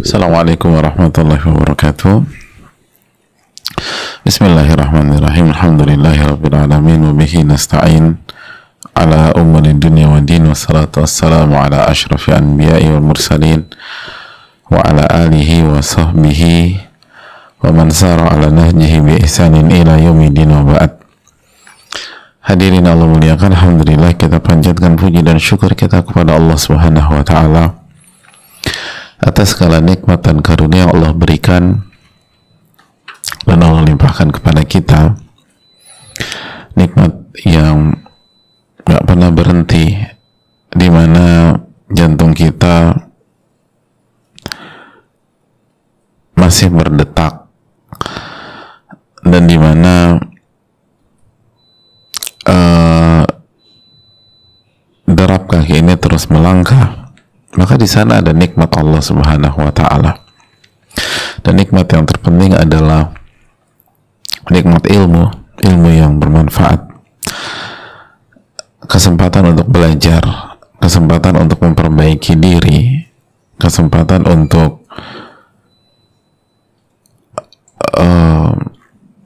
Assalamualaikum 0.00 0.80
warahmatullahi 0.80 1.44
wabarakatuh. 1.44 2.24
Bismillahirrahmanirrahim. 4.24 5.52
Alhamdulillahi 5.52 6.24
rabbil 6.24 6.56
alamin. 6.56 7.04
Wabihi 7.12 7.44
nasta'in. 7.44 8.16
Ala 8.96 9.36
umuri 9.36 9.76
dunia 9.76 10.08
wa 10.08 10.24
din. 10.24 10.48
Wassalatu 10.48 11.04
wassalamu 11.04 11.52
ala 11.60 11.84
ashrafi 11.84 12.32
anbiya'i 12.32 12.88
wal 12.96 13.12
mursalin. 13.12 13.68
Wa 14.72 14.80
ala 14.88 15.04
alihi 15.04 15.68
wa 15.68 15.84
sahbihi. 15.84 16.80
Wa 17.60 17.68
man 17.68 17.92
sara 17.92 18.24
ala 18.24 18.48
nahjihi 18.48 19.04
bi 19.04 19.20
ihsanin 19.20 19.68
ila 19.68 20.00
din 20.32 20.48
wa 20.48 20.64
ba'd. 20.64 20.96
Hadirin 22.48 22.88
Allah 22.88 23.04
muliakan. 23.04 23.52
Alhamdulillah 23.52 24.16
kita 24.16 24.40
panjatkan 24.40 24.96
puji 24.96 25.20
dan 25.20 25.36
syukur 25.36 25.76
kita 25.76 26.00
kepada 26.00 26.40
Allah 26.40 26.56
subhanahu 26.56 27.20
wa 27.20 27.20
ta'ala 27.20 27.79
atas 29.20 29.52
segala 29.52 29.84
nikmat 29.84 30.24
dan 30.24 30.40
karunia 30.40 30.88
yang 30.88 30.92
Allah 30.96 31.12
berikan 31.12 31.84
dan 33.44 33.58
Allah 33.60 33.84
limpahkan 33.84 34.32
kepada 34.32 34.64
kita. 34.64 35.16
Nikmat 36.76 37.12
yang 37.44 38.00
gak 38.84 39.04
pernah 39.04 39.28
berhenti 39.28 40.00
di 40.72 40.88
mana 40.88 41.56
jantung 41.92 42.32
kita 42.32 42.96
masih 46.38 46.72
berdetak 46.72 47.50
dan 49.20 49.42
di 49.44 49.58
mana 49.60 50.16
uh, 52.48 53.22
derap 55.04 55.50
kaki 55.50 55.84
ini 55.84 55.94
terus 56.00 56.30
melangkah 56.32 56.99
maka 57.60 57.76
di 57.76 57.84
sana 57.84 58.24
ada 58.24 58.32
nikmat 58.32 58.72
Allah 58.72 59.04
Subhanahu 59.04 59.60
wa 59.60 59.68
taala. 59.68 60.16
Dan 61.44 61.60
nikmat 61.60 61.92
yang 61.92 62.08
terpenting 62.08 62.56
adalah 62.56 63.12
nikmat 64.48 64.88
ilmu, 64.88 65.28
ilmu 65.60 65.88
yang 65.92 66.16
bermanfaat. 66.16 66.88
Kesempatan 68.88 69.52
untuk 69.52 69.68
belajar, 69.68 70.24
kesempatan 70.80 71.36
untuk 71.36 71.60
memperbaiki 71.60 72.32
diri, 72.40 73.04
kesempatan 73.60 74.24
untuk 74.24 74.88
uh, 77.92 78.56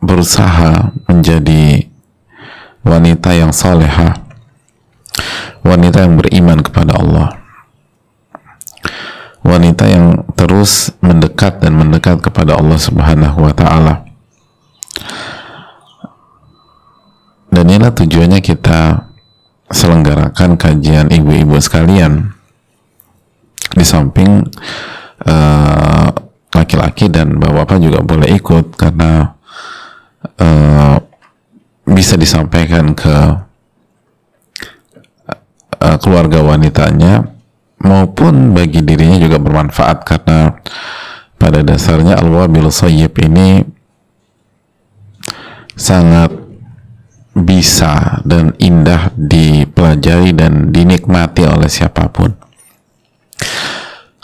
berusaha 0.03 0.91
menjadi 1.07 1.87
wanita 2.83 3.31
yang 3.31 3.55
salehah, 3.55 4.19
wanita 5.63 6.03
yang 6.03 6.19
beriman 6.19 6.59
kepada 6.61 6.99
Allah 6.99 7.44
wanita 9.45 9.85
yang 9.85 10.25
terus 10.35 10.91
mendekat 11.05 11.61
dan 11.61 11.77
mendekat 11.77 12.25
kepada 12.25 12.57
Allah 12.57 12.81
Subhanahu 12.81 13.45
wa 13.45 13.53
taala. 13.53 14.09
Dan 17.53 17.71
inilah 17.71 17.95
tujuannya 17.95 18.43
kita 18.43 19.07
selenggarakan 19.71 20.59
kajian 20.59 21.13
ibu-ibu 21.13 21.61
sekalian 21.63 22.35
di 23.75 23.85
samping 23.87 24.43
eh, 25.23 26.09
laki-laki 26.55 27.11
uh, 27.11 27.13
dan 27.13 27.39
bapak-bapak 27.39 27.79
juga 27.83 27.99
boleh 28.03 28.29
ikut 28.39 28.79
karena 28.79 29.35
uh, 30.39 30.97
bisa 31.85 32.15
disampaikan 32.15 32.95
ke 32.95 33.17
uh, 35.83 35.97
keluarga 35.99 36.43
wanitanya 36.43 37.34
maupun 37.85 38.57
bagi 38.57 38.81
dirinya 38.81 39.21
juga 39.21 39.37
bermanfaat 39.37 39.99
karena 40.03 40.57
pada 41.37 41.61
dasarnya 41.61 42.17
al-wabil 42.17 42.73
sayyib 42.73 43.13
ini 43.21 43.69
sangat 45.77 46.33
bisa 47.35 48.23
dan 48.23 48.55
indah 48.63 49.11
dipelajari 49.19 50.33
dan 50.33 50.71
dinikmati 50.71 51.45
oleh 51.45 51.67
siapa 51.67 52.07
pun. 52.09 52.33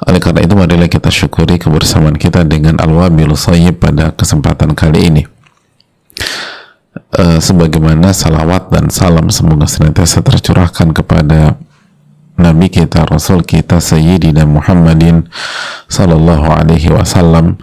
Oleh 0.08 0.16
karena 0.16 0.40
itu 0.46 0.54
marilah 0.56 0.88
kita 0.88 1.12
syukuri 1.12 1.60
kebersamaan 1.60 2.16
kita 2.16 2.46
dengan 2.48 2.80
al-wabil 2.80 3.36
sayyib 3.36 3.84
pada 3.84 4.14
kesempatan 4.16 4.72
kali 4.72 5.12
ini. 5.12 5.22
Uh, 7.10 7.38
sebagaimana 7.42 8.14
salawat 8.14 8.70
dan 8.70 8.90
salam 8.90 9.30
semoga 9.30 9.66
senantiasa 9.66 10.22
tercurahkan 10.22 10.94
kepada 10.94 11.58
Nabi 12.40 12.72
kita, 12.72 13.04
Rasul 13.04 13.44
kita, 13.44 13.78
Sayyidina 13.78 14.48
Muhammadin 14.48 15.28
Sallallahu 15.86 16.48
Alaihi 16.48 16.90
Wasallam 16.90 17.60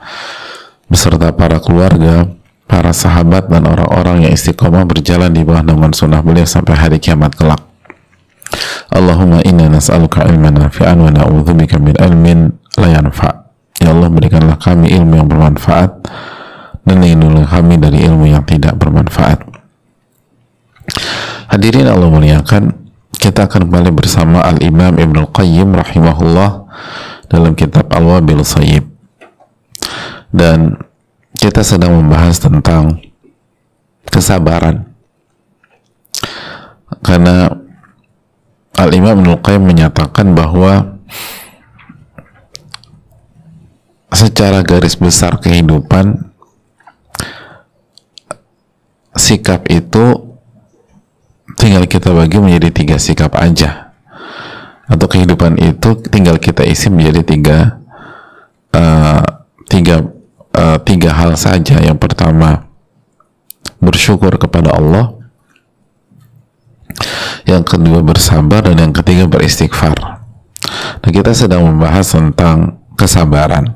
beserta 0.88 1.34
para 1.34 1.60
keluarga, 1.60 2.30
para 2.70 2.94
sahabat 2.94 3.50
dan 3.50 3.66
orang-orang 3.66 4.30
yang 4.30 4.34
istiqomah 4.38 4.86
berjalan 4.86 5.34
di 5.34 5.42
bawah 5.42 5.66
naungan 5.66 5.92
sunnah 5.92 6.22
beliau 6.22 6.46
sampai 6.46 6.78
hari 6.78 7.02
kiamat 7.02 7.34
kelak. 7.36 7.60
Allahumma 8.88 9.44
inna 9.44 9.68
nas'aluka 9.68 10.24
ilman 10.24 10.56
nafi'an 10.56 10.96
wa 10.96 11.12
na'udzubika 11.12 11.76
min 11.82 11.96
ilmin 12.00 12.40
la 12.80 12.88
yanfa. 12.88 13.52
Ya 13.84 13.92
Allah 13.92 14.10
berikanlah 14.10 14.58
kami 14.58 14.96
ilmu 14.96 15.20
yang 15.20 15.28
bermanfaat 15.28 15.92
dan 16.88 17.04
lindungilah 17.04 17.52
kami 17.52 17.76
dari 17.78 18.08
ilmu 18.08 18.32
yang 18.32 18.48
tidak 18.48 18.80
bermanfaat. 18.80 19.44
Hadirin 21.52 21.88
Allah 21.88 22.08
muliakan, 22.08 22.87
kita 23.18 23.50
akan 23.50 23.68
kembali 23.68 23.92
bersama 23.98 24.46
Al-Imam 24.46 24.96
Ibn 25.02 25.16
Al-Qayyim 25.26 25.74
rahimahullah 25.74 26.70
dalam 27.28 27.58
kitab 27.58 27.90
Al-Wabil 27.90 28.46
Sayyib. 28.46 28.86
Dan 30.30 30.78
kita 31.34 31.66
sedang 31.66 31.98
membahas 31.98 32.38
tentang 32.38 33.02
kesabaran. 34.08 34.94
Karena 37.02 37.50
Al-Imam 38.78 39.26
Ibn 39.26 39.42
Al-Qayyim 39.42 39.66
menyatakan 39.66 40.38
bahwa 40.38 41.02
secara 44.14 44.62
garis 44.62 44.94
besar 44.94 45.42
kehidupan 45.42 46.30
sikap 49.18 49.66
itu 49.74 50.27
tinggal 51.68 51.84
kita 51.84 52.16
bagi 52.16 52.40
menjadi 52.40 52.72
tiga 52.72 52.96
sikap 52.96 53.36
aja. 53.36 53.92
Atau 54.88 55.12
kehidupan 55.12 55.60
itu 55.60 56.00
tinggal 56.08 56.40
kita 56.40 56.64
isi 56.64 56.88
menjadi 56.88 57.28
tiga 57.28 57.58
uh, 58.72 59.20
tiga 59.68 60.00
uh, 60.56 60.80
tiga 60.80 61.12
hal 61.12 61.36
saja. 61.36 61.84
Yang 61.84 62.00
pertama 62.00 62.72
bersyukur 63.84 64.32
kepada 64.40 64.80
Allah. 64.80 65.12
Yang 67.44 67.76
kedua 67.76 68.00
bersabar. 68.00 68.64
Dan 68.64 68.80
yang 68.80 68.94
ketiga 68.96 69.28
beristighfar. 69.28 70.24
Nah 71.04 71.12
kita 71.12 71.36
sedang 71.36 71.68
membahas 71.68 72.16
tentang 72.16 72.80
kesabaran. 72.96 73.76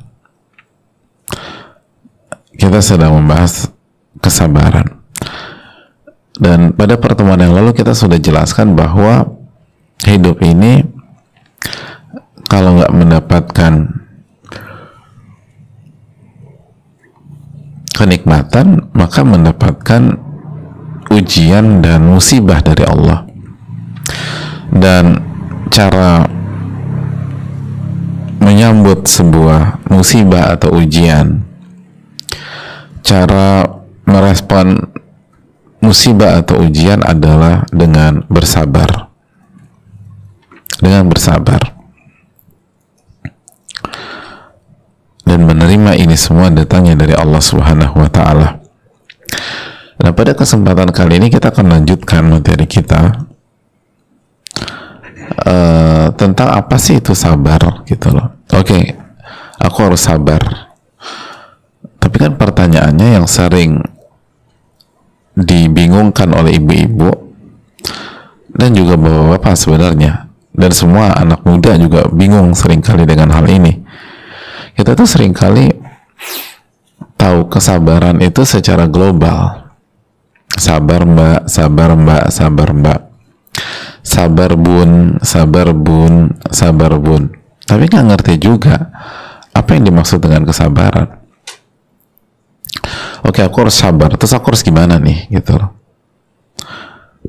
Kita 2.55 2.79
sedang 2.79 3.19
membahas 3.19 3.67
kesabaran 4.23 5.00
dan 6.41 6.73
pada 6.73 6.97
pertemuan 6.97 7.37
yang 7.37 7.53
lalu 7.53 7.77
kita 7.77 7.93
sudah 7.93 8.17
jelaskan 8.17 8.73
bahwa 8.73 9.29
hidup 10.09 10.41
ini 10.41 10.81
kalau 12.49 12.81
nggak 12.81 12.89
mendapatkan 12.89 13.73
kenikmatan 17.93 18.89
maka 18.97 19.21
mendapatkan 19.21 20.17
ujian 21.13 21.85
dan 21.85 22.09
musibah 22.09 22.57
dari 22.65 22.89
Allah. 22.89 23.29
Dan 24.71 25.19
cara 25.69 26.25
menyambut 28.41 29.05
sebuah 29.05 29.85
musibah 29.93 30.57
atau 30.57 30.73
ujian 30.81 31.45
cara 33.05 33.67
merespon 34.07 34.90
musibah 35.81 36.39
atau 36.39 36.61
ujian 36.61 37.01
adalah 37.01 37.65
dengan 37.73 38.23
bersabar. 38.29 39.09
Dengan 40.77 41.09
bersabar. 41.09 41.59
Dan 45.25 45.45
menerima 45.45 45.97
ini 45.97 46.17
semua 46.17 46.49
datangnya 46.53 46.97
dari 46.97 47.13
Allah 47.17 47.41
Subhanahu 47.41 47.97
wa 47.97 48.09
taala. 48.09 48.61
Nah, 50.01 50.11
pada 50.17 50.33
kesempatan 50.33 50.89
kali 50.89 51.21
ini 51.21 51.29
kita 51.29 51.53
akan 51.53 51.77
lanjutkan 51.77 52.25
materi 52.25 52.65
kita 52.65 53.29
uh, 55.45 56.07
tentang 56.17 56.49
apa 56.57 56.75
sih 56.81 56.97
itu 56.97 57.13
sabar 57.13 57.85
gitu 57.85 58.09
loh. 58.09 58.33
Oke, 58.57 58.65
okay, 58.65 58.83
aku 59.61 59.77
harus 59.85 60.01
sabar. 60.01 60.73
Tapi 62.01 62.15
kan 62.17 62.33
pertanyaannya 62.33 63.21
yang 63.21 63.29
sering 63.29 63.77
dibingungkan 65.35 66.31
oleh 66.35 66.59
ibu-ibu 66.59 67.11
dan 68.51 68.75
juga 68.75 68.99
bapak-bapak 68.99 69.55
sebenarnya. 69.55 70.27
Dan 70.51 70.71
semua 70.75 71.15
anak 71.15 71.47
muda 71.47 71.79
juga 71.79 72.11
bingung 72.11 72.51
sering 72.51 72.83
kali 72.83 73.07
dengan 73.07 73.31
hal 73.31 73.47
ini. 73.47 73.71
Kita 74.75 74.91
tuh 74.99 75.07
sering 75.07 75.31
kali 75.31 75.71
tahu 77.15 77.47
kesabaran 77.47 78.19
itu 78.19 78.43
secara 78.43 78.91
global. 78.91 79.71
Sabar 80.51 81.07
mbak. 81.07 81.47
Sabar 81.47 81.95
mbak. 81.95 82.25
Sabar 82.27 82.69
mbak. 82.75 82.99
Sabar 84.03 84.51
bun. 84.59 84.91
Sabar 85.23 85.71
bun. 85.71 86.35
Sabar 86.51 86.91
bun. 86.99 87.31
Tapi 87.63 87.87
nggak 87.87 88.05
ngerti 88.11 88.33
juga 88.35 88.91
apa 89.55 89.79
yang 89.79 89.87
dimaksud 89.87 90.19
dengan 90.19 90.43
kesabaran 90.43 91.20
oke 93.25 93.39
aku 93.41 93.67
harus 93.67 93.77
sabar. 93.77 94.13
Terus 94.17 94.33
aku 94.35 94.53
harus 94.53 94.63
gimana 94.65 94.97
nih 95.01 95.29
gitu 95.31 95.57
loh. 95.57 95.71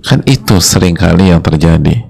Kan 0.03 0.25
itu 0.27 0.59
sering 0.59 0.97
kali 0.97 1.31
yang 1.31 1.45
terjadi. 1.45 2.09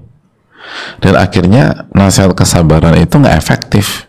Dan 1.03 1.13
akhirnya 1.19 1.85
nasihat 1.91 2.33
kesabaran 2.33 2.95
itu 2.97 3.19
nggak 3.19 3.37
efektif. 3.37 4.07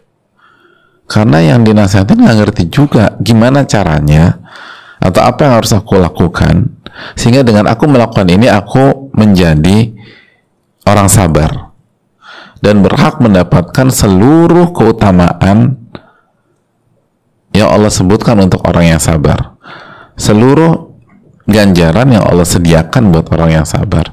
Karena 1.05 1.43
yang 1.45 1.67
dinasihatin 1.67 2.17
nggak 2.17 2.39
ngerti 2.41 2.65
juga 2.73 3.13
gimana 3.21 3.69
caranya 3.69 4.41
atau 5.05 5.21
apa 5.21 5.45
yang 5.45 5.55
harus 5.61 5.77
aku 5.77 6.01
lakukan 6.01 6.81
sehingga 7.13 7.45
dengan 7.45 7.69
aku 7.69 7.85
melakukan 7.85 8.25
ini 8.33 8.49
aku 8.49 9.13
menjadi 9.13 9.93
orang 10.89 11.13
sabar 11.13 11.77
dan 12.65 12.81
berhak 12.81 13.21
mendapatkan 13.21 13.93
seluruh 13.93 14.73
keutamaan 14.73 15.77
yang 17.53 17.69
Allah 17.69 17.93
sebutkan 17.93 18.41
untuk 18.41 18.65
orang 18.65 18.97
yang 18.97 19.01
sabar 19.03 19.54
seluruh 20.15 20.95
ganjaran 21.45 22.09
yang 22.15 22.25
Allah 22.25 22.49
sediakan 22.49 23.13
buat 23.13 23.29
orang 23.35 23.63
yang 23.63 23.67
sabar. 23.69 24.09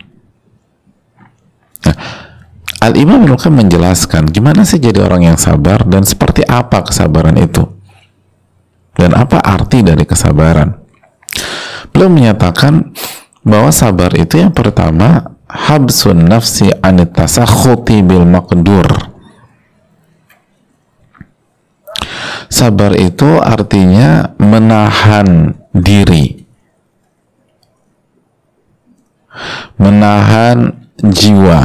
Nah, 1.82 1.96
Al-Imam 2.82 3.22
Ibn 3.30 3.38
menjelaskan 3.38 4.34
gimana 4.34 4.66
sih 4.66 4.82
jadi 4.82 5.06
orang 5.06 5.34
yang 5.34 5.38
sabar 5.38 5.86
dan 5.86 6.02
seperti 6.02 6.42
apa 6.42 6.82
kesabaran 6.82 7.38
itu? 7.38 7.62
Dan 8.98 9.14
apa 9.14 9.38
arti 9.38 9.86
dari 9.86 10.02
kesabaran? 10.02 10.82
Beliau 11.94 12.10
menyatakan 12.10 12.90
bahwa 13.46 13.70
sabar 13.70 14.18
itu 14.18 14.42
yang 14.42 14.50
pertama 14.50 15.38
habsun 15.46 16.26
nafsi 16.26 16.74
anit 16.82 17.14
tasakhuti 17.14 18.02
bil 18.02 18.26
maqdur. 18.26 19.14
Sabar 22.50 22.98
itu 22.98 23.40
artinya 23.40 24.34
menahan 24.42 25.61
diri. 25.76 26.44
Menahan 29.80 30.88
jiwa. 31.00 31.62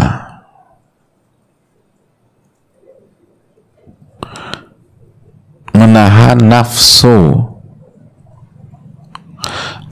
Menahan 5.76 6.38
nafsu. 6.40 7.50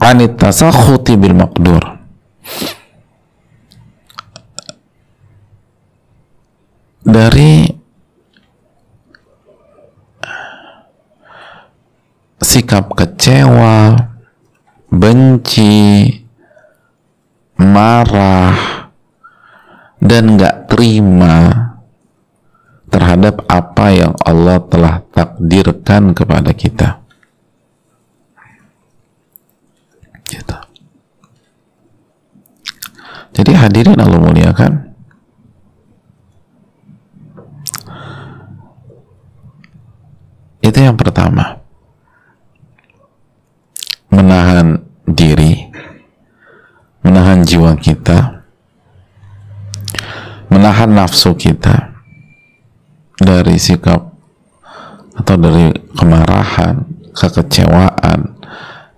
Anit 0.01 0.39
tasakhuti 0.39 1.13
bil 1.19 1.35
maqdur. 1.37 1.83
Dari 7.05 7.69
sikap 12.41 12.91
kecewa 12.95 13.95
benci 14.91 16.07
marah 17.59 18.91
dan 20.03 20.35
nggak 20.35 20.69
terima 20.69 21.65
terhadap 22.95 23.43
apa 23.51 23.85
yang 23.91 24.13
Allah 24.23 24.63
telah 24.71 25.03
takdirkan 25.11 26.15
kepada 26.15 26.55
kita. 26.55 27.03
Gitu. 30.25 30.57
Jadi 33.35 33.51
hadirin 33.51 33.99
Allah 33.99 34.15
muliakan. 34.15 34.95
Itu 40.63 40.79
yang 40.81 40.95
pertama. 40.95 41.59
Menahan 44.09 44.79
diri, 45.03 45.67
menahan 47.03 47.43
jiwa 47.65 47.81
kita, 47.81 48.45
menahan 50.53 50.93
nafsu 50.93 51.33
kita, 51.33 51.97
dari 53.17 53.57
sikap 53.57 54.13
atau 55.17 55.33
dari 55.33 55.73
kemarahan, 55.97 56.85
kekecewaan, 57.17 58.37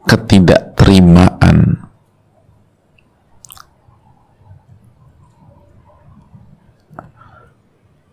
ketidakterimaan 0.03 1.79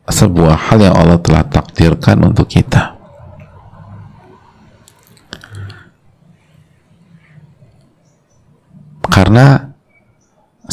sebuah 0.07 0.55
hal 0.71 0.79
yang 0.79 0.95
Allah 0.95 1.19
telah 1.19 1.43
takdirkan 1.51 2.31
untuk 2.31 2.47
kita. 2.47 2.95
Karena 9.11 9.74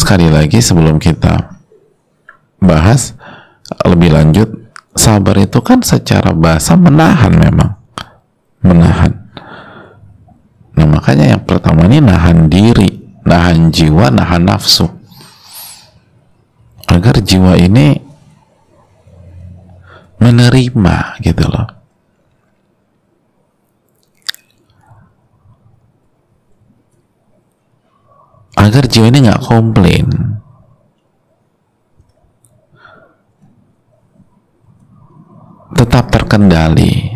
sekali 0.01 0.33
lagi 0.33 0.57
sebelum 0.57 0.97
kita 0.97 1.61
bahas 2.57 3.13
lebih 3.85 4.09
lanjut 4.17 4.49
sabar 4.97 5.37
itu 5.37 5.61
kan 5.61 5.85
secara 5.85 6.33
bahasa 6.33 6.73
menahan 6.73 7.29
memang. 7.29 7.71
Menahan. 8.65 9.13
Nah 10.77 10.85
makanya 10.89 11.37
yang 11.37 11.43
pertama 11.45 11.85
ini 11.85 12.01
nahan 12.01 12.49
diri 12.49 13.21
nahan 13.25 13.69
jiwa 13.69 14.09
nahan 14.09 14.45
nafsu. 14.45 14.89
Agar 16.89 17.21
jiwa 17.21 17.55
ini 17.61 17.95
menerima 20.21 21.21
gitu 21.21 21.45
loh 21.49 21.80
agar 28.61 28.85
jiwa 28.85 29.09
ini 29.09 29.25
nggak 29.25 29.41
komplain. 29.41 30.07
Tetap 35.73 36.13
terkendali. 36.13 37.09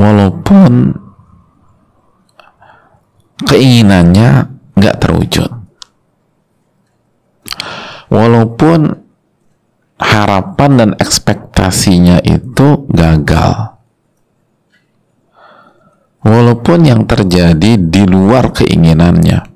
Walaupun 0.00 0.72
keinginannya 3.44 4.30
nggak 4.72 4.96
terwujud. 5.04 5.50
Walaupun 8.08 8.80
harapan 10.00 10.70
dan 10.80 10.90
ekspektasinya 10.96 12.24
itu 12.24 12.88
gagal 12.88 13.73
walaupun 16.24 16.88
yang 16.88 17.04
terjadi 17.04 17.76
di 17.76 18.02
luar 18.08 18.50
keinginannya. 18.50 19.52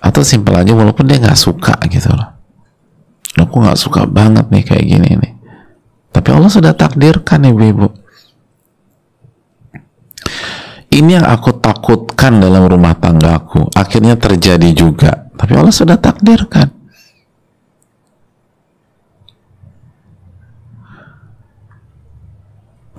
Atau 0.00 0.24
simpel 0.24 0.56
aja 0.56 0.72
walaupun 0.72 1.08
dia 1.08 1.20
nggak 1.20 1.40
suka 1.40 1.76
gitu 1.88 2.12
loh. 2.12 2.28
Aku 3.40 3.56
nggak 3.64 3.80
suka 3.80 4.04
banget 4.04 4.52
nih 4.52 4.64
kayak 4.64 4.84
gini 4.84 5.10
nih? 5.16 5.32
Tapi 6.12 6.28
Allah 6.30 6.52
sudah 6.52 6.72
takdirkan 6.76 7.48
ibu-ibu. 7.48 7.88
Ini 10.90 11.22
yang 11.22 11.26
aku 11.26 11.56
takutkan 11.62 12.42
dalam 12.42 12.66
rumah 12.66 12.98
tanggaku 12.98 13.70
akhirnya 13.72 14.18
terjadi 14.20 14.70
juga. 14.76 15.30
Tapi 15.38 15.52
Allah 15.56 15.72
sudah 15.72 15.96
takdirkan 15.96 16.79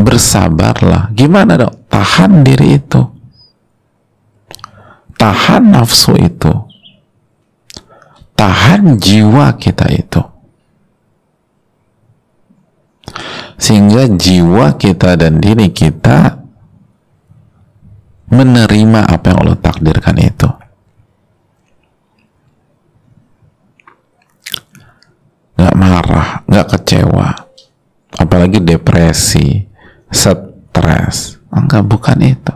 bersabarlah. 0.02 1.14
Gimana 1.14 1.58
dong 1.58 1.76
tahan 1.88 2.44
diri 2.44 2.78
itu. 2.78 3.02
Tahan 5.16 5.74
nafsu 5.74 6.18
itu. 6.18 6.54
Tahan 8.34 8.98
jiwa 8.98 9.54
kita 9.62 9.86
itu. 9.94 10.22
Sehingga 13.62 14.10
jiwa 14.10 14.74
kita 14.82 15.14
dan 15.14 15.38
diri 15.38 15.70
kita 15.70 16.42
menerima 18.34 19.02
apa 19.06 19.26
yang 19.30 19.38
Allah 19.46 19.60
takdirkan 19.62 20.18
itu. 20.18 20.50
Nggak 25.62 25.76
marah 25.78 26.30
nggak 26.50 26.68
kecewa. 26.74 27.30
Apalagi 28.18 28.58
depresi 28.66 29.71
stres. 30.12 31.40
Enggak 31.52 31.88
bukan 31.88 32.20
itu. 32.22 32.54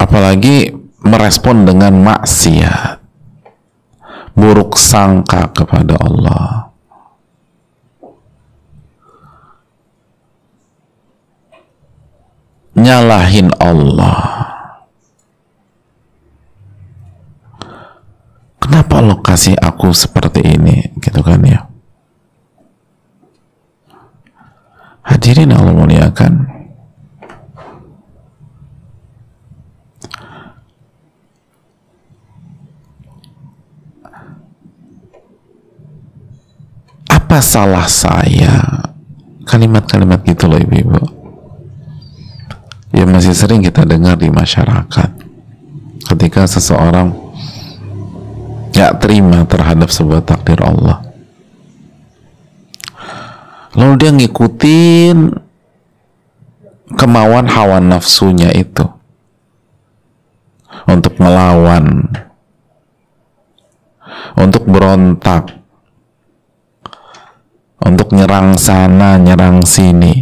Apalagi 0.00 0.72
merespon 1.04 1.68
dengan 1.68 2.00
maksiat. 2.00 3.00
Buruk 4.34 4.74
sangka 4.74 5.52
kepada 5.54 5.94
Allah. 6.00 6.74
Nyalahin 12.74 13.54
Allah 13.62 14.53
kenapa 18.64 19.04
Allah 19.04 19.20
kasih 19.20 19.60
aku 19.60 19.92
seperti 19.92 20.40
ini? 20.40 20.96
Gitu 20.96 21.20
kan 21.20 21.44
ya. 21.44 21.68
Hadirin 25.04 25.52
Allah 25.52 25.76
muliakan. 25.76 26.48
Apa 37.12 37.44
salah 37.44 37.84
saya? 37.84 38.64
Kalimat-kalimat 39.44 40.24
gitu 40.24 40.48
loh 40.48 40.56
ibu-ibu. 40.56 41.04
Ya 42.96 43.04
masih 43.04 43.36
sering 43.36 43.60
kita 43.60 43.84
dengar 43.84 44.16
di 44.16 44.32
masyarakat. 44.32 45.10
Ketika 46.08 46.48
seseorang 46.48 47.23
gak 48.74 48.98
terima 48.98 49.46
terhadap 49.46 49.86
sebuah 49.86 50.26
takdir 50.26 50.58
Allah. 50.58 50.98
Lalu 53.74 53.94
dia 53.98 54.10
ngikutin 54.10 55.18
kemauan 56.94 57.46
hawa 57.50 57.78
nafsunya 57.78 58.50
itu. 58.54 58.86
Untuk 60.90 61.18
melawan. 61.22 62.06
Untuk 64.34 64.66
berontak. 64.66 65.54
Untuk 67.82 68.14
nyerang 68.14 68.54
sana, 68.54 69.18
nyerang 69.18 69.62
sini. 69.66 70.13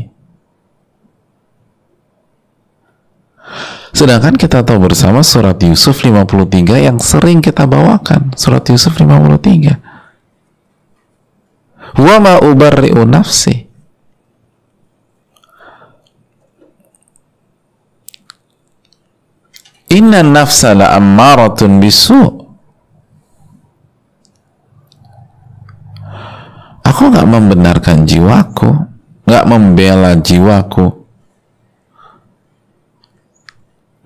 Sedangkan 4.03 4.35
kita 4.35 4.67
tahu 4.67 4.91
bersama 4.91 5.23
surat 5.23 5.63
Yusuf 5.63 6.03
53 6.03 6.91
yang 6.91 6.99
sering 6.99 7.39
kita 7.39 7.71
bawakan. 7.71 8.35
Surat 8.35 8.67
Yusuf 8.67 8.99
53. 8.99 9.79
Wa 12.03 12.19
ma 12.19 12.43
ubarri'u 12.43 13.07
nafsi. 13.07 13.71
Inna 19.95 20.27
nafsa 20.27 20.75
la 20.75 20.99
ammaratun 20.99 21.79
bisu' 21.79 22.43
aku 26.83 27.03
nggak 27.07 27.29
membenarkan 27.31 28.03
jiwaku 28.03 28.83
nggak 29.31 29.45
membela 29.47 30.19
jiwaku 30.19 31.02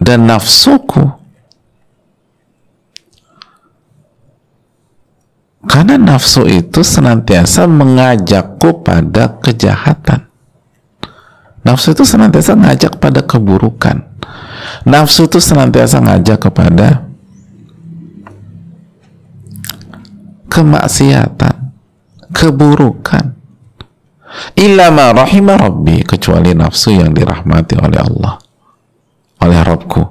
dan 0.00 0.28
nafsuku. 0.28 1.26
Karena 5.66 5.98
nafsu 5.98 6.46
itu 6.46 6.86
senantiasa 6.86 7.66
mengajakku 7.66 8.86
pada 8.86 9.34
kejahatan. 9.42 10.30
Nafsu 11.66 11.98
itu 11.98 12.06
senantiasa 12.06 12.54
ngajak 12.54 13.02
pada 13.02 13.26
keburukan. 13.26 14.06
Nafsu 14.86 15.26
itu 15.26 15.42
senantiasa 15.42 15.98
ngajak 15.98 16.38
kepada 16.38 17.10
kemaksiatan 20.46 21.74
keburukan. 22.30 23.34
Illa 24.54 24.94
ma 24.94 25.10
rahimah 25.10 25.58
rabbi 25.58 26.06
kecuali 26.06 26.54
nafsu 26.54 26.94
yang 26.94 27.10
dirahmati 27.10 27.74
oleh 27.82 27.98
Allah 27.98 28.45
oleh 29.42 29.60
Rabbku 29.62 30.02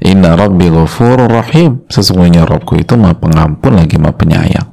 inna 0.00 0.36
rabbi 0.38 0.70
ghafurur 0.72 1.28
rahim 1.28 1.84
sesungguhnya 1.90 2.48
Rabbku 2.48 2.80
itu 2.80 2.96
maha 2.96 3.16
pengampun 3.16 3.76
lagi 3.76 3.96
maha 4.00 4.16
penyayang 4.16 4.68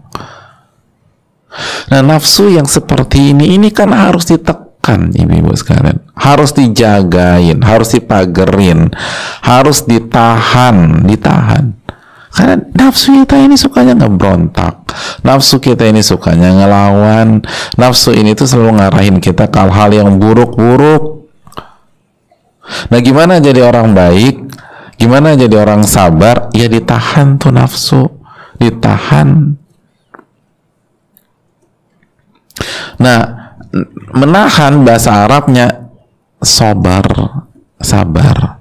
nah 1.89 2.01
nafsu 2.06 2.54
yang 2.54 2.70
seperti 2.70 3.34
ini 3.34 3.58
ini 3.58 3.74
kan 3.74 3.92
harus 3.92 4.30
ditekan 4.30 5.12
ibu-ibu 5.12 5.51
sekalian 5.58 6.00
harus 6.16 6.54
dijagain 6.54 7.60
harus 7.66 7.98
dipagerin 7.98 8.94
harus 9.42 9.84
ditahan 9.84 11.04
ditahan 11.04 11.75
karena 12.38 12.62
nafsu 12.77 13.25
kita 13.25 13.34
ini 13.42 13.58
sukanya 13.58 13.98
ngebrontak. 13.98 14.94
Nafsu 15.25 15.58
kita 15.58 15.89
ini 15.89 16.06
sukanya 16.06 16.54
ngelawan. 16.54 17.42
Nafsu 17.82 18.13
ini 18.13 18.38
tuh 18.38 18.46
selalu 18.46 18.77
ngarahin 18.77 19.18
kita 19.18 19.50
ke 19.50 19.58
hal-hal 19.58 19.89
yang 19.89 20.22
buruk-buruk. 20.22 21.16
Nah 22.67 23.00
gimana 23.00 23.39
jadi 23.39 23.63
orang 23.63 23.95
baik? 23.95 24.36
Gimana 24.97 25.38
jadi 25.38 25.55
orang 25.62 25.86
sabar? 25.86 26.50
Ya 26.51 26.67
ditahan 26.67 27.38
tuh 27.38 27.53
nafsu. 27.53 28.03
Ditahan. 28.57 29.53
Nah, 32.97 33.19
menahan 34.17 34.81
bahasa 34.81 35.29
Arabnya 35.29 35.93
sabar, 36.41 37.05
sabar. 37.77 38.57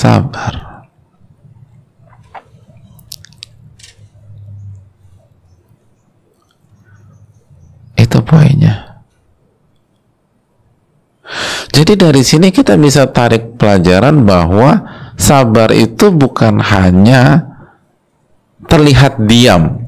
sabar 0.00 0.69
itu 8.00 8.18
poinnya. 8.24 8.90
Jadi 11.70 11.94
dari 11.94 12.22
sini 12.26 12.50
kita 12.50 12.74
bisa 12.74 13.06
tarik 13.06 13.54
pelajaran 13.54 14.26
bahwa 14.26 14.82
sabar 15.14 15.70
itu 15.70 16.10
bukan 16.10 16.58
hanya 16.58 17.46
terlihat 18.66 19.22
diam. 19.30 19.86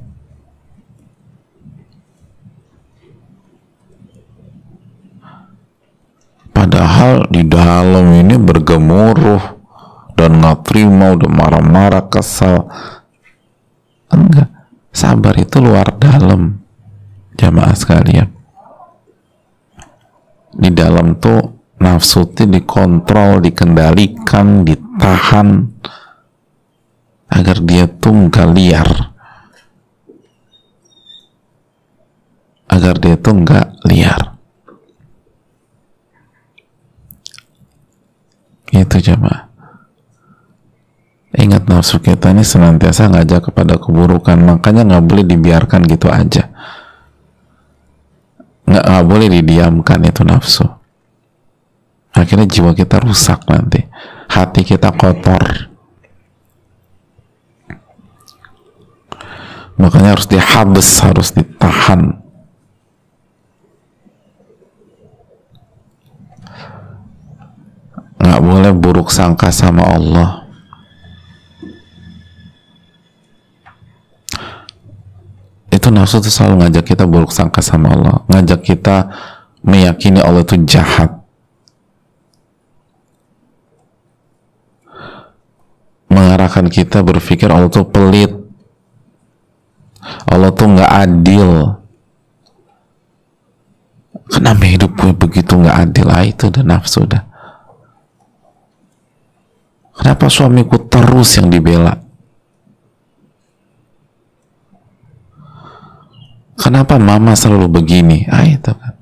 Padahal 6.55 7.27
di 7.27 7.43
dalam 7.43 8.15
ini 8.15 8.39
bergemuruh 8.39 9.43
dan 10.15 10.39
nggak 10.39 10.63
terima 10.63 11.19
udah 11.19 11.31
marah-marah 11.33 12.07
kesal. 12.07 12.71
Enggak. 14.15 14.47
Sabar 14.95 15.35
itu 15.41 15.59
luar 15.59 15.91
dalam 15.99 16.62
jamaah 17.37 17.77
sekalian. 17.77 18.29
Di 20.53 20.69
dalam 20.69 21.17
tuh 21.17 21.73
nafsu 21.81 22.29
itu 22.29 22.45
dikontrol 22.45 23.41
dikendalikan 23.41 24.63
ditahan 24.63 25.65
agar 27.33 27.57
dia 27.65 27.89
tuh 27.89 28.29
nggak 28.29 28.49
liar. 28.53 28.91
Agar 32.69 32.95
dia 33.01 33.17
tuh 33.17 33.35
nggak 33.41 33.69
liar. 33.89 34.21
Itu 38.73 38.97
jamaah. 39.01 39.53
Ingat 41.33 41.65
nafsu 41.65 41.97
kita 41.97 42.29
ini 42.33 42.45
senantiasa 42.45 43.09
ngajak 43.09 43.49
kepada 43.49 43.81
keburukan, 43.81 44.37
makanya 44.37 44.85
nggak 44.85 45.05
boleh 45.09 45.25
dibiarkan 45.25 45.81
gitu 45.89 46.13
aja. 46.13 46.52
Nggak, 48.73 48.89
nggak 48.89 49.05
boleh 49.05 49.29
didiamkan 49.29 50.01
itu 50.01 50.25
nafsu. 50.25 50.65
Akhirnya 52.17 52.49
jiwa 52.49 52.73
kita 52.73 53.05
rusak 53.05 53.45
nanti, 53.45 53.85
hati 54.33 54.65
kita 54.65 54.97
kotor. 54.97 55.69
Makanya 59.77 60.17
harus 60.17 60.25
dihabis, 60.25 60.89
harus 61.05 61.37
ditahan. 61.37 62.17
Nggak 68.25 68.41
boleh 68.41 68.73
buruk 68.73 69.13
sangka 69.13 69.53
sama 69.53 69.85
Allah 69.85 70.42
itu 75.73 75.89
nafsu 75.89 76.21
itu 76.21 76.29
selalu 76.29 76.63
ngajak 76.63 76.85
kita 76.93 77.09
buruk 77.09 77.33
sangka 77.33 77.65
sama 77.65 77.97
Allah. 77.97 78.17
Ngajak 78.29 78.61
kita 78.61 79.09
meyakini 79.65 80.21
Allah 80.21 80.45
itu 80.45 80.61
jahat. 80.69 81.11
Mengarahkan 86.13 86.69
kita 86.69 87.01
berpikir 87.01 87.49
Allah 87.49 87.73
itu 87.73 87.81
pelit. 87.89 88.33
Allah 90.29 90.53
tuh 90.53 90.69
nggak 90.77 90.93
adil. 90.93 91.49
Kenapa 94.29 94.65
hidup 94.69 94.93
gue 94.93 95.13
begitu 95.17 95.57
nggak 95.57 95.77
adil? 95.89 96.07
Ah 96.13 96.25
itu 96.29 96.53
udah 96.53 96.65
nafsu 96.65 97.09
dah 97.09 97.33
kenapa 100.03 100.27
suamiku 100.27 100.83
terus 100.91 101.39
yang 101.39 101.47
dibela 101.47 102.02
kenapa 106.63 106.95
mama 107.03 107.35
selalu 107.35 107.67
begini? 107.67 108.23
Ah 108.31 108.47
itu 108.47 108.71
kan. 108.71 108.95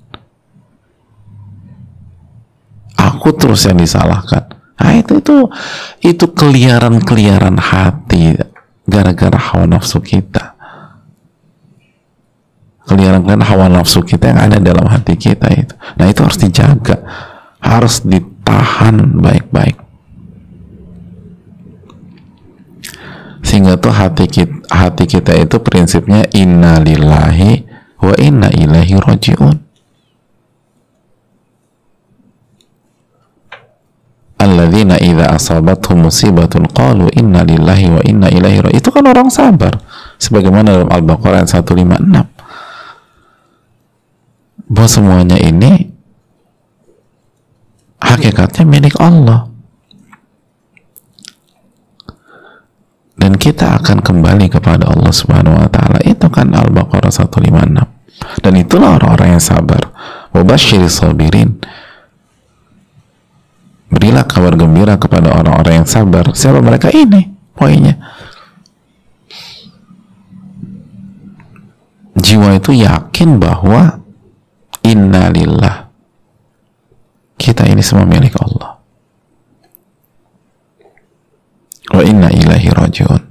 Aku 2.96 3.36
terus 3.36 3.68
yang 3.68 3.76
disalahkan. 3.76 4.56
Ah 4.80 4.96
itu 4.96 5.20
itu 5.20 5.36
itu 6.00 6.24
keliaran 6.32 7.04
keliaran 7.04 7.60
hati 7.60 8.40
gara-gara 8.88 9.36
hawa 9.36 9.68
nafsu 9.68 10.00
kita. 10.00 10.56
Keliaran-keliaran 12.88 13.44
hawa 13.44 13.68
nafsu 13.68 14.00
kita 14.00 14.32
yang 14.32 14.40
ada 14.40 14.56
dalam 14.56 14.88
hati 14.88 15.20
kita 15.20 15.52
itu. 15.52 15.76
Nah 16.00 16.08
itu 16.08 16.24
harus 16.24 16.40
dijaga. 16.40 16.96
Harus 17.60 18.00
ditahan 18.08 19.20
baik-baik 19.20 19.89
sehingga 23.50 23.74
tuh 23.82 23.90
hati 23.90 24.30
kita, 24.30 24.62
hati 24.70 25.10
kita 25.10 25.34
itu 25.34 25.58
prinsipnya 25.58 26.22
innalillahi 26.30 27.66
wa 27.98 28.14
inna 28.14 28.46
ilaihi 28.54 28.94
rojiun 29.02 29.70
alladzina 34.40 34.96
idza 34.96 35.28
asabatuhum 35.36 36.08
musibatun 36.08 36.64
qalu 36.72 37.12
inna 37.12 37.44
lillahi 37.44 37.92
wa 37.92 38.00
inna 38.00 38.32
ilaihi 38.32 38.64
raji'un. 38.64 38.80
Itu 38.80 38.88
kan 38.88 39.04
orang 39.04 39.28
sabar. 39.28 39.76
Sebagaimana 40.16 40.72
dalam 40.72 40.88
Al-Baqarah 40.88 41.44
ayat 41.44 41.52
156. 41.60 42.24
Bahwa 44.70 44.88
semuanya 44.88 45.36
ini 45.36 45.92
hakikatnya 48.00 48.64
milik 48.64 48.96
Allah. 48.96 49.49
Dan 53.20 53.36
kita 53.36 53.76
akan 53.76 54.00
kembali 54.00 54.48
kepada 54.48 54.88
Allah 54.88 55.12
Subhanahu 55.12 55.60
wa 55.60 55.68
taala. 55.68 56.00
Itu 56.08 56.32
kan 56.32 56.56
Al-Baqarah 56.56 57.12
156. 57.12 58.40
Dan 58.40 58.52
itulah 58.56 58.96
orang-orang 58.96 59.36
yang 59.36 59.44
sabar. 59.44 59.92
Wabashiri 60.32 60.88
sabirin 60.88 61.60
berilah 63.90 64.22
kabar 64.22 64.54
gembira 64.54 64.94
kepada 64.94 65.34
orang-orang 65.34 65.82
yang 65.82 65.88
sabar 65.90 66.30
siapa 66.30 66.62
mereka 66.62 66.94
ini 66.94 67.26
poinnya 67.58 67.98
jiwa 72.14 72.54
itu 72.54 72.70
yakin 72.70 73.42
bahwa 73.42 73.98
innalillah 74.86 75.90
kita 77.34 77.66
ini 77.66 77.82
semua 77.82 78.06
milik 78.06 78.38
Allah 78.38 78.69
wa 81.90 82.02
inna 82.02 82.30
ilahi 82.30 82.68
rajiun. 82.70 83.22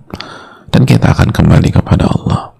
Dan 0.69 0.85
kita 0.85 1.11
akan 1.17 1.33
kembali 1.33 1.69
kepada 1.73 2.05
Allah. 2.05 2.53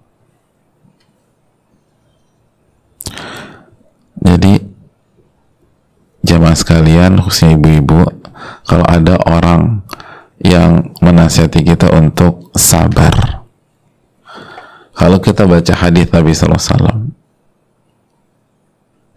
Jadi 4.19 4.59
jamaah 6.25 6.57
sekalian 6.57 7.21
khususnya 7.23 7.55
ibu-ibu 7.55 8.03
kalau 8.67 8.85
ada 8.85 9.15
orang 9.23 9.85
yang 10.41 10.91
menasihati 10.99 11.63
kita 11.63 11.91
untuk 11.95 12.51
sabar. 12.57 13.45
Kalau 14.99 15.23
kita 15.23 15.47
baca 15.47 15.73
hadis 15.79 16.11
Nabi 16.11 16.35
SAW 16.35 17.15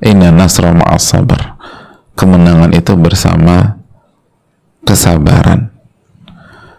Inna 0.02 0.30
nasra 0.30 0.70
ma'as 0.70 1.02
sabar. 1.02 1.58
Kemenangan 2.14 2.70
itu 2.70 2.94
bersama 2.94 3.82
kesabaran 4.86 5.71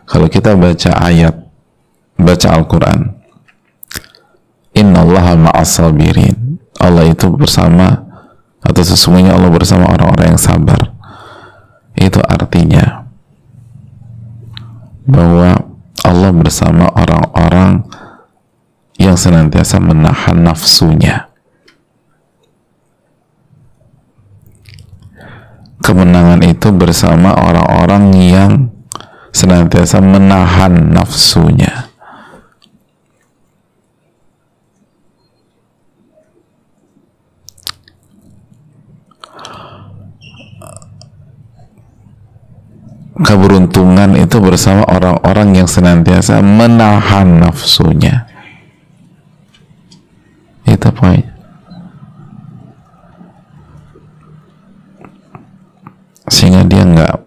kalau 0.10 0.28
kita 0.28 0.56
baca 0.56 0.92
ayat 1.00 1.36
baca 2.20 2.48
Al-Quran 2.54 3.24
Inna 4.74 5.06
allaha 5.06 5.38
ma'as 5.38 5.78
sabirin. 5.78 6.58
Allah 6.82 7.06
itu 7.06 7.30
bersama 7.30 8.10
atau 8.66 8.82
sesungguhnya 8.82 9.38
Allah 9.38 9.54
bersama 9.54 9.86
orang-orang 9.94 10.34
yang 10.34 10.42
sabar. 10.42 10.82
Itu 11.94 12.18
artinya 12.26 13.06
bahwa 15.06 15.62
Allah 16.02 16.32
bersama 16.34 16.90
orang-orang 16.90 17.86
yang 18.98 19.14
senantiasa 19.14 19.78
menahan 19.78 20.42
nafsunya. 20.42 21.30
Kemenangan 25.84 26.42
itu 26.42 26.74
bersama 26.74 27.36
orang-orang 27.38 28.04
yang 28.18 28.73
senantiasa 29.34 29.98
menahan 29.98 30.94
nafsunya. 30.94 31.90
Keberuntungan 43.24 44.20
itu 44.20 44.38
bersama 44.38 44.86
orang-orang 44.86 45.58
yang 45.58 45.70
senantiasa 45.70 46.44
menahan 46.44 47.42
nafsunya. 47.42 48.30
Itu 50.70 50.90
poin. 50.94 51.24
Sehingga 56.30 56.66
dia 56.66 56.84
nggak 56.84 57.23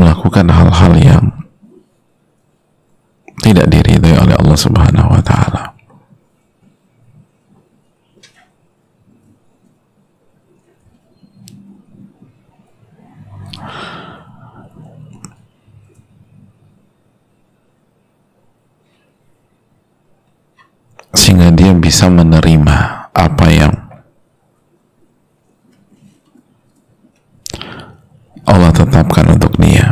melakukan 0.00 0.48
hal-hal 0.48 0.92
yang 0.96 1.24
tidak 3.44 3.68
diridhoi 3.68 4.16
oleh 4.16 4.36
Allah 4.36 4.58
Subhanahu 4.58 5.12
wa 5.12 5.20
taala. 5.20 5.70
sehingga 21.10 21.50
dia 21.50 21.74
bisa 21.74 22.06
menerima 22.06 23.10
apa 23.10 23.46
yang 23.50 23.74
Allah 28.46 28.70
tetapkan 28.70 29.26
untuk 29.34 29.58
dia 29.58 29.89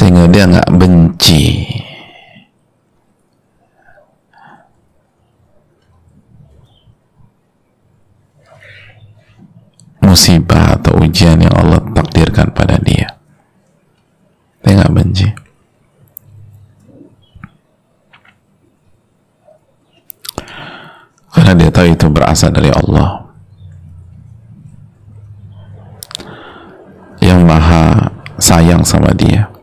sehingga 0.00 0.24
dia 0.32 0.48
nggak 0.48 0.72
benci. 0.80 1.68
Musibah 10.00 10.80
atau 10.80 11.04
ujian 11.04 11.36
yang 11.44 11.52
Allah 11.52 11.84
takdirkan 11.92 12.48
pada 12.56 12.80
dia. 12.80 13.12
Dia 14.64 14.80
nggak 14.80 14.94
benci. 14.96 15.28
Karena 21.28 21.52
dia 21.52 21.68
tahu 21.68 21.92
itu 21.92 22.08
berasal 22.08 22.48
dari 22.56 22.72
Allah. 22.72 23.28
Yang 27.20 27.40
maha 27.44 27.84
sayang 28.40 28.80
sama 28.80 29.12
dia 29.12 29.59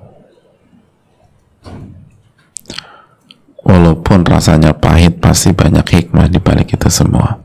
walaupun 4.17 4.33
rasanya 4.33 4.73
pahit 4.73 5.21
pasti 5.21 5.53
banyak 5.53 5.85
hikmah 5.85 6.25
di 6.25 6.41
balik 6.41 6.73
itu 6.73 6.89
semua. 6.89 7.37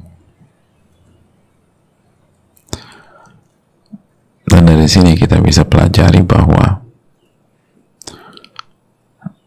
Dan 4.49 4.65
dari 4.65 4.89
sini 4.89 5.13
kita 5.13 5.37
bisa 5.45 5.69
pelajari 5.69 6.25
bahwa 6.25 6.81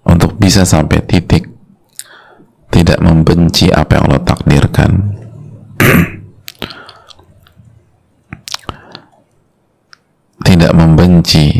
untuk 0.05 0.37
bisa 0.37 0.61
sampai 0.69 1.01
titik 1.01 1.49
tidak 2.69 3.01
membenci 3.01 3.73
apa 3.73 3.97
yang 3.97 4.05
Allah 4.05 4.21
takdirkan. 4.21 4.91
Tidak 10.45 10.71
membenci 10.77 11.57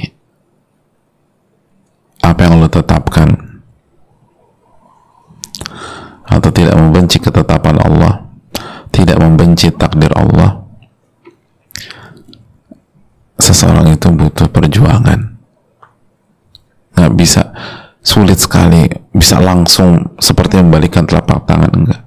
apa 2.21 2.39
yang 2.45 2.61
Allah 2.61 2.69
tetapkan 2.69 3.54
atau 6.35 6.51
tidak 6.51 6.75
membenci 6.75 7.23
ketetapan 7.23 7.79
Allah. 7.79 8.27
Tidak 8.91 9.15
membenci 9.15 9.71
takdir 9.71 10.11
Allah. 10.11 10.67
Seseorang 13.39 13.95
itu 13.95 14.11
butuh 14.11 14.47
perjuangan. 14.51 15.39
Nggak 16.95 17.13
bisa 17.15 17.51
sulit 18.03 18.39
sekali 18.39 18.87
bisa 19.11 19.39
langsung 19.39 20.15
seperti 20.19 20.59
membalikan 20.59 21.07
telapak 21.07 21.47
tangan 21.47 21.71
enggak. 21.71 22.01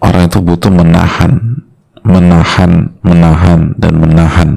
Orang 0.00 0.26
itu 0.26 0.38
butuh 0.42 0.72
menahan 0.72 1.62
menahan 2.00 2.96
menahan 3.04 3.76
dan 3.76 3.92
menahan 4.00 4.50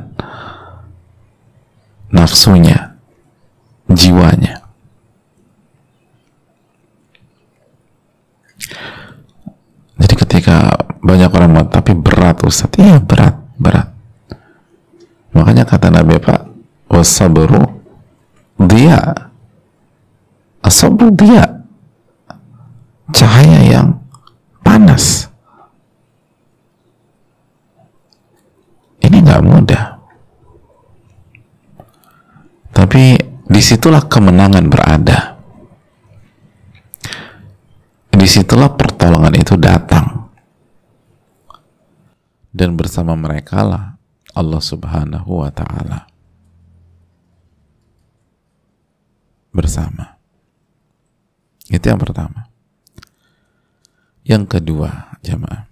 nafsunya 2.14 2.96
jiwanya 3.92 4.64
jadi 10.00 10.16
ketika 10.16 10.58
banyak 11.04 11.30
orang 11.36 11.52
mengatakan 11.52 11.84
tapi 11.84 11.92
berat 12.00 12.38
Ustaz. 12.48 12.72
Iya 12.80 13.04
berat 13.04 13.36
berat. 13.60 13.92
Makanya 15.36 15.68
kata 15.68 15.92
Nabi 15.92 16.16
Pak 16.16 16.48
wasabru 16.88 17.60
dia 18.56 19.28
asabru 20.64 21.12
dia 21.12 21.44
cahaya 23.12 23.60
yang 23.68 24.00
panas. 24.64 25.28
Ini 29.04 29.20
nggak 29.20 29.44
mudah. 29.44 29.86
Tapi 32.72 33.20
di 33.44 33.62
situlah 33.62 34.08
kemenangan 34.08 34.66
berada. 34.72 35.36
Di 38.08 38.24
situlah 38.24 38.72
pertolongan 38.72 39.36
itu 39.36 39.60
datang 39.60 40.23
dan 42.54 42.78
bersama 42.78 43.18
mereka 43.18 43.66
lah 43.66 43.98
Allah 44.38 44.62
subhanahu 44.62 45.42
wa 45.42 45.50
ta'ala 45.50 46.14
bersama. 49.54 50.18
Itu 51.70 51.86
yang 51.86 52.02
pertama. 52.02 52.50
Yang 54.26 54.58
kedua, 54.58 55.20
jamaah. 55.22 55.70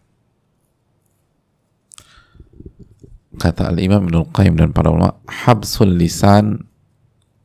Kata 3.41 3.74
Al-Imam 3.74 4.06
Ibn 4.06 4.30
Qayyim 4.30 4.54
dan 4.54 4.70
para 4.70 4.94
ulama, 4.94 5.17
habsul 5.26 5.98
lisan 5.98 6.62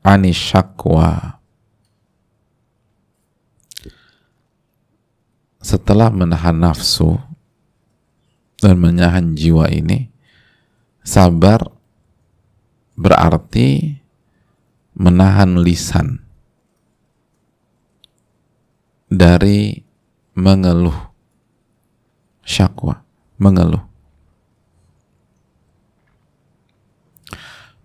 ani 0.04 0.34
syakwa. 0.34 1.40
Setelah 5.64 6.12
menahan 6.12 6.58
nafsu 6.58 7.16
dan 8.62 8.80
menahan 8.80 9.36
jiwa 9.36 9.68
ini, 9.68 10.08
sabar 11.04 11.60
berarti 12.96 14.00
menahan 14.96 15.60
lisan 15.60 16.24
dari 19.12 19.84
mengeluh 20.36 20.96
syakwa 22.46 23.06
mengeluh. 23.36 23.82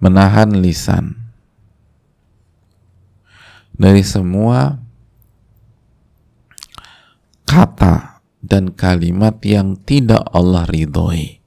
Menahan 0.01 0.57
lisan 0.57 1.13
dari 3.77 4.01
semua 4.01 4.81
kata 7.45 8.10
dan 8.51 8.75
kalimat 8.75 9.39
yang 9.47 9.79
tidak 9.79 10.27
Allah 10.35 10.67
ridhoi 10.67 11.41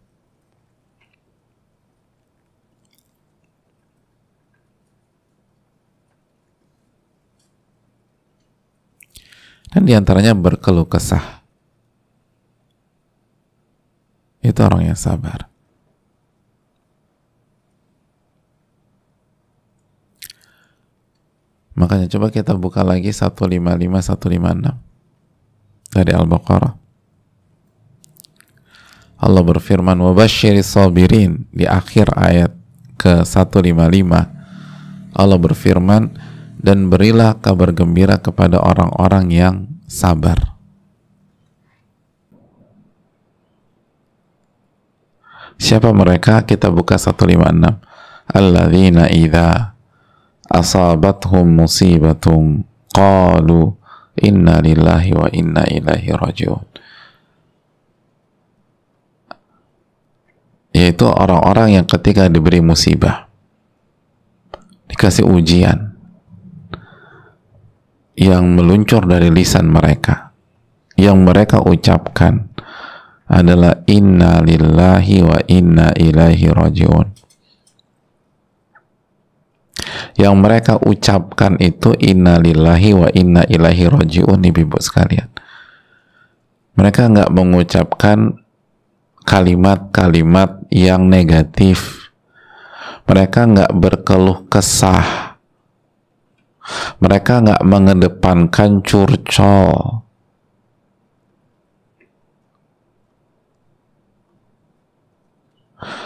Dan 9.74 9.90
di 9.90 9.92
antaranya 9.98 10.38
berkeluh 10.38 10.86
kesah. 10.86 11.42
Itu 14.38 14.62
orang 14.62 14.86
yang 14.86 14.94
sabar. 14.94 15.50
Makanya 21.74 22.06
coba 22.06 22.30
kita 22.30 22.54
buka 22.54 22.86
lagi 22.86 23.10
155 23.10 23.50
156 23.50 24.78
dari 25.90 26.12
Al-Baqarah. 26.14 26.83
Allah 29.18 29.42
berfirman 29.42 29.96
wabashshiri 29.98 30.60
sabirin 30.60 31.46
di 31.54 31.64
akhir 31.64 32.12
ayat 32.18 32.52
ke 32.98 33.22
155 33.22 34.34
Allah 35.14 35.38
berfirman 35.38 36.10
dan 36.58 36.90
berilah 36.90 37.38
kabar 37.38 37.70
gembira 37.70 38.18
kepada 38.18 38.58
orang-orang 38.58 39.30
yang 39.30 39.56
sabar. 39.86 40.58
Siapa 45.54 45.94
mereka? 45.94 46.42
Kita 46.42 46.74
buka 46.74 46.98
156. 46.98 47.78
Alladzina 48.26 49.06
idza 49.06 49.78
asabathum 50.50 51.62
musibatun 51.62 52.66
qalu 52.90 53.70
inna 54.18 54.58
lillahi 54.58 55.14
wa 55.14 55.30
inna 55.30 55.62
ilaihi 55.70 56.10
rajiun. 56.10 56.73
Yaitu 60.84 61.08
orang-orang 61.08 61.80
yang 61.80 61.86
ketika 61.88 62.28
diberi 62.28 62.60
musibah 62.60 63.24
dikasih 64.92 65.24
ujian 65.24 65.96
yang 68.20 68.52
meluncur 68.52 69.08
dari 69.08 69.32
lisan 69.32 69.72
mereka 69.72 70.36
yang 71.00 71.24
mereka 71.24 71.64
ucapkan 71.64 72.52
adalah 73.24 73.82
inna 73.88 74.44
lillahi 74.44 75.24
wa 75.24 75.40
inna 75.48 75.90
ilaihi 75.96 76.52
rajiun. 76.52 77.08
Yang 80.14 80.34
mereka 80.38 80.74
ucapkan 80.78 81.58
itu 81.58 81.90
inna 81.98 82.38
lillahi 82.38 82.90
wa 82.94 83.08
inna 83.10 83.42
ilaihi 83.50 83.90
rajiun 83.90 84.38
ibu-ibu 84.38 84.78
sekalian. 84.78 85.26
Mereka 86.78 87.10
nggak 87.10 87.30
mengucapkan 87.34 88.43
kalimat-kalimat 89.24 90.68
yang 90.70 91.08
negatif 91.08 92.08
mereka 93.04 93.44
nggak 93.48 93.72
berkeluh 93.72 94.48
kesah 94.48 95.34
mereka 96.98 97.44
nggak 97.44 97.62
mengedepankan 97.64 98.80
curcol. 98.80 100.00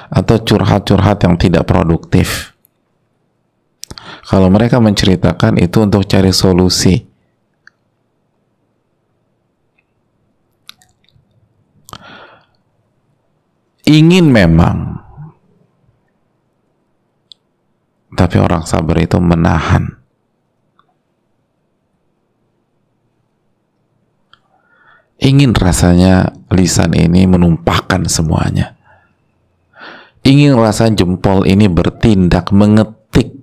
Atau 0.08 0.40
curhat-curhat 0.40 1.22
yang 1.22 1.36
tidak 1.36 1.68
produktif. 1.68 2.56
Kalau 4.26 4.48
mereka 4.48 4.80
menceritakan 4.80 5.60
itu 5.60 5.84
untuk 5.84 6.08
cari 6.08 6.32
solusi. 6.32 7.07
Ingin 13.88 14.28
memang, 14.28 15.00
tapi 18.12 18.36
orang 18.36 18.68
sabar 18.68 19.00
itu 19.00 19.16
menahan 19.16 19.98
ingin 25.18 25.52
rasanya 25.52 26.32
lisan 26.48 26.94
ini 26.94 27.26
menumpahkan 27.26 28.06
semuanya. 28.06 28.78
Ingin 30.22 30.54
rasa 30.58 30.90
jempol 30.92 31.46
ini 31.46 31.66
bertindak 31.66 32.50
mengetik 32.54 33.34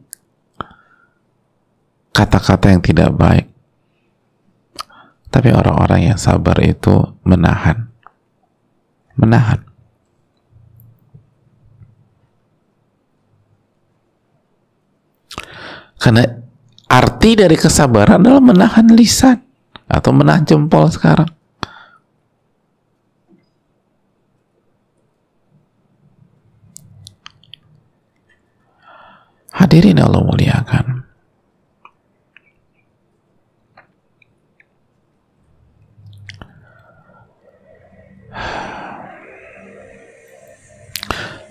kata-kata 2.16 2.72
yang 2.72 2.82
tidak 2.84 3.10
baik. 3.16 3.48
Tapi 5.32 5.52
orang-orang 5.52 6.14
yang 6.14 6.20
sabar 6.20 6.56
itu 6.64 7.12
menahan. 7.28 7.92
Menahan. 9.20 9.65
Karena 16.06 16.22
arti 16.86 17.34
dari 17.34 17.58
kesabaran 17.58 18.22
adalah 18.22 18.38
menahan 18.38 18.94
lisan 18.94 19.42
atau 19.90 20.14
menahan 20.14 20.46
jempol 20.46 20.86
sekarang. 20.94 21.26
Hadirin 29.50 29.98
Allah 29.98 30.22
muliakan. 30.22 31.02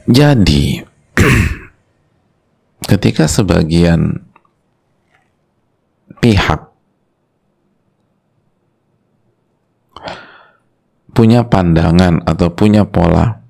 Jadi 0.06 0.78
ketika 2.94 3.26
sebagian 3.26 4.23
pihak. 6.24 6.72
Punya 11.12 11.44
pandangan 11.44 12.24
atau 12.24 12.48
punya 12.48 12.88
pola. 12.88 13.44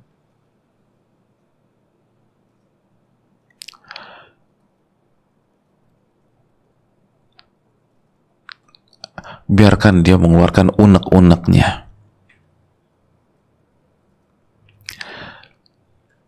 Biarkan 9.46 10.02
dia 10.02 10.18
mengeluarkan 10.18 10.74
unek-uneknya. 10.74 11.86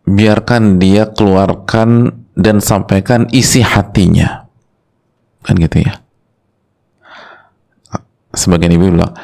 Biarkan 0.07 0.79
dia 0.79 1.11
keluarkan 1.11 2.23
dan 2.39 2.63
sampaikan 2.63 3.27
isi 3.35 3.67
hatinya. 3.67 4.47
Kan 5.43 5.59
gitu 5.59 5.83
ya 5.83 6.06
sebagian 8.37 8.77
ibu 8.77 8.92
bilang 8.92 9.16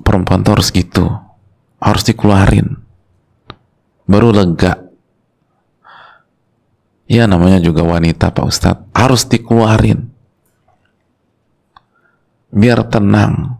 perempuan 0.00 0.40
tuh 0.40 0.56
harus 0.56 0.72
gitu 0.72 1.06
harus 1.80 2.02
dikeluarin 2.08 2.80
baru 4.10 4.34
lega. 4.34 4.90
Ya 7.10 7.26
namanya 7.26 7.58
juga 7.58 7.82
wanita 7.82 8.30
Pak 8.30 8.46
Ustadz 8.46 8.86
harus 8.94 9.26
dikeluarin. 9.26 10.10
Biar 12.50 12.86
tenang. 12.86 13.58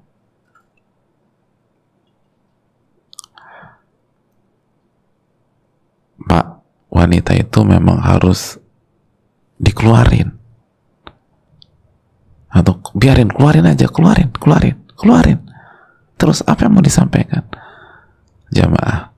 Pak 6.27 6.47
wanita 6.95 7.35
itu 7.35 7.59
memang 7.67 7.99
harus 8.03 8.59
dikeluarin 9.59 10.40
atau 12.51 12.83
biarin 12.99 13.31
keluarin 13.31 13.67
aja 13.67 13.87
keluarin 13.87 14.35
keluarin 14.35 14.77
keluarin. 14.99 15.39
Terus 16.21 16.45
apa 16.45 16.69
yang 16.69 16.77
mau 16.77 16.85
disampaikan? 16.85 17.47
Jamaah. 18.53 19.09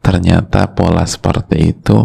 Ternyata 0.00 0.70
pola 0.70 1.02
seperti 1.02 1.74
itu 1.74 1.98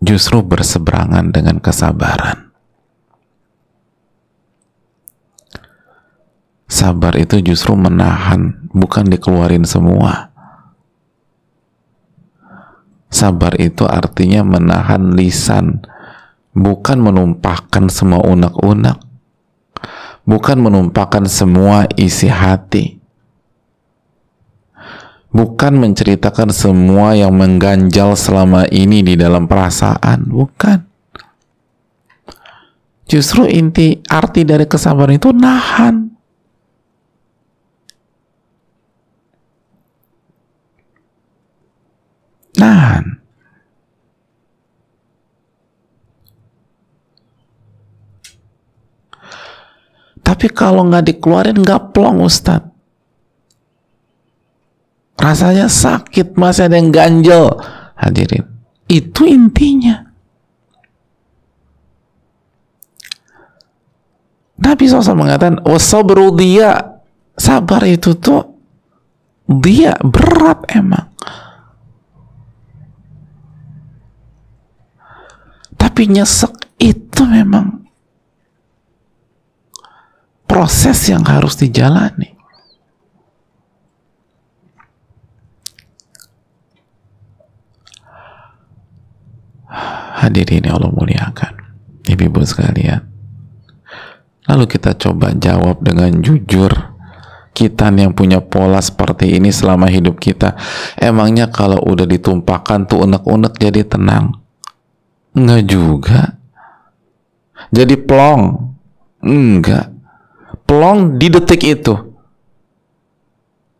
justru 0.00 0.40
berseberangan 0.40 1.32
dengan 1.32 1.60
kesabaran. 1.60 2.52
Sabar 6.64 7.14
itu 7.14 7.38
justru 7.38 7.78
menahan 7.78 8.68
bukan 8.74 9.06
dikeluarin 9.06 9.62
semua 9.62 10.33
Sabar 13.24 13.56
itu 13.56 13.88
artinya 13.88 14.44
menahan 14.44 15.16
lisan, 15.16 15.80
bukan 16.52 17.00
menumpahkan 17.00 17.88
semua 17.88 18.20
unek-unek, 18.20 19.00
bukan 20.28 20.60
menumpahkan 20.60 21.24
semua 21.24 21.88
isi 21.96 22.28
hati, 22.28 23.00
bukan 25.32 25.72
menceritakan 25.72 26.52
semua 26.52 27.16
yang 27.16 27.32
mengganjal 27.32 28.12
selama 28.12 28.68
ini 28.68 29.00
di 29.00 29.16
dalam 29.16 29.48
perasaan, 29.48 30.28
bukan. 30.28 30.84
Justru 33.08 33.48
inti 33.48 34.04
arti 34.04 34.44
dari 34.44 34.68
kesabaran 34.68 35.16
itu 35.16 35.32
nahan. 35.32 36.12
Nahan. 42.54 43.13
Tapi 50.24 50.48
kalau 50.48 50.88
nggak 50.88 51.04
dikeluarin 51.12 51.60
nggak 51.60 51.92
plong 51.92 52.24
Ustadz. 52.24 52.72
Rasanya 55.20 55.70
sakit, 55.70 56.34
masih 56.34 56.66
ada 56.66 56.76
yang 56.80 56.90
ganjel. 56.90 57.54
Hadirin, 57.94 58.44
itu 58.90 59.22
intinya. 59.28 60.10
Nabi 64.58 64.88
SAW 64.88 65.14
mengatakan, 65.14 65.62
wasabru 65.62 66.34
dia. 66.34 66.98
Sabar 67.34 67.82
itu 67.82 68.14
tuh 68.14 68.46
dia 69.50 69.98
berat 70.06 70.70
emang. 70.70 71.10
Tapi 75.74 76.10
nyesek 76.10 76.78
itu 76.78 77.22
memang 77.26 77.83
proses 80.44 81.10
yang 81.10 81.24
harus 81.26 81.58
dijalani. 81.58 82.36
Hadirin 90.24 90.64
yang 90.64 90.80
Allah 90.80 90.94
muliakan, 90.94 91.52
ibu-ibu 92.08 92.40
sekalian. 92.46 93.04
Lalu 94.48 94.64
kita 94.68 94.96
coba 94.96 95.32
jawab 95.36 95.84
dengan 95.84 96.20
jujur. 96.20 96.72
Kita 97.54 97.86
yang 97.94 98.18
punya 98.18 98.42
pola 98.42 98.82
seperti 98.82 99.38
ini 99.38 99.54
selama 99.54 99.86
hidup 99.86 100.18
kita, 100.18 100.58
emangnya 100.98 101.46
kalau 101.54 101.78
udah 101.86 102.02
ditumpahkan 102.02 102.90
tuh 102.90 103.06
unek-unek 103.06 103.54
jadi 103.62 103.86
tenang? 103.86 104.42
Enggak 105.38 105.62
juga. 105.70 106.20
Jadi 107.70 107.94
plong. 107.94 108.42
Enggak. 109.22 109.93
Plong 110.64 111.20
di 111.20 111.28
detik 111.28 111.60
itu. 111.60 111.94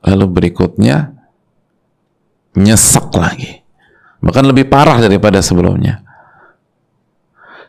Lalu 0.04 0.24
berikutnya 0.28 1.16
nyesek 2.60 3.08
lagi. 3.16 3.64
Bahkan 4.24 4.44
lebih 4.44 4.68
parah 4.68 5.00
daripada 5.00 5.40
sebelumnya. 5.40 6.00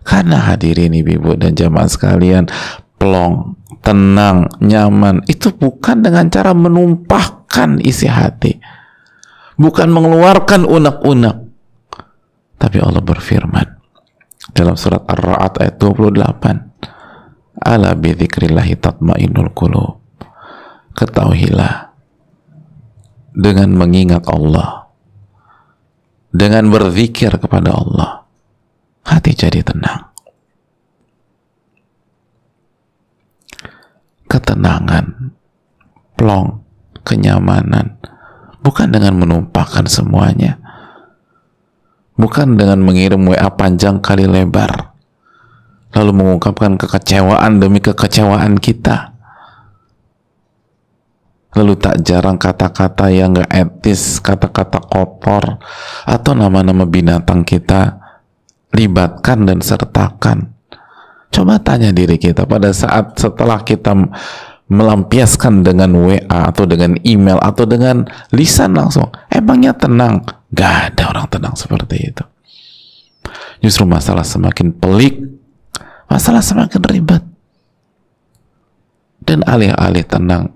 Karena 0.05 0.53
hadirin 0.53 0.93
ibu-ibu 0.93 1.33
dan 1.33 1.57
jamaah 1.57 1.89
sekalian, 1.89 2.45
plong, 3.01 3.57
tenang, 3.81 4.45
nyaman, 4.61 5.25
itu 5.25 5.49
bukan 5.49 6.05
dengan 6.05 6.29
cara 6.29 6.53
menumpahkan 6.53 7.81
isi 7.81 8.05
hati. 8.05 8.61
Bukan 9.57 9.89
mengeluarkan 9.89 10.67
unek-unek. 10.67 11.37
Tapi 12.55 12.77
Allah 12.79 13.01
berfirman, 13.01 13.67
dalam 14.53 14.75
surat 14.77 15.03
Ar-Ra'd 15.07 15.59
ayat 15.59 15.75
28 15.79 16.74
ala 17.61 17.95
bidzikrillahi 17.95 18.75
tatmainul 18.79 19.51
qulub. 19.55 20.01
Ketahuilah 20.95 21.91
dengan 23.35 23.75
mengingat 23.75 24.23
Allah 24.31 24.87
dengan 26.31 26.71
berzikir 26.71 27.35
kepada 27.35 27.75
Allah 27.75 28.23
hati 29.03 29.35
jadi 29.35 29.59
tenang. 29.59 30.11
Ketenangan 34.25 35.35
plong 36.15 36.63
kenyamanan 37.03 37.99
bukan 38.63 38.89
dengan 38.89 39.19
menumpahkan 39.21 39.85
semuanya 39.85 40.57
bukan 42.17 42.57
dengan 42.57 42.81
mengirim 42.81 43.21
WA 43.29 43.45
panjang 43.53 44.01
kali 44.01 44.25
lebar 44.25 44.94
lalu 45.95 46.11
mengungkapkan 46.11 46.75
kekecewaan 46.75 47.63
demi 47.63 47.79
kekecewaan 47.79 48.59
kita. 48.59 49.15
Lalu 51.55 51.79
tak 51.79 52.03
jarang 52.03 52.35
kata-kata 52.35 53.07
yang 53.15 53.31
gak 53.31 53.47
etis 53.47 54.19
kata-kata 54.19 54.83
kotor 54.91 55.63
atau 56.03 56.31
nama-nama 56.35 56.83
binatang 56.83 57.47
kita 57.47 57.95
libatkan 58.75 59.47
dan 59.47 59.63
sertakan. 59.63 60.51
Coba 61.31 61.55
tanya 61.63 61.95
diri 61.95 62.19
kita 62.19 62.43
pada 62.43 62.75
saat 62.75 63.15
setelah 63.15 63.63
kita 63.63 63.95
melampiaskan 64.67 65.63
dengan 65.63 65.95
WA 65.95 66.51
atau 66.51 66.67
dengan 66.67 66.99
email 67.07 67.39
atau 67.39 67.63
dengan 67.63 68.03
lisan 68.35 68.75
langsung 68.75 69.07
emangnya 69.31 69.71
tenang? 69.79 70.27
Gak 70.51 70.91
ada 70.91 71.15
orang 71.15 71.27
tenang 71.31 71.55
seperti 71.55 72.11
itu. 72.11 72.23
Justru 73.63 73.87
masalah 73.87 74.27
semakin 74.27 74.75
pelik 74.75 75.34
masalah 76.15 76.39
semakin 76.39 76.79
ribet. 76.87 77.23
Dan 79.19 79.43
alih-alih 79.43 80.07
tenang 80.07 80.55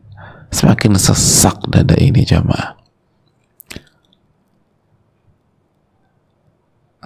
semakin 0.55 0.95
sesak 0.95 1.59
dada 1.67 1.99
ini 1.99 2.23
jamaah. 2.23 2.79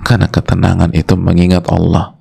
Karena 0.06 0.30
ketenangan 0.30 0.94
itu 0.94 1.18
mengingat 1.18 1.66
Allah. 1.72 2.13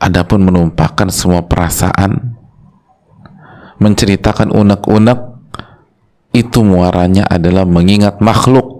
Adapun 0.00 0.48
menumpahkan 0.48 1.10
semua 1.12 1.44
perasaan, 1.44 2.38
menceritakan 3.82 4.52
unek-unek 4.54 5.20
itu 6.32 6.60
muaranya 6.62 7.26
adalah 7.28 7.66
mengingat 7.66 8.20
makhluk 8.22 8.73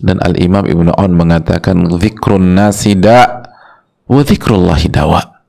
dan 0.00 0.20
Al-Imam 0.24 0.64
Ibnu 0.64 0.92
On 0.96 1.12
mengatakan 1.12 1.88
zikrun 2.00 2.56
nasida 2.56 3.44
wa 4.08 4.20
zikrullahi 4.24 4.88
dawa. 4.88 5.44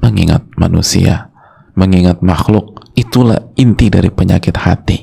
Mengingat 0.00 0.44
manusia 0.60 1.34
mengingat 1.74 2.22
makhluk 2.22 2.86
itulah 2.94 3.50
inti 3.58 3.90
dari 3.90 4.08
penyakit 4.10 4.54
hati. 4.54 4.98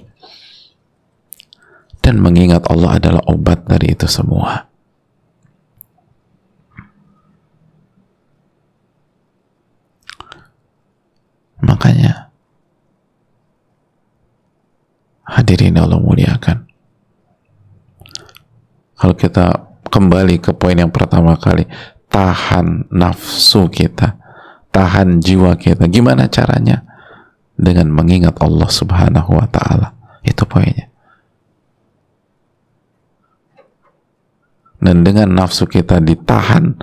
Dan 2.01 2.17
mengingat 2.17 2.65
Allah 2.65 2.97
adalah 2.97 3.21
obat 3.29 3.69
dari 3.69 3.93
itu 3.93 4.09
semua. 4.09 4.65
Makanya 11.61 12.33
hadirin 15.29 15.77
Allah 15.77 16.01
muliakan 16.01 16.65
kalau 19.01 19.17
kita 19.17 19.73
kembali 19.89 20.37
ke 20.37 20.53
poin 20.53 20.77
yang 20.77 20.93
pertama 20.93 21.33
kali 21.41 21.65
tahan 22.13 22.85
nafsu 22.93 23.65
kita 23.73 24.21
tahan 24.71 25.19
jiwa 25.19 25.53
kita. 25.59 25.85
Gimana 25.91 26.31
caranya? 26.31 26.87
Dengan 27.59 27.93
mengingat 27.93 28.41
Allah 28.41 28.71
subhanahu 28.71 29.37
wa 29.37 29.45
ta'ala. 29.45 29.93
Itu 30.25 30.47
poinnya. 30.49 30.89
Dan 34.81 35.05
dengan 35.05 35.29
nafsu 35.37 35.69
kita 35.69 36.01
ditahan 36.01 36.73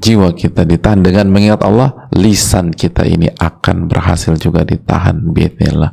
jiwa 0.00 0.34
kita 0.34 0.66
ditahan 0.66 1.04
dengan 1.04 1.30
mengingat 1.30 1.62
Allah 1.62 2.10
lisan 2.10 2.74
kita 2.74 3.06
ini 3.06 3.30
akan 3.30 3.86
berhasil 3.86 4.32
juga 4.40 4.64
ditahan 4.64 5.20
bismillah 5.30 5.92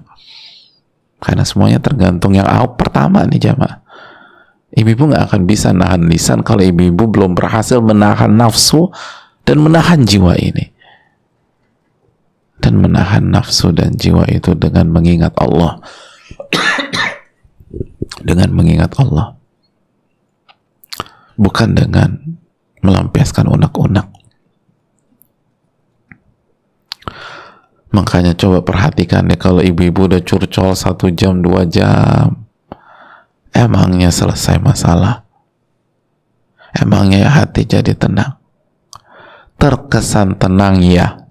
karena 1.19 1.43
semuanya 1.43 1.83
tergantung 1.83 2.31
yang 2.31 2.47
pertama 2.79 3.27
nih 3.27 3.51
jamaah 3.51 3.83
ibu-ibu 4.75 5.07
nggak 5.13 5.31
akan 5.31 5.41
bisa 5.47 5.71
nahan 5.71 6.11
lisan 6.11 6.43
kalau 6.43 6.59
ibu-ibu 6.59 7.07
belum 7.07 7.37
berhasil 7.37 7.79
menahan 7.79 8.35
nafsu 8.35 8.91
dan 9.47 9.63
menahan 9.63 10.03
jiwa 10.03 10.35
ini. 10.35 10.75
Dan 12.57 12.83
menahan 12.83 13.31
nafsu 13.31 13.71
dan 13.71 13.95
jiwa 13.95 14.27
itu 14.27 14.51
dengan 14.57 14.91
mengingat 14.91 15.31
Allah. 15.39 15.79
Dengan 18.27 18.49
mengingat 18.51 18.97
Allah. 18.97 19.37
Bukan 21.37 21.77
dengan 21.77 22.17
melampiaskan 22.81 23.45
unek-unek. 23.45 24.07
Makanya 27.93 28.33
coba 28.33 28.65
perhatikan 28.65 29.29
deh 29.29 29.37
kalau 29.39 29.61
ibu-ibu 29.61 30.09
udah 30.09 30.19
curcol 30.25 30.73
satu 30.73 31.13
jam, 31.13 31.39
dua 31.39 31.63
jam, 31.69 32.46
emangnya 33.57 34.13
selesai 34.13 34.61
masalah? 34.61 35.25
Emangnya 36.77 37.33
hati 37.33 37.65
jadi 37.65 37.97
tenang? 37.97 38.37
Terkesan 39.57 40.37
tenang 40.37 40.77
ya. 40.85 41.25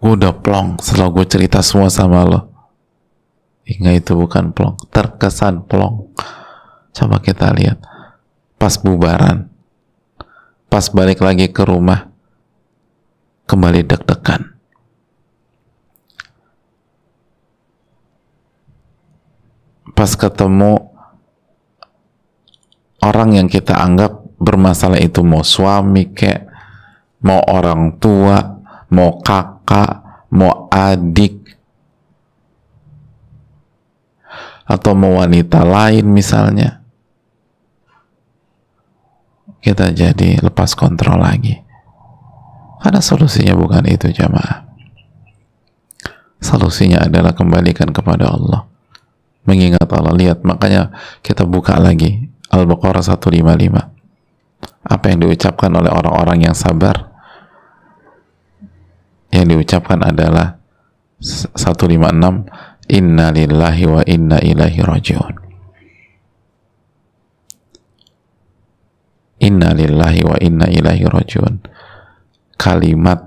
Gue 0.00 0.16
udah 0.16 0.32
plong 0.32 0.80
setelah 0.80 1.12
gue 1.12 1.26
cerita 1.28 1.60
semua 1.60 1.92
sama 1.92 2.24
lo. 2.24 2.48
Hingga 3.68 4.00
itu 4.00 4.16
bukan 4.16 4.56
plong, 4.56 4.88
terkesan 4.88 5.68
plong. 5.68 6.16
Coba 6.96 7.20
kita 7.20 7.52
lihat 7.52 7.84
pas 8.60 8.76
bubaran 8.76 9.48
pas 10.68 10.84
balik 10.92 11.24
lagi 11.24 11.48
ke 11.48 11.64
rumah 11.64 12.12
kembali 13.48 13.88
deg-degan 13.88 14.49
pas 20.00 20.16
ketemu 20.16 20.80
orang 23.04 23.36
yang 23.36 23.52
kita 23.52 23.76
anggap 23.76 24.16
bermasalah 24.40 24.96
itu 24.96 25.20
mau 25.20 25.44
suami 25.44 26.08
kek 26.08 26.48
mau 27.20 27.44
orang 27.44 28.00
tua 28.00 28.64
mau 28.88 29.20
kakak 29.20 30.24
mau 30.32 30.72
adik 30.72 31.52
atau 34.64 34.96
mau 34.96 35.20
wanita 35.20 35.68
lain 35.68 36.08
misalnya 36.08 36.80
kita 39.60 39.92
jadi 39.92 40.40
lepas 40.40 40.72
kontrol 40.72 41.20
lagi. 41.20 41.60
Karena 42.80 43.04
solusinya 43.04 43.52
bukan 43.52 43.84
itu 43.92 44.08
jamaah. 44.08 44.64
Solusinya 46.40 47.04
adalah 47.04 47.36
kembalikan 47.36 47.92
kepada 47.92 48.32
Allah 48.32 48.69
mengingat 49.50 49.90
Allah. 49.90 50.14
Lihat 50.14 50.46
makanya 50.46 50.94
kita 51.26 51.42
buka 51.42 51.74
lagi 51.82 52.30
Al-Baqarah 52.54 53.02
155 53.02 54.00
apa 54.80 55.12
yang 55.12 55.28
diucapkan 55.28 55.70
oleh 55.76 55.92
orang-orang 55.92 56.48
yang 56.48 56.56
sabar? 56.56 57.12
Yang 59.30 59.46
diucapkan 59.54 60.00
adalah 60.02 60.58
156 61.20 62.48
inna 62.90 63.26
lillahi 63.30 63.84
wa 63.86 64.02
inna 64.08 64.38
ilaihi 64.40 64.80
rajiun. 64.82 65.34
Inna 69.40 69.70
lillahi 69.72 70.20
wa 70.24 70.36
inna 70.40 70.66
ilaihi 70.68 71.06
rajiun. 71.06 71.64
Kalimat 72.56 73.24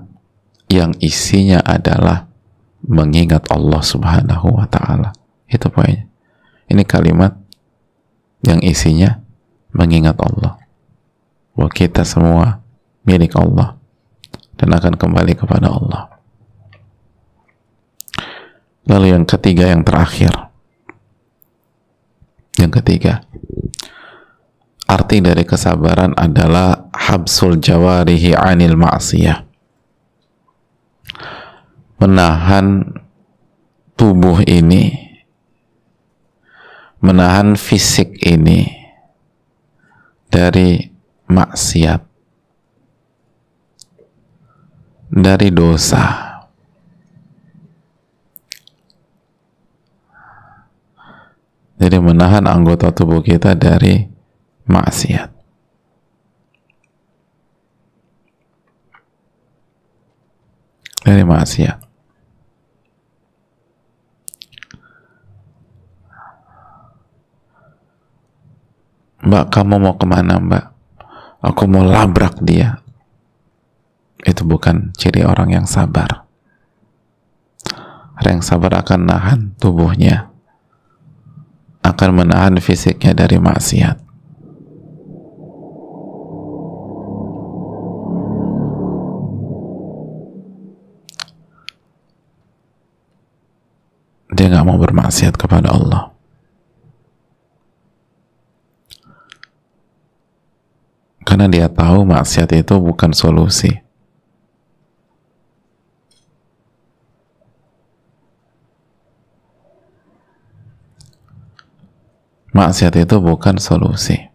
yang 0.70 0.94
isinya 1.02 1.62
adalah 1.62 2.26
mengingat 2.84 3.48
Allah 3.50 3.82
subhanahu 3.82 4.58
wa 4.58 4.66
ta'ala. 4.68 5.10
Itu 5.48 5.70
poinnya 5.70 6.13
ini 6.74 6.82
kalimat 6.82 7.38
yang 8.42 8.58
isinya 8.60 9.22
mengingat 9.70 10.18
Allah. 10.18 10.58
Bahwa 11.54 11.70
kita 11.70 12.02
semua 12.02 12.58
milik 13.06 13.38
Allah 13.38 13.78
dan 14.58 14.74
akan 14.74 14.98
kembali 14.98 15.38
kepada 15.38 15.70
Allah. 15.70 16.10
Lalu 18.90 19.14
yang 19.14 19.24
ketiga 19.24 19.70
yang 19.70 19.86
terakhir. 19.86 20.34
Yang 22.58 22.82
ketiga. 22.82 23.22
Arti 24.84 25.24
dari 25.24 25.46
kesabaran 25.48 26.12
adalah 26.18 26.92
habsul 26.92 27.56
jawarihi 27.56 28.36
anil 28.36 28.76
ma'siyah. 28.76 29.46
Menahan 32.02 32.84
tubuh 33.96 34.44
ini 34.44 35.03
menahan 37.04 37.52
fisik 37.60 38.16
ini 38.24 38.64
dari 40.32 40.88
maksiat 41.28 42.00
dari 45.12 45.48
dosa 45.52 46.04
jadi 51.76 52.00
menahan 52.00 52.48
anggota 52.48 52.88
tubuh 52.88 53.20
kita 53.20 53.52
dari 53.52 54.08
maksiat. 54.64 55.30
Dari 61.04 61.20
maksiat. 61.20 61.83
Mbak, 69.24 69.44
kamu 69.48 69.80
mau 69.80 69.96
ke 69.96 70.04
mana 70.04 70.36
mbak? 70.36 70.64
Aku 71.40 71.64
mau 71.64 71.84
labrak 71.84 72.40
dia. 72.44 72.84
Itu 74.24 74.44
bukan 74.44 74.92
ciri 74.96 75.24
orang 75.24 75.52
yang 75.52 75.66
sabar. 75.68 76.28
Orang 78.20 78.40
yang 78.40 78.46
sabar 78.46 78.84
akan 78.84 79.00
nahan 79.08 79.40
tubuhnya. 79.56 80.32
Akan 81.84 82.16
menahan 82.16 82.56
fisiknya 82.60 83.12
dari 83.12 83.36
maksiat. 83.36 84.04
dia 94.34 94.50
nggak 94.50 94.66
mau 94.66 94.76
bermaksiat 94.82 95.38
kepada 95.38 95.70
Allah. 95.70 96.13
Karena 101.24 101.48
dia 101.48 101.66
tahu 101.72 102.04
maksiat 102.04 102.52
itu 102.52 102.76
bukan 102.78 103.10
solusi. 103.16 103.72
Maksiat 112.54 112.94
itu 113.02 113.16
bukan 113.18 113.58
solusi. 113.58 114.30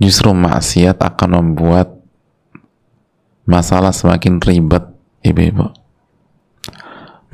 Justru 0.00 0.32
maksiat 0.32 0.96
akan 1.02 1.30
membuat 1.42 1.92
masalah 3.44 3.92
semakin 3.92 4.40
ribet 4.40 4.82
ibu-ibu 5.22 5.70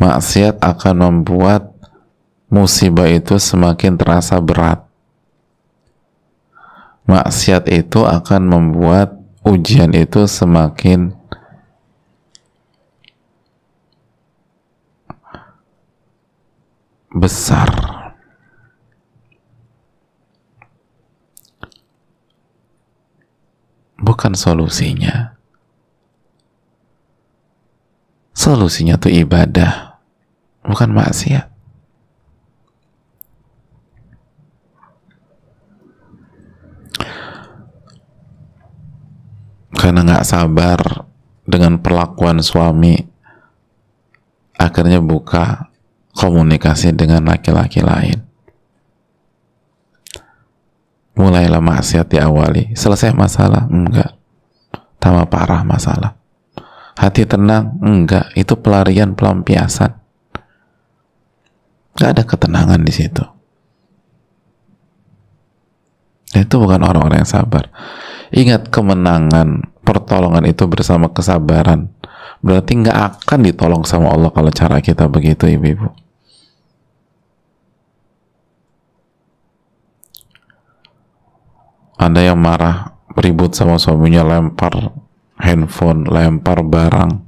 maksiat 0.02 0.58
akan 0.58 0.96
membuat 0.98 1.70
musibah 2.50 3.06
itu 3.06 3.38
semakin 3.38 3.94
terasa 3.94 4.36
berat 4.42 4.81
maksiat 7.06 7.66
itu 7.68 8.06
akan 8.06 8.42
membuat 8.48 9.18
ujian 9.42 9.90
itu 9.92 10.24
semakin 10.26 11.14
besar. 17.12 17.68
Bukan 24.02 24.34
solusinya. 24.34 25.38
Solusinya 28.34 28.98
tuh 28.98 29.14
ibadah 29.14 30.02
bukan 30.66 30.90
maksiat 30.90 31.51
karena 39.82 40.06
nggak 40.06 40.22
sabar 40.22 40.78
dengan 41.42 41.82
perlakuan 41.82 42.38
suami 42.38 42.94
akhirnya 44.54 45.02
buka 45.02 45.74
komunikasi 46.14 46.94
dengan 46.94 47.26
laki-laki 47.26 47.82
lain. 47.82 48.22
Mulailah 51.18 51.58
maksiat 51.58 52.06
diawali. 52.08 52.78
Selesai 52.78 53.10
masalah? 53.10 53.66
Enggak. 53.66 54.14
Tambah 55.02 55.26
parah 55.26 55.66
masalah. 55.66 56.14
Hati 56.94 57.26
tenang? 57.26 57.74
Enggak. 57.82 58.30
Itu 58.38 58.62
pelarian 58.62 59.18
pelampiasan. 59.18 59.98
Enggak 61.98 62.10
ada 62.16 62.22
ketenangan 62.22 62.80
di 62.86 62.92
situ. 62.94 63.24
Itu 66.32 66.62
bukan 66.62 66.80
orang-orang 66.80 67.26
yang 67.26 67.32
sabar. 67.34 67.68
Ingat 68.32 68.72
kemenangan 68.72 69.71
pertolongan 69.82 70.46
itu 70.48 70.64
bersama 70.70 71.10
kesabaran. 71.10 71.90
Berarti 72.42 72.74
nggak 72.82 72.98
akan 73.22 73.40
ditolong 73.46 73.82
sama 73.86 74.10
Allah 74.10 74.30
kalau 74.34 74.50
cara 74.50 74.82
kita 74.82 75.06
begitu 75.06 75.46
ibu-ibu. 75.46 75.90
Ada 82.02 82.34
yang 82.34 82.38
marah 82.42 82.98
ribut 83.14 83.54
sama 83.54 83.78
suaminya 83.78 84.26
lempar 84.26 84.90
handphone 85.38 86.02
lempar 86.10 86.66
barang. 86.66 87.22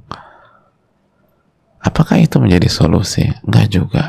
Apakah 1.79 2.19
itu 2.19 2.41
menjadi 2.43 2.67
solusi? 2.67 3.23
enggak 3.45 3.67
juga. 3.71 4.03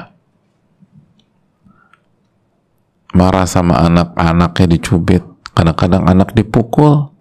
Marah 3.15 3.47
sama 3.47 3.79
anak-anaknya 3.85 4.67
dicubit. 4.75 5.23
Kadang-kadang 5.55 6.05
anak 6.05 6.35
dipukul 6.35 7.16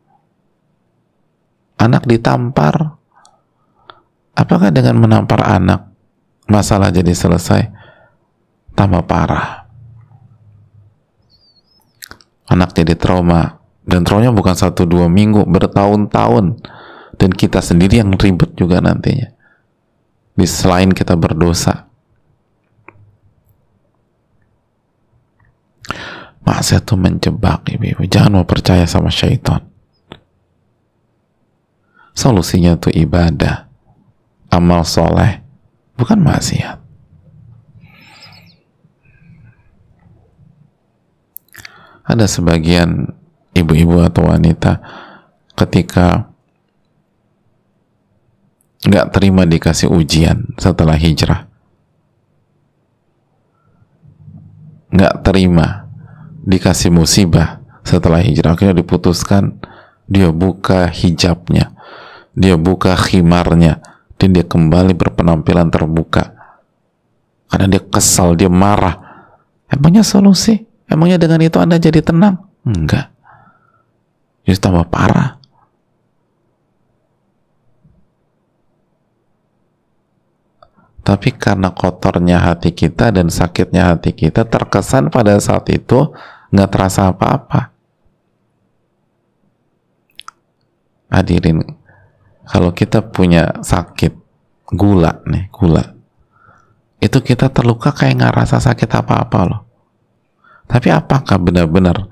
anak 1.80 2.08
ditampar. 2.08 3.00
Apakah 4.36 4.68
dengan 4.72 5.00
menampar 5.00 5.40
anak 5.48 5.88
masalah 6.52 6.92
jadi 6.92 7.16
selesai? 7.16 7.72
Tambah 8.76 9.08
parah. 9.08 9.64
Anak 12.52 12.76
jadi 12.76 13.00
trauma. 13.00 13.64
Dan 13.86 14.04
traumanya 14.04 14.36
bukan 14.36 14.58
satu 14.58 14.84
dua 14.84 15.08
minggu 15.08 15.48
bertahun-tahun. 15.48 16.60
Dan 17.16 17.32
kita 17.32 17.64
sendiri 17.64 18.04
yang 18.04 18.12
ribet 18.20 18.60
juga 18.60 18.84
nantinya. 18.84 19.32
Di 20.36 20.44
selain 20.44 20.92
kita 20.92 21.16
berdosa. 21.16 21.88
Maksiat 26.44 26.84
itu 26.84 26.96
menjebak 27.00 27.72
ibu-ibu. 27.72 28.04
Jangan 28.04 28.44
mau 28.44 28.46
percaya 28.46 28.84
sama 28.84 29.08
syaitan 29.08 29.64
solusinya 32.16 32.80
itu 32.80 32.90
ibadah. 32.90 33.68
Amal 34.50 34.88
soleh 34.88 35.44
bukan 36.00 36.24
maksiat. 36.24 36.80
Ada 42.06 42.30
sebagian 42.30 43.12
ibu-ibu 43.52 44.00
atau 44.00 44.32
wanita 44.32 44.80
ketika 45.60 46.30
nggak 48.86 49.10
terima 49.12 49.50
dikasih 49.50 49.90
ujian 49.90 50.54
setelah 50.62 50.94
hijrah 50.94 51.50
nggak 54.94 55.26
terima 55.26 55.90
dikasih 56.46 56.94
musibah 56.94 57.60
setelah 57.82 58.22
hijrah 58.24 58.54
akhirnya 58.54 58.80
diputuskan 58.80 59.60
dia 60.06 60.30
buka 60.30 60.88
hijabnya 60.88 61.75
dia 62.36 62.60
buka 62.60 62.94
khimarnya 63.00 63.80
dan 64.20 64.30
dia 64.36 64.44
kembali 64.44 64.94
berpenampilan 64.94 65.72
terbuka 65.72 66.36
karena 67.50 67.66
dia 67.72 67.82
kesal 67.82 68.36
dia 68.36 68.52
marah 68.52 69.00
emangnya 69.72 70.04
solusi 70.04 70.68
Emangnya 70.86 71.18
dengan 71.18 71.42
itu 71.42 71.58
Anda 71.58 71.82
jadi 71.82 72.02
tenang? 72.06 72.46
Enggak. 72.62 73.10
Justru 74.46 74.70
tambah 74.70 74.86
parah. 74.86 75.42
Tapi 81.06 81.30
karena 81.38 81.70
kotornya 81.70 82.42
hati 82.42 82.74
kita 82.74 83.14
dan 83.14 83.30
sakitnya 83.30 83.94
hati 83.94 84.10
kita 84.14 84.42
terkesan 84.46 85.14
pada 85.14 85.38
saat 85.38 85.70
itu 85.70 86.14
nggak 86.50 86.70
terasa 86.70 87.14
apa-apa. 87.14 87.70
Hadirin, 91.14 91.62
kalau 92.46 92.72
kita 92.72 93.02
punya 93.02 93.62
sakit 93.62 94.14
gula 94.70 95.22
nih, 95.26 95.50
gula, 95.50 95.96
itu 97.02 97.22
kita 97.22 97.54
terluka 97.54 97.94
kayak 97.94 98.18
nggak 98.18 98.36
rasa 98.46 98.58
sakit 98.62 98.90
apa-apa 98.90 99.40
loh. 99.46 99.62
Tapi 100.66 100.90
apakah 100.90 101.38
benar-benar 101.38 102.10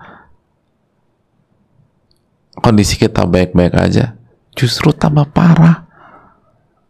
kondisi 2.62 3.02
kita 3.02 3.26
baik-baik 3.26 3.74
aja? 3.74 4.14
Justru 4.54 4.94
tambah 4.94 5.26
parah. 5.34 5.90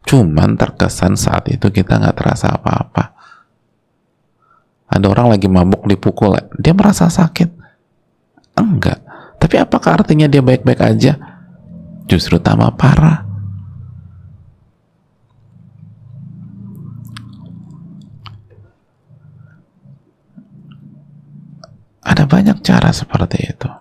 Cuman 0.03 0.59
terkesan 0.59 1.15
saat 1.15 1.47
itu 1.47 1.71
kita 1.71 1.95
nggak 1.95 2.17
terasa 2.19 2.51
apa-apa. 2.51 3.15
Ada 4.91 5.07
orang 5.07 5.31
lagi 5.31 5.47
mabuk 5.47 5.87
dipukul, 5.87 6.35
dia 6.59 6.75
merasa 6.75 7.07
sakit. 7.07 7.49
Enggak. 8.59 8.99
Tapi 9.39 9.55
apakah 9.57 10.03
artinya 10.03 10.27
dia 10.27 10.43
baik-baik 10.43 10.83
aja? 10.83 11.17
Justru 12.05 12.37
tambah 12.37 12.75
parah. 12.75 13.22
Ada 22.03 22.27
banyak 22.27 22.59
cara 22.59 22.91
seperti 22.91 23.39
itu. 23.47 23.71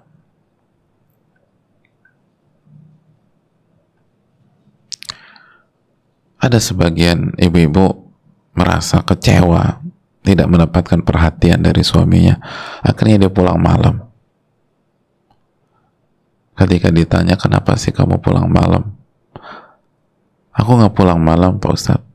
Ada 6.39 6.59
sebagian 6.59 7.35
ibu-ibu 7.39 8.11
merasa 8.55 9.03
kecewa, 9.03 9.79
tidak 10.23 10.47
mendapatkan 10.51 11.03
perhatian 11.03 11.63
dari 11.63 11.83
suaminya. 11.83 12.39
Akhirnya 12.83 13.27
dia 13.27 13.31
pulang 13.31 13.59
malam. 13.59 14.07
Ketika 16.59 16.95
ditanya, 16.95 17.35
kenapa 17.35 17.75
sih 17.79 17.95
kamu 17.95 18.23
pulang 18.23 18.47
malam? 18.47 18.95
Aku 20.55 20.79
nggak 20.79 20.95
pulang 20.95 21.19
malam, 21.19 21.59
Pak 21.59 21.73
Ustadz. 21.75 22.07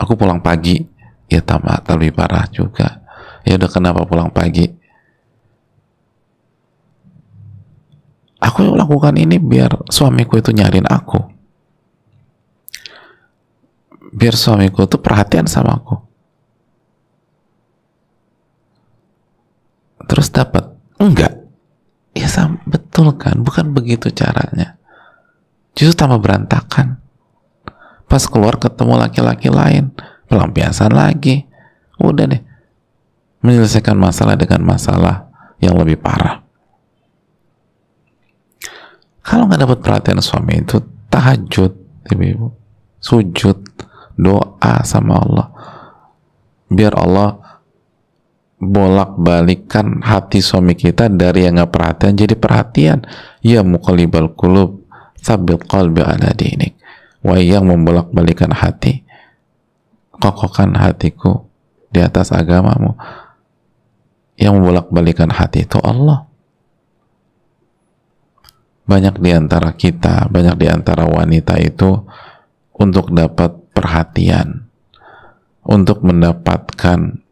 Aku 0.00 0.16
pulang 0.16 0.40
pagi. 0.40 0.88
Ya 1.30 1.38
tamat, 1.38 1.86
lebih 1.86 2.10
parah 2.10 2.42
juga 2.50 2.99
ya 3.44 3.56
udah 3.56 3.70
kenapa 3.70 4.04
pulang 4.04 4.32
pagi? 4.32 4.68
Aku 8.40 8.72
lakukan 8.72 9.20
ini 9.20 9.36
biar 9.36 9.84
suamiku 9.92 10.40
itu 10.40 10.48
nyariin 10.56 10.88
aku. 10.88 11.20
Biar 14.16 14.32
suamiku 14.32 14.88
itu 14.88 14.96
perhatian 14.96 15.44
sama 15.44 15.76
aku. 15.76 15.96
Terus 20.08 20.32
dapat 20.32 20.72
enggak. 20.96 21.36
Ya 22.16 22.26
sama, 22.26 22.58
betul 22.66 23.14
kan? 23.14 23.44
Bukan 23.44 23.70
begitu 23.76 24.10
caranya. 24.10 24.80
Justru 25.76 25.94
tambah 26.02 26.18
berantakan. 26.18 26.98
Pas 28.10 28.24
keluar 28.26 28.58
ketemu 28.58 28.98
laki-laki 28.98 29.52
lain 29.52 29.94
pelampiasan 30.26 30.90
lagi. 30.90 31.46
Udah 32.00 32.26
deh 32.26 32.49
menyelesaikan 33.40 33.96
masalah 33.96 34.36
dengan 34.36 34.64
masalah 34.64 35.28
yang 35.60 35.76
lebih 35.76 36.00
parah. 36.00 36.44
Kalau 39.20 39.46
nggak 39.46 39.60
dapat 39.62 39.78
perhatian 39.84 40.20
suami 40.24 40.64
itu 40.64 40.80
tahajud, 41.12 41.72
ibu-ibu. 42.08 42.56
sujud 43.00 43.56
doa 44.20 44.84
sama 44.84 45.24
Allah 45.24 45.48
biar 46.68 46.92
Allah 46.94 47.40
bolak 48.60 49.16
balikan 49.16 50.04
hati 50.04 50.44
suami 50.44 50.76
kita 50.76 51.08
dari 51.08 51.48
yang 51.48 51.56
nggak 51.56 51.72
perhatian 51.72 52.12
jadi 52.12 52.34
perhatian 52.36 52.98
ya 53.40 53.64
muqallibal 53.64 54.36
qulub 54.36 54.84
sabit 55.16 55.64
qalbi 55.64 56.04
ala 56.04 56.36
dinik 56.36 56.76
wa 57.24 57.40
yang 57.40 57.64
membolak 57.64 58.12
balikan 58.12 58.52
hati 58.52 59.00
kokohkan 60.20 60.76
hatiku 60.76 61.48
di 61.88 62.04
atas 62.04 62.36
agamamu 62.36 63.00
yang 64.40 64.56
membolak 64.56 64.88
balikan 64.88 65.28
hati 65.28 65.68
itu 65.68 65.76
Allah 65.84 66.30
banyak 68.90 69.22
di 69.22 69.30
antara 69.30 69.70
kita, 69.70 70.26
banyak 70.26 70.58
di 70.58 70.66
antara 70.66 71.06
wanita 71.06 71.62
itu 71.62 72.02
untuk 72.74 73.14
dapat 73.14 73.54
perhatian, 73.70 74.66
untuk 75.62 76.02
mendapatkan 76.02 77.22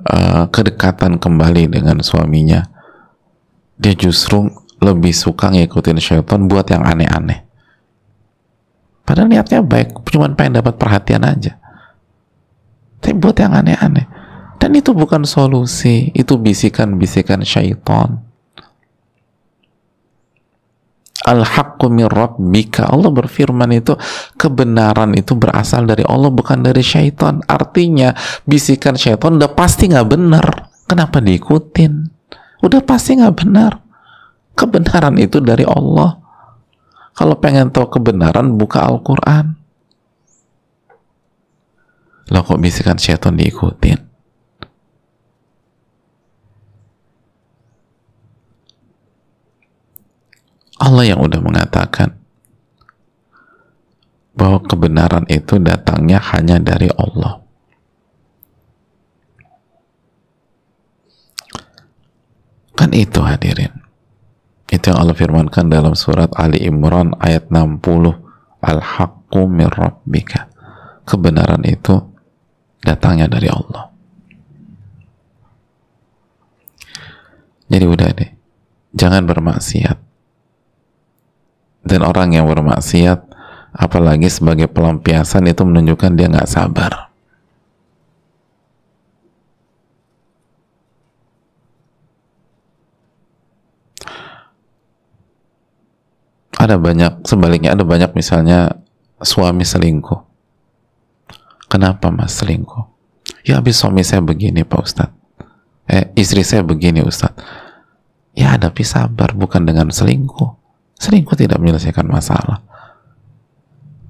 uh, 0.00 0.48
kedekatan 0.48 1.20
kembali 1.20 1.68
dengan 1.68 2.00
suaminya, 2.00 2.64
dia 3.76 3.92
justru 3.92 4.48
lebih 4.80 5.12
suka 5.12 5.52
ngikutin 5.52 6.00
syaitan 6.00 6.48
buat 6.48 6.64
yang 6.72 6.80
aneh-aneh. 6.80 7.44
Padahal 9.04 9.28
niatnya 9.28 9.60
baik, 9.60 9.92
cuma 10.08 10.32
pengen 10.32 10.64
dapat 10.64 10.80
perhatian 10.80 11.20
aja. 11.28 11.60
Tapi 13.04 13.12
buat 13.12 13.36
yang 13.36 13.52
aneh-aneh. 13.52 14.19
Dan 14.60 14.76
itu 14.76 14.92
bukan 14.92 15.24
solusi, 15.24 16.12
itu 16.12 16.36
bisikan-bisikan 16.36 17.40
syaitan 17.40 18.30
Al-haqqu 21.20 21.92
min 21.92 22.08
rabbika. 22.08 22.88
Allah 22.88 23.12
berfirman 23.12 23.70
itu 23.76 23.92
kebenaran 24.40 25.12
itu 25.12 25.36
berasal 25.36 25.84
dari 25.84 26.00
Allah 26.02 26.32
bukan 26.32 26.64
dari 26.64 26.80
syaitan. 26.80 27.44
Artinya 27.44 28.16
bisikan 28.48 28.96
syaitan 28.96 29.36
udah 29.36 29.52
pasti 29.52 29.92
nggak 29.92 30.08
benar. 30.08 30.46
Kenapa 30.88 31.20
diikutin? 31.20 31.92
Udah 32.64 32.80
pasti 32.82 33.20
nggak 33.20 33.36
benar. 33.36 33.72
Kebenaran 34.56 35.20
itu 35.20 35.44
dari 35.44 35.62
Allah. 35.68 36.18
Kalau 37.12 37.36
pengen 37.36 37.68
tahu 37.68 38.00
kebenaran 38.00 38.56
buka 38.56 38.80
Al-Quran. 38.80 39.60
Loh 42.32 42.42
kok 42.46 42.58
bisikan 42.58 42.96
syaitan 42.96 43.36
diikutin? 43.36 44.09
Allah 50.80 51.04
yang 51.04 51.20
udah 51.20 51.40
mengatakan 51.44 52.16
bahwa 54.32 54.64
kebenaran 54.64 55.28
itu 55.28 55.60
datangnya 55.60 56.16
hanya 56.32 56.56
dari 56.56 56.88
Allah. 56.88 57.44
Kan 62.72 62.96
itu 62.96 63.20
hadirin. 63.20 63.76
Itu 64.72 64.88
yang 64.88 65.04
Allah 65.04 65.12
firmankan 65.12 65.68
dalam 65.68 65.92
surat 65.92 66.32
Ali 66.32 66.64
Imran 66.64 67.12
ayat 67.20 67.52
60. 67.52 67.84
Al-haqqu 68.64 69.40
min. 69.44 69.68
Kebenaran 71.04 71.60
itu 71.68 72.00
datangnya 72.80 73.28
dari 73.28 73.52
Allah. 73.52 73.92
Jadi 77.68 77.84
udah 77.84 78.08
deh. 78.16 78.30
Jangan 78.96 79.28
bermaksiat 79.28 80.09
dan 81.84 82.04
orang 82.04 82.36
yang 82.36 82.44
bermaksiat 82.44 83.30
apalagi 83.74 84.28
sebagai 84.28 84.66
pelampiasan 84.68 85.48
itu 85.48 85.62
menunjukkan 85.62 86.12
dia 86.18 86.26
nggak 86.28 86.50
sabar. 86.50 87.10
Ada 96.60 96.76
banyak 96.76 97.24
sebaliknya 97.24 97.72
ada 97.72 97.88
banyak 97.88 98.12
misalnya 98.12 98.84
suami 99.24 99.64
selingkuh. 99.64 100.20
Kenapa 101.72 102.12
mas 102.12 102.36
selingkuh? 102.36 102.84
Ya 103.48 103.56
habis 103.56 103.80
suami 103.80 104.04
saya 104.04 104.20
begini 104.20 104.68
pak 104.68 104.84
ustadz. 104.84 105.16
Eh 105.88 106.12
istri 106.20 106.44
saya 106.44 106.60
begini 106.60 107.00
ustadz. 107.00 107.40
Ya 108.36 108.52
hadapi 108.52 108.84
sabar 108.84 109.32
bukan 109.32 109.64
dengan 109.64 109.88
selingkuh 109.88 110.59
Selingkuh 111.00 111.32
tidak 111.32 111.56
menyelesaikan 111.56 112.04
masalah. 112.04 112.60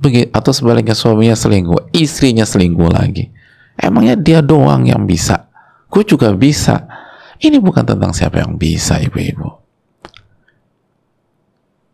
Begitu, 0.02 0.26
atau 0.34 0.50
sebaliknya 0.50 0.96
suaminya 0.96 1.38
selingkuh, 1.38 1.94
istrinya 1.94 2.42
selingkuh 2.42 2.90
lagi. 2.90 3.30
Emangnya 3.78 4.18
dia 4.18 4.40
doang 4.42 4.88
yang 4.88 5.06
bisa? 5.06 5.46
Gue 5.86 6.02
juga 6.02 6.34
bisa. 6.34 6.90
Ini 7.38 7.62
bukan 7.62 7.86
tentang 7.86 8.10
siapa 8.10 8.42
yang 8.42 8.58
bisa, 8.58 8.98
ibu-ibu. 8.98 9.48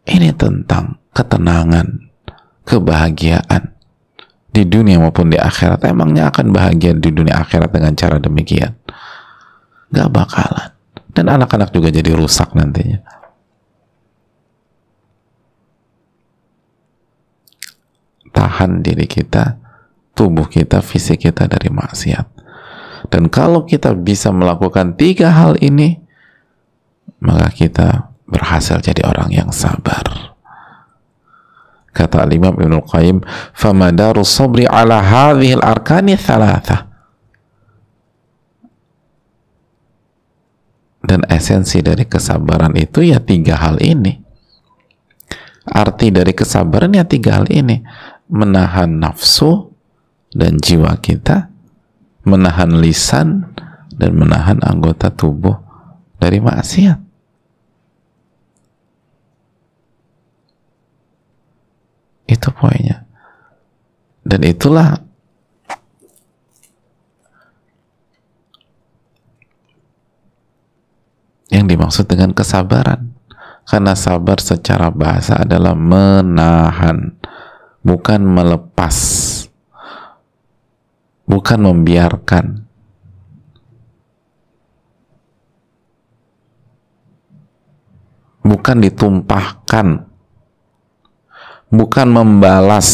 Ini 0.07 0.32
tentang 0.38 1.03
ketenangan, 1.12 1.86
kebahagiaan 2.64 3.74
di 4.55 4.62
dunia 4.64 5.03
maupun 5.03 5.28
di 5.28 5.36
akhirat. 5.36 5.84
Emangnya 5.84 6.32
akan 6.32 6.55
bahagia 6.55 6.97
di 6.97 7.11
dunia 7.12 7.42
akhirat 7.42 7.68
dengan 7.68 7.92
cara 7.99 8.16
demikian? 8.16 8.72
Gak 9.92 10.09
bakalan. 10.09 10.72
Dan 11.11 11.26
anak-anak 11.30 11.74
juga 11.74 11.90
jadi 11.90 12.14
rusak 12.14 12.55
nantinya. 12.55 13.16
Tahan 18.37 18.84
diri 18.84 19.09
kita, 19.09 19.57
tubuh 20.12 20.45
kita, 20.45 20.84
fisik 20.84 21.24
kita 21.24 21.49
dari 21.49 21.72
maksiat. 21.72 22.28
Dan 23.09 23.32
kalau 23.32 23.64
kita 23.64 23.97
bisa 23.97 24.28
melakukan 24.28 24.93
tiga 25.01 25.32
hal 25.32 25.57
ini, 25.64 25.97
maka 27.24 27.49
kita 27.49 27.89
berhasil 28.28 28.76
jadi 28.84 29.09
orang 29.09 29.32
yang 29.32 29.49
sabar. 29.55 30.37
Kata 31.97 32.28
Imam 32.28 32.53
Ibn 32.53 32.84
Qayyim, 32.84 33.24
"Famadaru 33.57 34.20
sabri 34.20 34.68
ala 34.68 35.01
hadhihi 35.01 35.57
al-arkani 35.57 36.12
thalatha." 36.20 36.93
Dan 41.01 41.24
esensi 41.30 41.80
dari 41.80 42.05
kesabaran 42.05 42.74
itu 42.76 43.01
ya 43.01 43.22
tiga 43.22 43.57
hal 43.57 43.80
ini. 43.80 44.20
Arti 45.66 46.12
dari 46.12 46.34
kesabaran 46.34 46.93
ya 46.93 47.07
tiga 47.07 47.41
hal 47.41 47.47
ini 47.49 47.80
menahan 48.27 48.99
nafsu 48.99 49.70
dan 50.35 50.59
jiwa 50.59 50.99
kita, 50.99 51.51
menahan 52.27 52.77
lisan 52.83 53.55
dan 53.95 54.12
menahan 54.18 54.61
anggota 54.61 55.09
tubuh 55.14 55.57
dari 56.18 56.43
maksiat. 56.43 56.99
Itu 62.27 62.51
poinnya. 62.51 63.07
Dan 64.27 64.43
itulah 64.43 64.99
yang 71.55 71.70
dimaksud 71.70 72.11
dengan 72.11 72.35
kesabaran. 72.35 73.14
Karena 73.66 73.99
sabar 73.99 74.39
secara 74.39 74.95
bahasa 74.95 75.43
adalah 75.43 75.74
menahan 75.74 77.18
bukan 77.87 78.20
melepas. 78.26 78.97
Bukan 81.26 81.59
membiarkan. 81.62 82.66
Bukan 88.43 88.76
ditumpahkan. 88.82 89.87
Bukan 91.70 92.09
membalas. 92.11 92.91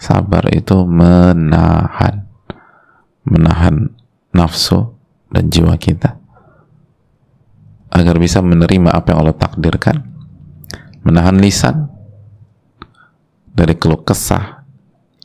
Sabar 0.00 0.48
itu 0.52 0.84
menahan. 0.88 2.24
Menahan 3.24 3.92
nafsu 4.32 4.96
dan 5.28 5.52
jiwa 5.52 5.76
kita. 5.76 6.16
Agar 7.92 8.16
bisa 8.16 8.40
menerima 8.40 8.96
apa 8.96 9.12
yang 9.12 9.24
Allah 9.24 9.36
takdirkan. 9.36 10.08
Menahan 11.04 11.40
lisan 11.40 11.99
dari 13.50 13.74
keluh 13.76 14.02
kesah 14.02 14.62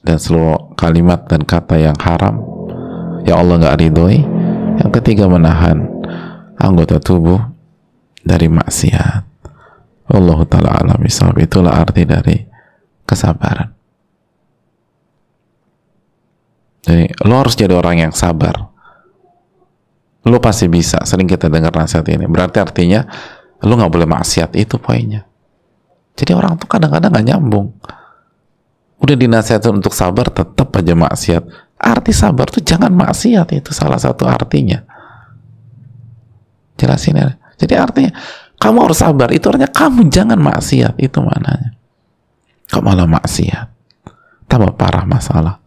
dan 0.05 0.17
seluruh 0.21 0.78
kalimat 0.78 1.26
dan 1.26 1.41
kata 1.41 1.82
yang 1.82 1.97
haram. 1.97 2.41
Yang 3.26 3.38
Allah 3.41 3.55
nggak 3.61 3.78
ridhoi. 3.82 4.19
Yang 4.76 4.91
ketiga 5.01 5.26
menahan 5.26 5.88
anggota 6.59 7.01
tubuh 7.01 7.41
dari 8.21 8.51
maksiat. 8.51 9.23
Allah 10.05 10.39
Ta'ala 10.45 10.69
alam 10.86 11.01
itulah 11.41 11.73
arti 11.73 12.05
dari 12.05 12.38
kesabaran. 13.09 13.73
Jadi 16.86 17.09
lo 17.26 17.34
harus 17.41 17.57
jadi 17.57 17.73
orang 17.73 18.05
yang 18.05 18.13
sabar. 18.13 18.53
Lo 20.26 20.38
pasti 20.38 20.69
bisa. 20.69 21.01
Sering 21.01 21.26
kita 21.26 21.49
dengar 21.49 21.73
nasihat 21.73 22.05
ini. 22.13 22.30
Berarti 22.30 22.61
artinya 22.61 23.01
lo 23.65 23.73
nggak 23.73 23.89
boleh 23.89 24.05
maksiat. 24.05 24.53
Itu 24.53 24.78
poinnya. 24.78 25.26
Jadi 26.13 26.32
orang 26.38 26.61
tuh 26.61 26.69
kadang-kadang 26.69 27.09
nggak 27.09 27.26
nyambung. 27.34 27.73
Udah 28.99 29.15
dinasihatin 29.15 29.75
untuk 29.83 29.91
sabar, 29.91 30.31
tetap 30.31 30.71
aja 30.75 30.95
maksiat. 30.95 31.43
Arti 31.75 32.15
sabar 32.15 32.47
tuh 32.47 32.63
jangan 32.63 32.89
maksiat 32.89 33.51
itu 33.51 33.75
salah 33.75 33.99
satu 33.99 34.23
artinya. 34.23 34.79
Jelasin 36.79 37.19
ya. 37.19 37.35
Jadi 37.59 37.73
artinya 37.75 38.11
kamu 38.59 38.87
harus 38.87 38.99
sabar. 39.03 39.31
Itu 39.35 39.51
artinya 39.51 39.71
kamu 39.71 40.07
jangan 40.07 40.39
maksiat. 40.39 40.95
Itu 40.99 41.19
mananya. 41.19 41.75
Kok 42.71 42.83
malah 42.83 43.07
maksiat? 43.07 43.67
Tambah 44.47 44.73
parah 44.79 45.03
masalah. 45.03 45.59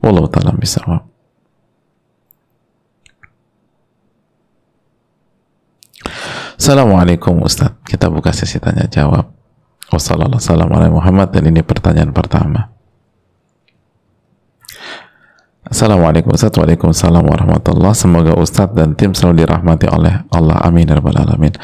Wallahu 0.00 0.30
ta'ala 0.30 0.54
bisawab. 0.56 1.04
Assalamualaikum 6.56 7.40
Ustaz. 7.40 7.72
Kita 7.88 8.12
buka 8.12 8.32
sesi 8.36 8.60
tanya 8.60 8.84
jawab. 8.88 9.39
Wassalamualaikum 9.90 11.02
Muhammad 11.02 11.34
dan 11.34 11.50
ini 11.50 11.66
pertanyaan 11.66 12.14
pertama. 12.14 12.70
Assalamualaikum 15.66 16.34
Ustaz. 16.34 16.54
Waalaikumsalam 16.54 17.22
warahmatullah. 17.26 17.94
Semoga 17.94 18.34
Ustaz 18.38 18.70
dan 18.74 18.98
tim 18.98 19.14
selalu 19.14 19.46
dirahmati 19.46 19.86
oleh 19.86 20.26
Allah. 20.34 20.58
Amin. 20.66 20.86
Ya 20.86 20.98
Alamin. 20.98 21.54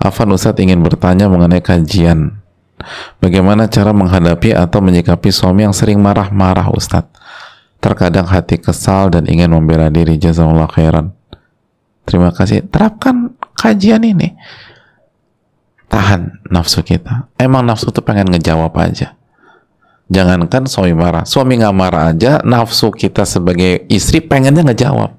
Afan 0.00 0.32
Ustaz 0.32 0.56
ingin 0.60 0.80
bertanya 0.80 1.28
mengenai 1.28 1.60
kajian. 1.60 2.40
Bagaimana 3.20 3.68
cara 3.68 3.92
menghadapi 3.92 4.56
atau 4.56 4.80
menyikapi 4.80 5.28
suami 5.28 5.68
yang 5.68 5.76
sering 5.76 6.00
marah-marah 6.00 6.72
Ustaz? 6.72 7.04
Terkadang 7.80 8.28
hati 8.28 8.60
kesal 8.60 9.12
dan 9.12 9.28
ingin 9.28 9.52
membela 9.52 9.92
diri. 9.92 10.16
Jazakallah 10.16 10.68
khairan. 10.68 11.12
Terima 12.08 12.32
kasih. 12.32 12.64
Terapkan 12.68 13.36
kajian 13.60 14.04
ini 14.04 14.36
Tahan 16.00 16.48
nafsu 16.48 16.80
kita 16.80 17.28
Emang 17.36 17.60
nafsu 17.60 17.92
itu 17.92 18.00
pengen 18.00 18.32
ngejawab 18.32 18.72
aja 18.80 19.20
Jangankan 20.10 20.66
suami 20.66 20.90
marah, 20.90 21.22
suami 21.22 21.54
nggak 21.62 21.76
marah 21.76 22.10
aja, 22.10 22.42
nafsu 22.42 22.90
kita 22.90 23.22
sebagai 23.22 23.86
istri 23.86 24.18
pengennya 24.18 24.66
ngejawab, 24.66 25.14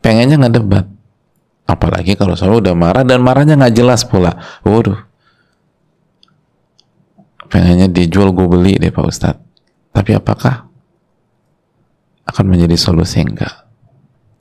pengennya 0.00 0.40
ngedebat. 0.40 0.88
Apalagi 1.68 2.16
kalau 2.16 2.32
suami 2.32 2.64
udah 2.64 2.72
marah 2.72 3.04
dan 3.04 3.20
marahnya 3.20 3.60
nggak 3.60 3.76
jelas 3.76 4.08
pula. 4.08 4.40
Waduh, 4.64 4.96
pengennya 7.52 7.92
dijual 7.92 8.32
gue 8.32 8.48
beli 8.48 8.80
deh 8.80 8.88
Pak 8.88 9.04
Ustadz. 9.04 9.44
Tapi 9.92 10.16
apakah 10.16 10.72
akan 12.24 12.44
menjadi 12.48 12.80
solusi 12.80 13.20
enggak? 13.20 13.68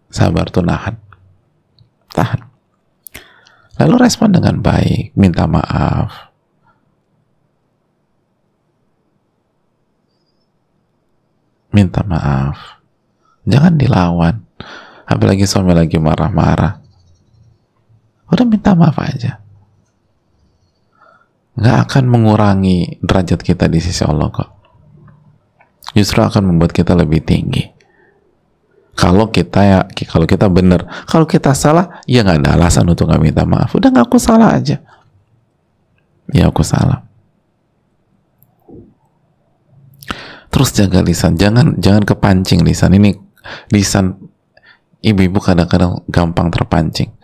Sabar 0.07 0.47
tuh 0.47 0.63
nahan. 0.63 0.95
Tahan. 2.15 2.50
Lalu 3.81 3.97
respon 3.97 4.29
dengan 4.29 4.61
baik, 4.61 5.17
minta 5.17 5.49
maaf, 5.49 6.29
minta 11.73 12.05
maaf. 12.05 12.77
Jangan 13.49 13.73
dilawan. 13.81 14.45
Apalagi 15.09 15.49
suami 15.49 15.73
lagi 15.73 15.97
marah-marah. 15.97 16.77
Udah 18.29 18.45
minta 18.45 18.77
maaf 18.77 19.01
aja. 19.01 19.41
Nggak 21.57 21.77
akan 21.89 22.05
mengurangi 22.05 23.01
derajat 23.01 23.41
kita 23.41 23.65
di 23.65 23.81
sisi 23.81 24.05
Allah 24.05 24.29
kok. 24.29 24.49
Justru 25.97 26.21
akan 26.21 26.53
membuat 26.53 26.69
kita 26.69 26.93
lebih 26.93 27.25
tinggi 27.25 27.80
kalau 28.91 29.31
kita 29.31 29.59
ya 29.63 29.79
kalau 30.11 30.27
kita 30.27 30.51
benar 30.51 30.83
kalau 31.07 31.23
kita 31.23 31.55
salah 31.55 32.03
ya 32.03 32.27
nggak 32.27 32.43
ada 32.43 32.59
alasan 32.59 32.85
untuk 32.91 33.07
nggak 33.07 33.23
minta 33.23 33.43
maaf. 33.47 33.71
Udah 33.71 33.87
nggak 33.87 34.07
aku 34.11 34.19
salah 34.19 34.51
aja. 34.51 34.83
Ya 36.31 36.47
aku 36.51 36.63
salah. 36.63 37.07
Terus 40.51 40.69
jaga 40.75 40.99
lisan. 40.99 41.39
Jangan 41.39 41.79
jangan 41.79 42.03
kepancing 42.03 42.67
lisan. 42.67 42.91
Ini 42.99 43.15
lisan 43.71 44.19
ibu-ibu 44.99 45.39
kadang-kadang 45.39 46.03
gampang 46.11 46.51
terpancing. 46.51 47.15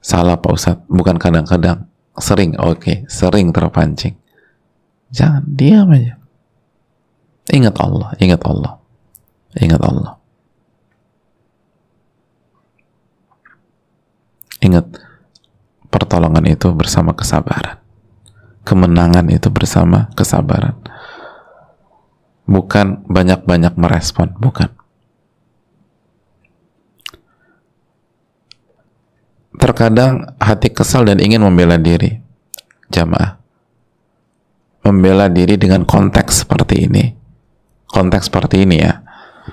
Salah 0.00 0.40
Pak 0.40 0.52
Ustadz. 0.52 0.84
Bukan 0.88 1.20
kadang-kadang. 1.20 1.92
Sering 2.16 2.56
oke. 2.56 2.80
Okay. 2.80 2.96
sering 3.08 3.52
terpancing. 3.52 4.16
Jangan 5.12 5.44
diam 5.44 5.92
aja. 5.92 6.16
Ingat 7.52 7.76
Allah 7.76 8.16
ingat 8.16 8.40
Allah. 8.48 8.80
Ingat 9.52 9.82
Allah 9.84 10.21
ingat 14.62 14.86
pertolongan 15.90 16.46
itu 16.46 16.70
bersama 16.72 17.12
kesabaran 17.12 17.82
kemenangan 18.62 19.26
itu 19.28 19.50
bersama 19.50 20.08
kesabaran 20.14 20.78
bukan 22.46 23.02
banyak-banyak 23.06 23.74
merespon, 23.78 24.34
bukan. 24.38 24.70
Terkadang 29.56 30.34
hati 30.42 30.72
kesal 30.74 31.06
dan 31.06 31.22
ingin 31.22 31.44
membela 31.44 31.78
diri, 31.78 32.18
jamaah. 32.90 33.38
Membela 34.82 35.30
diri 35.30 35.54
dengan 35.54 35.86
konteks 35.86 36.42
seperti 36.42 36.90
ini, 36.90 37.14
konteks 37.86 38.26
seperti 38.26 38.66
ini 38.66 38.82
ya. 38.82 39.01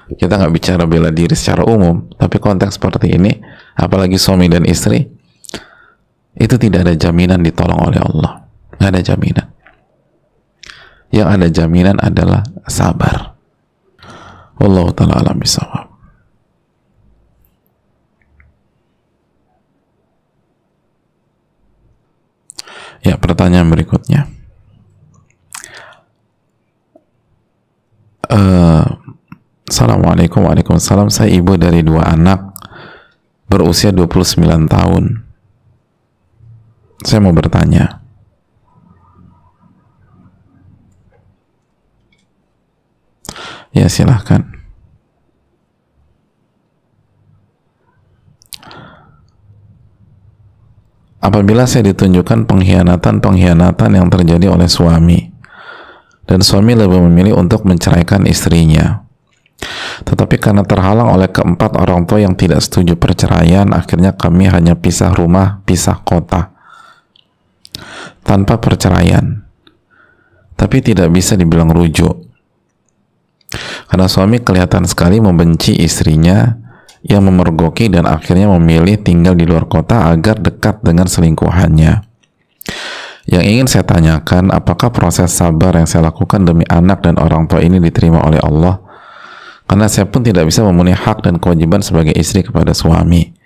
Kita 0.10 0.42
nggak 0.42 0.54
bicara 0.54 0.84
bela 0.90 1.14
diri 1.14 1.38
secara 1.38 1.68
umum, 1.68 2.10
tapi 2.18 2.42
konteks 2.42 2.82
seperti 2.82 3.14
ini, 3.14 3.30
apalagi 3.78 4.18
suami 4.18 4.50
dan 4.50 4.66
istri, 4.66 5.06
itu 6.34 6.56
tidak 6.58 6.90
ada 6.90 6.94
jaminan 6.98 7.46
ditolong 7.46 7.78
oleh 7.94 8.02
Allah, 8.02 8.50
nggak 8.80 8.90
ada 8.90 9.02
jaminan 9.06 9.48
yang 11.10 11.28
ada 11.30 11.50
jaminan 11.50 11.98
adalah 11.98 12.46
sabar. 12.70 13.34
Allah 14.60 14.88
taala 14.94 15.16
alam 15.18 15.38
bisawab. 15.42 15.88
Ya, 23.00 23.16
pertanyaan 23.16 23.72
berikutnya. 23.72 24.28
Uh, 28.30 28.99
Assalamualaikum 30.20 30.52
Waalaikumsalam 30.52 31.08
Saya 31.08 31.32
ibu 31.32 31.56
dari 31.56 31.80
dua 31.80 32.12
anak 32.12 32.52
Berusia 33.48 33.96
29 33.96 34.68
tahun 34.68 35.24
Saya 37.08 37.24
mau 37.24 37.32
bertanya 37.32 38.04
Ya 43.72 43.88
silahkan. 43.88 44.44
Apabila 51.24 51.64
saya 51.64 51.96
ditunjukkan 51.96 52.44
pengkhianatan-pengkhianatan 52.44 53.92
yang 53.96 54.12
terjadi 54.12 54.52
oleh 54.52 54.68
suami 54.68 55.32
dan 56.28 56.44
suami 56.44 56.76
lebih 56.76 57.08
memilih 57.08 57.40
untuk 57.40 57.64
menceraikan 57.64 58.28
istrinya 58.28 59.09
tetapi 60.08 60.40
karena 60.40 60.64
terhalang 60.64 61.12
oleh 61.12 61.28
keempat 61.28 61.76
orang 61.76 62.08
tua 62.08 62.24
yang 62.24 62.34
tidak 62.34 62.64
setuju 62.64 62.96
perceraian 62.96 63.68
akhirnya 63.76 64.16
kami 64.16 64.48
hanya 64.48 64.80
pisah 64.80 65.12
rumah, 65.12 65.60
pisah 65.68 66.00
kota 66.04 66.52
tanpa 68.24 68.60
perceraian 68.60 69.44
tapi 70.56 70.84
tidak 70.84 71.12
bisa 71.12 71.36
dibilang 71.36 71.72
rujuk 71.72 72.30
karena 73.90 74.06
suami 74.06 74.38
kelihatan 74.40 74.86
sekali 74.86 75.18
membenci 75.18 75.74
istrinya 75.82 76.54
yang 77.02 77.26
memergoki 77.26 77.88
dan 77.88 78.06
akhirnya 78.06 78.52
memilih 78.60 79.00
tinggal 79.00 79.34
di 79.34 79.48
luar 79.48 79.66
kota 79.66 80.12
agar 80.12 80.38
dekat 80.38 80.84
dengan 80.84 81.08
selingkuhannya. 81.08 82.06
Yang 83.30 83.44
ingin 83.46 83.68
saya 83.70 83.86
tanyakan, 83.86 84.50
apakah 84.50 84.90
proses 84.90 85.30
sabar 85.30 85.78
yang 85.78 85.86
saya 85.86 86.10
lakukan 86.10 86.44
demi 86.44 86.66
anak 86.66 87.06
dan 87.06 87.22
orang 87.22 87.46
tua 87.46 87.62
ini 87.62 87.78
diterima 87.78 88.26
oleh 88.26 88.42
Allah? 88.42 88.82
Karena 89.70 89.86
saya 89.86 90.10
pun 90.10 90.26
tidak 90.26 90.50
bisa 90.50 90.66
memenuhi 90.66 90.98
hak 90.98 91.22
dan 91.22 91.38
kewajiban 91.38 91.86
sebagai 91.86 92.18
istri 92.18 92.42
kepada 92.42 92.74
suami. 92.74 93.38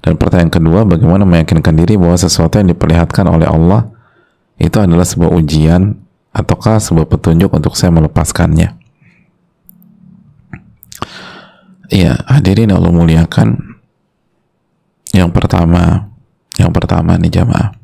Dan 0.00 0.16
pertanyaan 0.16 0.48
kedua, 0.48 0.88
bagaimana 0.88 1.28
meyakinkan 1.28 1.76
diri 1.76 2.00
bahwa 2.00 2.16
sesuatu 2.16 2.56
yang 2.56 2.72
diperlihatkan 2.72 3.28
oleh 3.28 3.44
Allah 3.44 3.92
itu 4.56 4.72
adalah 4.80 5.04
sebuah 5.04 5.36
ujian 5.36 6.00
ataukah 6.32 6.80
sebuah 6.80 7.04
petunjuk 7.12 7.52
untuk 7.52 7.76
saya 7.76 7.92
melepaskannya? 7.92 8.72
Ya, 11.92 12.16
hadirin 12.24 12.72
Allah 12.72 12.88
muliakan. 12.88 13.76
Yang 15.12 15.30
pertama, 15.36 16.08
yang 16.56 16.72
pertama 16.72 17.20
nih 17.20 17.32
jamaah. 17.44 17.76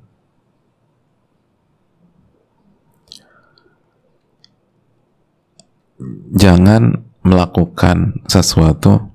Jangan 6.32 7.09
melakukan 7.20 8.20
sesuatu 8.24 9.10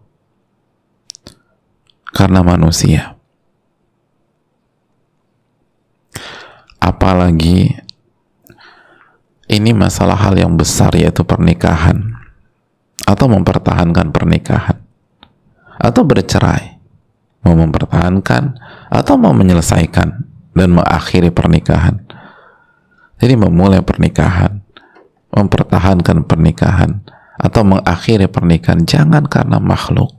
karena 2.13 2.45
manusia. 2.45 3.17
Apalagi 6.77 7.73
ini 9.49 9.71
masalah 9.73 10.17
hal 10.17 10.37
yang 10.37 10.53
besar 10.53 10.93
yaitu 10.93 11.25
pernikahan. 11.25 12.13
Atau 13.05 13.29
mempertahankan 13.29 14.09
pernikahan. 14.09 14.81
Atau 15.77 16.05
bercerai. 16.05 16.81
Mau 17.45 17.53
mempertahankan 17.53 18.57
atau 18.89 19.13
mau 19.21 19.29
menyelesaikan 19.29 20.09
dan 20.57 20.69
mengakhiri 20.73 21.29
pernikahan. 21.29 22.01
Jadi 23.21 23.37
memulai 23.37 23.85
pernikahan 23.85 24.65
mempertahankan 25.35 26.23
pernikahan 26.23 27.04
atau 27.35 27.61
mengakhiri 27.67 28.31
pernikahan 28.31 28.87
jangan 28.87 29.27
karena 29.27 29.59
makhluk 29.59 30.11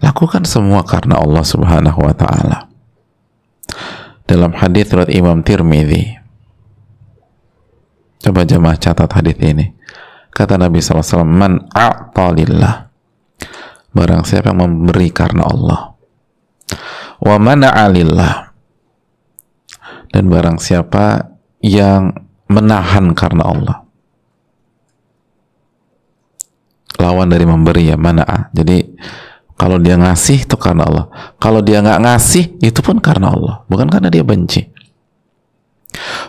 lakukan 0.00 0.46
semua 0.46 0.82
karena 0.86 1.20
Allah 1.20 1.44
subhanahu 1.44 2.00
wa 2.00 2.14
ta'ala 2.14 2.70
dalam 4.30 4.54
hadis 4.54 4.86
riwayat 4.94 5.10
Imam 5.10 5.42
Tirmidzi. 5.42 6.22
Coba 8.22 8.46
jemaah 8.46 8.78
catat 8.78 9.10
hadis 9.10 9.34
ini. 9.42 9.74
Kata 10.30 10.54
Nabi 10.54 10.78
SAW, 10.78 11.26
Man 11.26 11.66
a'talillah. 11.74 12.94
Barang 13.90 14.22
siapa 14.22 14.54
yang 14.54 14.62
memberi 14.62 15.10
karena 15.10 15.50
Allah. 15.50 15.98
Wa 17.18 17.36
mana'alillah. 17.42 18.54
Dan 20.14 20.30
barang 20.30 20.62
siapa 20.62 21.34
yang 21.58 22.14
menahan 22.50 23.14
karena 23.14 23.46
Allah. 23.46 23.76
Lawan 27.00 27.30
dari 27.32 27.46
memberi 27.48 27.88
ya 27.88 27.96
mana'a. 27.96 28.52
Jadi 28.52 28.84
kalau 29.56 29.80
dia 29.80 29.96
ngasih 29.96 30.44
itu 30.44 30.56
karena 30.58 30.84
Allah. 30.84 31.06
Kalau 31.40 31.64
dia 31.64 31.80
nggak 31.80 32.00
ngasih 32.02 32.44
itu 32.60 32.80
pun 32.84 33.00
karena 33.00 33.32
Allah, 33.32 33.54
bukan 33.70 33.88
karena 33.88 34.12
dia 34.12 34.26
benci. 34.26 34.66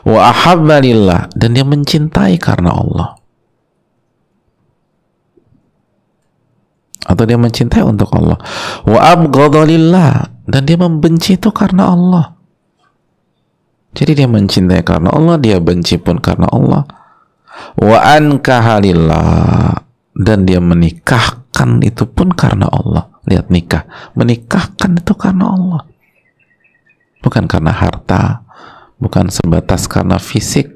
Wa 0.07 0.31
ahabbalillah 0.31 1.33
dan 1.35 1.49
dia 1.57 1.65
mencintai 1.65 2.35
karena 2.39 2.71
Allah. 2.71 3.09
Atau 7.01 7.25
dia 7.25 7.35
mencintai 7.35 7.81
untuk 7.81 8.13
Allah. 8.13 8.37
Wa 8.85 9.17
abghadalillah 9.17 10.45
dan 10.47 10.61
dia 10.63 10.77
membenci 10.77 11.35
itu 11.35 11.49
karena 11.49 11.91
Allah. 11.91 12.40
Jadi 13.91 14.23
dia 14.23 14.27
mencintai 14.27 14.83
karena 14.87 15.11
Allah, 15.11 15.35
dia 15.35 15.59
benci 15.59 15.99
pun 15.99 16.23
karena 16.23 16.47
Allah. 16.47 16.87
Wa 17.75 18.15
ankahalillah 18.15 19.75
dan 20.15 20.47
dia 20.47 20.63
menikahkan 20.63 21.83
itu 21.83 22.07
pun 22.07 22.31
karena 22.31 22.71
Allah. 22.71 23.11
Lihat 23.27 23.51
nikah. 23.51 23.83
Menikahkan 24.15 24.95
itu 24.95 25.13
karena 25.13 25.51
Allah. 25.51 25.81
Bukan 27.21 27.45
karena 27.51 27.71
harta. 27.75 28.47
Bukan 28.97 29.27
sebatas 29.27 29.91
karena 29.91 30.17
fisik. 30.17 30.71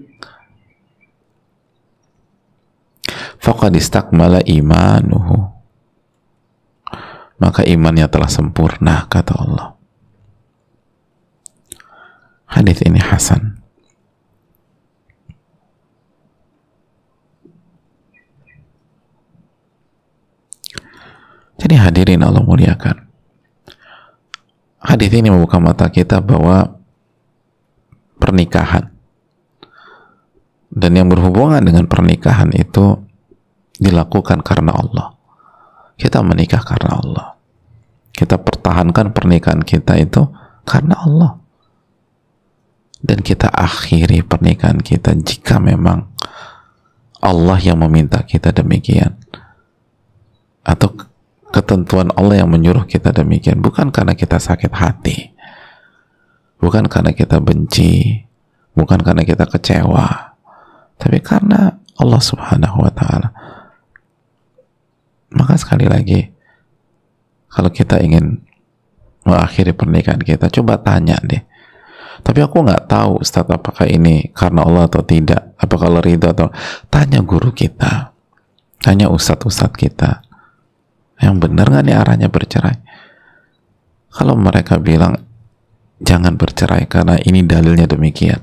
Faqad 3.39 3.79
istakmala 3.79 4.43
imanuhu. 4.43 5.55
Maka 7.35 7.67
imannya 7.67 8.07
telah 8.07 8.31
sempurna 8.31 9.07
kata 9.11 9.33
Allah 9.35 9.74
hadis 12.45 12.81
ini 12.85 13.01
hasan 13.01 13.65
Jadi 21.55 21.81
hadirin 21.81 22.21
Allah 22.21 22.43
muliakan. 22.43 23.07
Hadis 24.85 25.09
ini 25.17 25.33
membuka 25.33 25.57
mata 25.57 25.89
kita 25.89 26.21
bahwa 26.21 26.77
pernikahan 28.21 28.93
dan 30.69 30.91
yang 30.93 31.09
berhubungan 31.09 31.63
dengan 31.63 31.87
pernikahan 31.89 32.53
itu 32.53 33.01
dilakukan 33.79 34.45
karena 34.45 34.75
Allah. 34.77 35.15
Kita 35.95 36.21
menikah 36.21 36.61
karena 36.61 37.01
Allah. 37.01 37.27
Kita 38.11 38.35
pertahankan 38.37 39.15
pernikahan 39.15 39.63
kita 39.63 39.95
itu 39.97 40.27
karena 40.67 41.01
Allah. 41.01 41.39
Dan 43.05 43.21
kita 43.21 43.53
akhiri 43.53 44.25
pernikahan 44.25 44.81
kita 44.81 45.13
jika 45.13 45.61
memang 45.61 46.09
Allah 47.21 47.61
yang 47.61 47.77
meminta 47.85 48.25
kita 48.25 48.49
demikian. 48.49 49.13
Atau 50.65 50.97
ketentuan 51.53 52.09
Allah 52.17 52.41
yang 52.41 52.49
menyuruh 52.49 52.89
kita 52.89 53.13
demikian. 53.13 53.61
Bukan 53.61 53.93
karena 53.93 54.17
kita 54.17 54.41
sakit 54.41 54.73
hati. 54.73 55.37
Bukan 56.57 56.89
karena 56.89 57.13
kita 57.13 57.37
benci. 57.37 58.25
Bukan 58.73 59.05
karena 59.05 59.21
kita 59.21 59.45
kecewa. 59.45 60.33
Tapi 60.97 61.21
karena 61.21 61.77
Allah 62.01 62.21
subhanahu 62.25 62.81
wa 62.81 62.89
ta'ala. 62.89 63.29
Maka 65.35 65.53
sekali 65.61 65.85
lagi 65.85 66.33
kalau 67.53 67.69
kita 67.69 68.01
ingin 68.01 68.41
mengakhiri 69.23 69.71
pernikahan 69.71 70.21
kita 70.21 70.51
coba 70.51 70.79
tanya 70.79 71.17
deh 71.23 71.41
tapi 72.25 72.41
aku 72.41 72.65
nggak 72.65 72.89
tahu 72.89 73.21
Ustaz 73.21 73.45
apakah 73.45 73.85
ini 73.85 74.33
karena 74.33 74.65
Allah 74.65 74.89
atau 74.89 75.05
tidak? 75.05 75.53
Apa 75.61 75.77
kalau 75.77 76.01
ridho 76.01 76.25
atau 76.25 76.49
tanya 76.89 77.21
guru 77.21 77.53
kita. 77.53 78.17
Tanya 78.81 79.13
ustadz-ustadz 79.13 79.77
kita. 79.77 80.25
Yang 81.21 81.35
benar 81.37 81.69
nggak 81.69 81.85
nih 81.85 81.95
arahnya 81.97 82.29
bercerai? 82.33 82.77
Kalau 84.09 84.33
mereka 84.33 84.81
bilang 84.81 85.21
jangan 86.01 86.33
bercerai 86.33 86.89
karena 86.89 87.17
ini 87.21 87.45
dalilnya 87.45 87.85
demikian. 87.85 88.41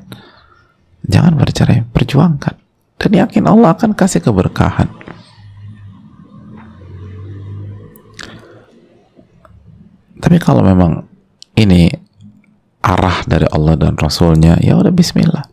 Jangan 1.03 1.35
bercerai 1.35 1.83
perjuangkan. 1.91 2.55
Dan 3.03 3.11
yakin 3.19 3.51
Allah 3.51 3.75
akan 3.75 3.99
kasih 3.99 4.23
keberkahan. 4.23 4.87
Tapi 10.23 10.39
kalau 10.39 10.63
memang 10.63 11.07
ini 11.59 12.02
arah 12.83 13.25
dari 13.25 13.47
Allah 13.49 13.79
dan 13.79 13.95
Rasulnya 13.95 14.59
ya 14.59 14.77
udah 14.77 14.93
Bismillah 14.93 15.47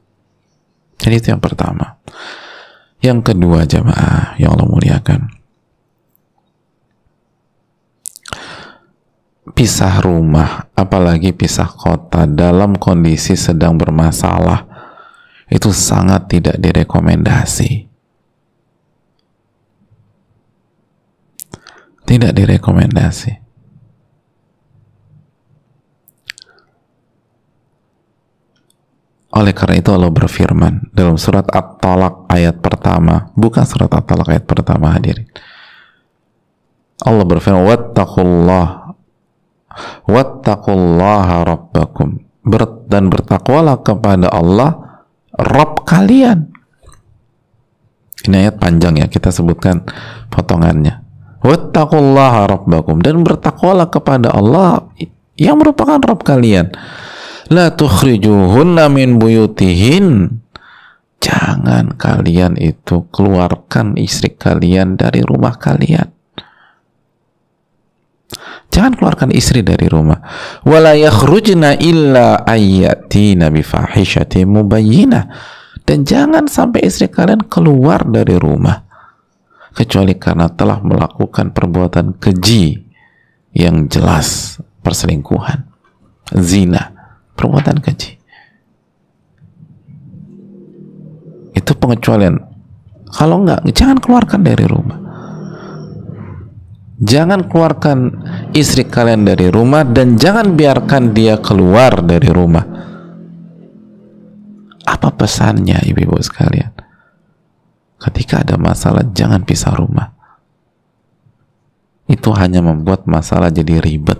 jadi 0.99 1.15
itu 1.21 1.27
yang 1.31 1.41
pertama 1.41 2.01
yang 2.99 3.23
kedua 3.23 3.63
jamaah 3.63 4.35
yang 4.35 4.57
Allah 4.57 4.67
muliakan 4.67 5.39
pisah 9.59 9.99
rumah, 9.99 10.71
apalagi 10.71 11.35
pisah 11.35 11.67
kota 11.67 12.23
dalam 12.23 12.79
kondisi 12.79 13.35
sedang 13.35 13.75
bermasalah, 13.75 14.63
itu 15.51 15.75
sangat 15.75 16.31
tidak 16.31 16.55
direkomendasi. 16.61 17.89
Tidak 22.07 22.31
direkomendasi. 22.31 23.48
Oleh 29.39 29.55
karena 29.55 29.79
itu 29.79 29.89
Allah 29.95 30.11
berfirman 30.11 30.91
dalam 30.91 31.15
surat 31.15 31.47
At-Talaq 31.47 32.27
ayat 32.27 32.59
pertama, 32.59 33.31
bukan 33.39 33.63
surat 33.63 33.87
At-Talaq 33.87 34.27
ayat 34.35 34.43
pertama 34.43 34.91
hadirin. 34.91 35.31
Allah 37.07 37.23
berfirman, 37.23 37.63
"Wattaqullah 37.63 38.89
wattaqullaha 40.07 41.45
rabbakum. 41.45 42.19
Ber 42.43 42.87
dan 42.89 43.11
bertakwalah 43.11 43.83
kepada 43.85 44.31
Allah 44.31 45.03
Rabb 45.35 45.85
kalian. 45.85 46.49
Ini 48.25 48.35
ayat 48.47 48.55
panjang 48.59 48.99
ya 48.99 49.07
kita 49.07 49.31
sebutkan 49.31 49.85
potongannya. 50.33 50.99
Wattaqullaha 51.39 52.49
rabbakum. 52.49 52.99
Dan 52.99 53.23
bertakwalah 53.23 53.87
kepada 53.87 54.33
Allah 54.35 54.91
yang 55.39 55.55
merupakan 55.61 56.01
Rabb 56.01 56.25
kalian 56.27 56.75
la 57.49 57.73
tukhrijuhunna 57.73 58.87
min 58.89 59.17
buyutihin 59.17 60.39
jangan 61.19 61.97
kalian 61.97 62.55
itu 62.55 63.09
keluarkan 63.11 63.97
istri 63.99 64.33
kalian 64.33 64.95
dari 64.95 65.25
rumah 65.25 65.57
kalian 65.57 66.13
Jangan 68.69 68.93
keluarkan 69.01 69.33
istri 69.33 69.65
dari 69.65 69.89
rumah. 69.89 70.21
Wala 70.61 70.93
yakhrujna 70.93 71.73
illa 71.81 72.45
ayyatina 72.45 73.49
bifahishati 73.49 74.45
mubayyinah. 74.45 75.23
Dan 75.81 76.05
jangan 76.05 76.45
sampai 76.45 76.85
istri 76.85 77.09
kalian 77.09 77.49
keluar 77.49 78.05
dari 78.05 78.37
rumah 78.37 78.85
kecuali 79.73 80.13
karena 80.21 80.45
telah 80.53 80.85
melakukan 80.85 81.49
perbuatan 81.49 82.21
keji 82.21 82.77
yang 83.57 83.89
jelas 83.89 84.61
perselingkuhan, 84.85 85.65
zina, 86.37 86.93
perbuatan 87.39 87.79
keji. 87.79 88.19
Itu 91.55 91.71
pengecualian. 91.79 92.35
Kalau 93.07 93.39
enggak, 93.39 93.63
jangan 93.71 93.97
keluarkan 94.03 94.43
dari 94.43 94.67
rumah. 94.67 94.99
Jangan 96.99 97.47
keluarkan 97.47 97.97
istri 98.51 98.83
kalian 98.83 99.23
dari 99.23 99.47
rumah 99.47 99.87
dan 99.87 100.19
jangan 100.19 100.51
biarkan 100.51 101.15
dia 101.15 101.39
keluar 101.39 102.03
dari 102.03 102.27
rumah. 102.27 102.67
Apa 104.83 105.15
pesannya 105.15 105.79
ibu-ibu 105.87 106.19
sekalian? 106.19 106.75
Ketika 108.03 108.43
ada 108.43 108.59
masalah 108.59 109.07
jangan 109.15 109.47
pisah 109.47 109.79
rumah. 109.79 110.11
Itu 112.03 112.35
hanya 112.35 112.59
membuat 112.59 113.07
masalah 113.07 113.47
jadi 113.47 113.79
ribet, 113.79 114.19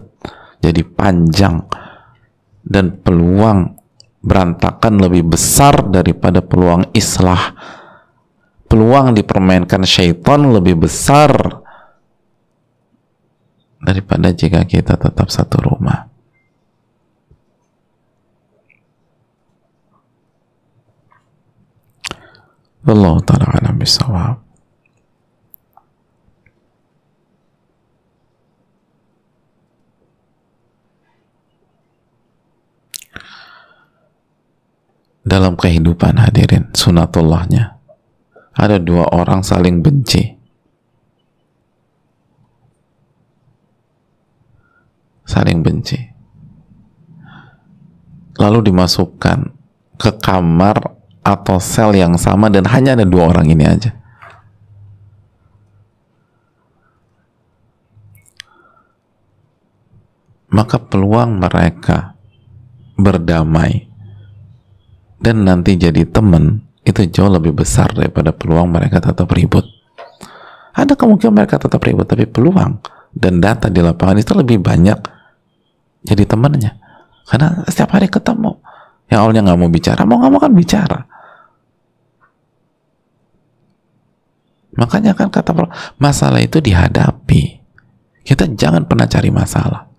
jadi 0.63 0.85
panjang 0.87 1.67
dan 2.69 3.01
peluang 3.01 3.73
berantakan 4.21 5.01
lebih 5.01 5.33
besar 5.33 5.89
daripada 5.89 6.45
peluang 6.45 6.93
islah. 6.93 7.57
Peluang 8.69 9.17
dipermainkan 9.17 9.81
syaitan 9.81 10.45
lebih 10.53 10.85
besar 10.85 11.33
daripada 13.81 14.29
jika 14.29 14.61
kita 14.69 14.93
tetap 14.93 15.33
satu 15.33 15.57
rumah. 15.65 16.05
Allah 22.85 23.15
ta'ala 23.25 23.45
alam 23.59 23.75
bisawab. 23.81 24.48
Dalam 35.25 35.59
kehidupan 35.59 36.15
hadirin 36.15 36.71
sunatullahnya. 36.71 37.79
Ada 38.55 38.79
dua 38.79 39.07
orang 39.11 39.39
saling 39.39 39.79
benci. 39.79 40.35
Saling 45.23 45.61
benci. 45.61 45.99
Lalu 48.39 48.71
dimasukkan 48.71 49.39
ke 49.99 50.11
kamar 50.23 50.79
atau 51.23 51.59
sel 51.59 51.91
yang 51.93 52.15
sama 52.15 52.47
dan 52.47 52.63
hanya 52.71 52.95
ada 52.95 53.03
dua 53.03 53.35
orang 53.35 53.51
ini 53.51 53.65
aja. 53.67 53.91
Maka 60.49 60.81
peluang 60.81 61.37
mereka 61.37 62.17
berdamai 62.97 63.88
dan 65.19 65.43
nanti 65.43 65.75
jadi 65.75 66.07
teman 66.07 66.63
itu 66.87 67.05
jauh 67.11 67.29
lebih 67.29 67.51
besar 67.51 67.91
daripada 67.91 68.31
peluang 68.31 68.71
mereka 68.71 69.03
tetap 69.03 69.27
ribut. 69.35 69.67
Ada 70.73 70.95
kemungkinan 70.95 71.33
mereka 71.35 71.59
tetap 71.59 71.83
ribut, 71.83 72.07
tapi 72.07 72.23
peluang 72.23 72.79
dan 73.11 73.43
data 73.43 73.67
di 73.67 73.83
lapangan 73.83 74.17
itu 74.23 74.31
lebih 74.31 74.63
banyak 74.63 74.99
jadi 76.07 76.23
temannya. 76.23 76.71
Karena 77.27 77.67
setiap 77.67 77.99
hari 77.99 78.07
ketemu. 78.07 78.57
Yang 79.09 79.19
awalnya 79.19 79.41
nggak 79.49 79.59
mau 79.59 79.69
bicara, 79.69 80.01
mau 80.05 80.17
nggak 80.21 80.31
mau 80.31 80.41
kan 80.41 80.53
bicara. 80.53 80.99
Makanya 84.77 85.11
kan 85.17 85.27
kata 85.33 85.51
masalah 85.99 86.39
itu 86.39 86.61
dihadapi. 86.61 87.59
Kita 88.23 88.45
jangan 88.53 88.85
pernah 88.85 89.09
cari 89.09 89.33
masalah. 89.33 89.89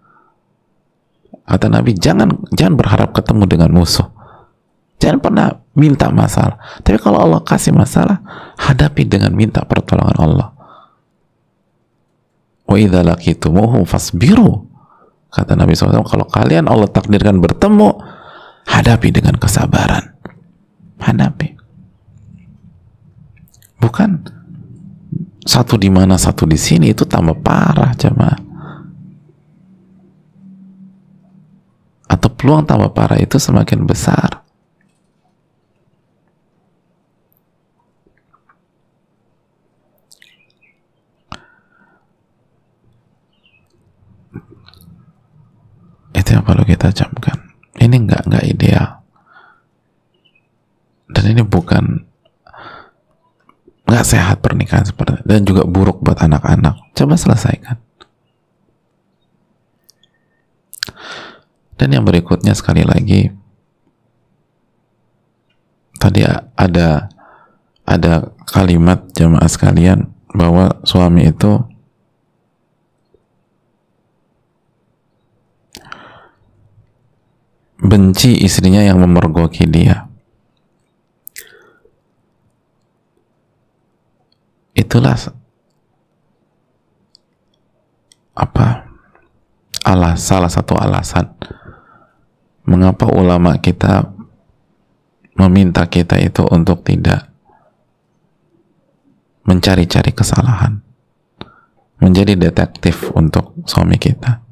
Kata 1.43 1.67
Nabi, 1.67 1.99
jangan 1.99 2.47
jangan 2.55 2.79
berharap 2.79 3.11
ketemu 3.11 3.45
dengan 3.51 3.71
musuh. 3.75 4.20
Jangan 5.01 5.19
pernah 5.19 5.49
minta 5.73 6.13
masalah. 6.13 6.61
Tapi 6.85 7.01
kalau 7.01 7.25
Allah 7.25 7.41
kasih 7.41 7.73
masalah, 7.73 8.21
hadapi 8.61 9.09
dengan 9.09 9.33
minta 9.33 9.65
pertolongan 9.65 10.19
Allah. 10.21 10.49
Wa 12.69 12.77
fasbiru. 13.89 14.69
Kata 15.31 15.55
Nabi 15.57 15.73
SAW, 15.73 16.05
kalau 16.05 16.27
kalian 16.29 16.69
Allah 16.69 16.91
takdirkan 16.91 17.41
bertemu, 17.41 17.97
hadapi 18.69 19.09
dengan 19.09 19.41
kesabaran. 19.41 20.13
Hadapi. 21.01 21.49
Bukan 23.81 24.41
satu 25.49 25.81
di 25.81 25.89
mana 25.89 26.21
satu 26.21 26.45
di 26.45 26.61
sini 26.61 26.93
itu 26.93 27.09
tambah 27.09 27.41
parah 27.41 27.97
jemaah 27.97 28.39
atau 32.11 32.29
peluang 32.29 32.69
tambah 32.69 32.93
parah 32.93 33.17
itu 33.17 33.41
semakin 33.41 33.89
besar 33.89 34.45
itu 46.13 46.20
yang 46.31 46.47
perlu 46.47 46.63
kita 46.63 46.95
camkan 46.95 47.51
ini 47.81 47.97
nggak 48.05 48.23
nggak 48.29 48.45
ideal. 48.45 49.01
Dan 51.11 51.25
ini 51.35 51.43
bukan 51.43 52.07
nggak 53.89 54.07
sehat 54.07 54.39
pernikahan 54.39 54.87
seperti 54.87 55.27
dan 55.27 55.43
juga 55.43 55.67
buruk 55.67 56.05
buat 56.05 56.21
anak-anak. 56.21 56.95
Coba 56.95 57.17
selesaikan. 57.19 57.81
Dan 61.81 61.97
yang 61.97 62.05
berikutnya 62.05 62.53
sekali 62.53 62.85
lagi 62.85 63.33
tadi 65.97 66.21
ada 66.55 67.09
ada 67.89 68.13
kalimat 68.53 69.09
jamaah 69.17 69.49
sekalian 69.49 70.13
bahwa 70.37 70.77
suami 70.85 71.33
itu 71.33 71.65
benci 77.81 78.45
istrinya 78.45 78.85
yang 78.85 79.01
memergoki 79.01 79.65
dia. 79.65 80.05
Itulah 84.77 85.17
apa? 88.37 88.89
Alas 89.81 90.21
salah 90.21 90.53
satu 90.53 90.77
alasan 90.77 91.25
mengapa 92.69 93.09
ulama 93.09 93.57
kita 93.57 94.13
meminta 95.41 95.89
kita 95.89 96.21
itu 96.21 96.45
untuk 96.53 96.85
tidak 96.85 97.33
mencari-cari 99.49 100.13
kesalahan 100.13 100.85
menjadi 101.97 102.37
detektif 102.37 103.09
untuk 103.17 103.57
suami 103.65 103.97
kita 103.97 104.45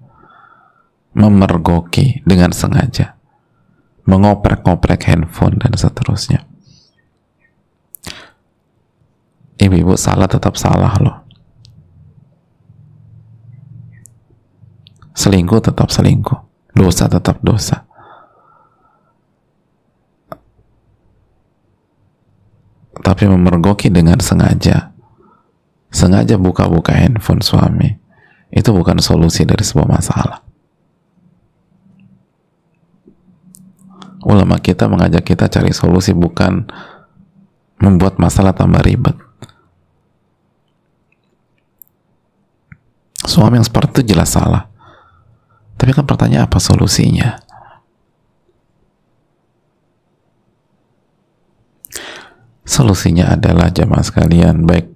memergoki 1.13 2.25
dengan 2.25 2.51
sengaja 2.57 3.18
mengoprek-ngoprek 4.09 5.05
handphone 5.05 5.61
dan 5.61 5.77
seterusnya. 5.77 6.49
Ibu-ibu 9.61 10.01
salah 10.01 10.25
tetap 10.25 10.57
salah 10.57 10.97
loh. 10.97 11.17
Selingkuh 15.13 15.61
tetap 15.61 15.93
selingkuh. 15.93 16.41
Dosa 16.73 17.11
tetap 17.11 17.43
dosa. 17.45 17.85
Tapi 23.03 23.25
memergoki 23.27 23.91
dengan 23.91 24.23
sengaja. 24.23 24.95
Sengaja 25.91 26.39
buka-buka 26.39 26.95
handphone 26.95 27.43
suami. 27.43 27.99
Itu 28.49 28.73
bukan 28.73 29.03
solusi 29.03 29.43
dari 29.43 29.67
sebuah 29.67 29.91
masalah 29.91 30.48
ulama 34.27 34.59
kita 34.59 34.91
mengajak 34.91 35.23
kita 35.23 35.47
cari 35.47 35.71
solusi 35.71 36.15
bukan 36.15 36.67
membuat 37.79 38.19
masalah 38.19 38.51
tambah 38.55 38.83
ribet 38.83 39.15
Suami 43.29 43.61
yang 43.61 43.69
seperti 43.69 44.01
itu 44.01 44.17
jelas 44.17 44.33
salah. 44.33 44.73
Tapi 45.77 45.93
kan 45.93 46.09
pertanyaan 46.09 46.49
apa 46.49 46.57
solusinya? 46.57 47.37
Solusinya 52.65 53.37
adalah 53.37 53.69
jamaah 53.69 54.01
sekalian, 54.01 54.65
baik 54.65 54.89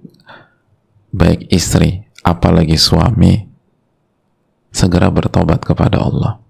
baik 1.13 1.45
istri, 1.53 2.09
apalagi 2.25 2.73
suami, 2.73 3.45
segera 4.73 5.13
bertobat 5.13 5.61
kepada 5.61 6.01
Allah. 6.01 6.41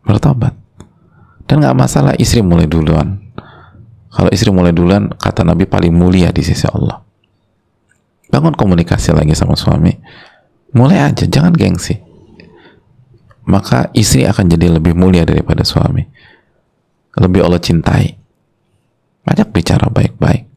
Bertobat. 0.00 0.61
Dan 1.52 1.60
nggak 1.60 1.76
masalah 1.76 2.16
istri 2.16 2.40
mulai 2.40 2.64
duluan. 2.64 3.20
Kalau 4.08 4.32
istri 4.32 4.48
mulai 4.48 4.72
duluan, 4.72 5.12
kata 5.12 5.44
Nabi 5.44 5.68
paling 5.68 5.92
mulia 5.92 6.32
di 6.32 6.40
sisi 6.40 6.64
Allah. 6.64 7.04
Bangun 8.32 8.56
komunikasi 8.56 9.12
lagi 9.12 9.36
sama 9.36 9.52
suami. 9.52 9.92
Mulai 10.72 11.12
aja 11.12 11.28
jangan 11.28 11.52
gengsi. 11.52 12.00
Maka 13.44 13.92
istri 13.92 14.24
akan 14.24 14.48
jadi 14.48 14.80
lebih 14.80 14.96
mulia 14.96 15.28
daripada 15.28 15.60
suami. 15.60 16.00
Lebih 17.20 17.44
Allah 17.44 17.60
cintai. 17.60 18.16
Banyak 19.20 19.52
bicara 19.52 19.92
baik-baik. 19.92 20.48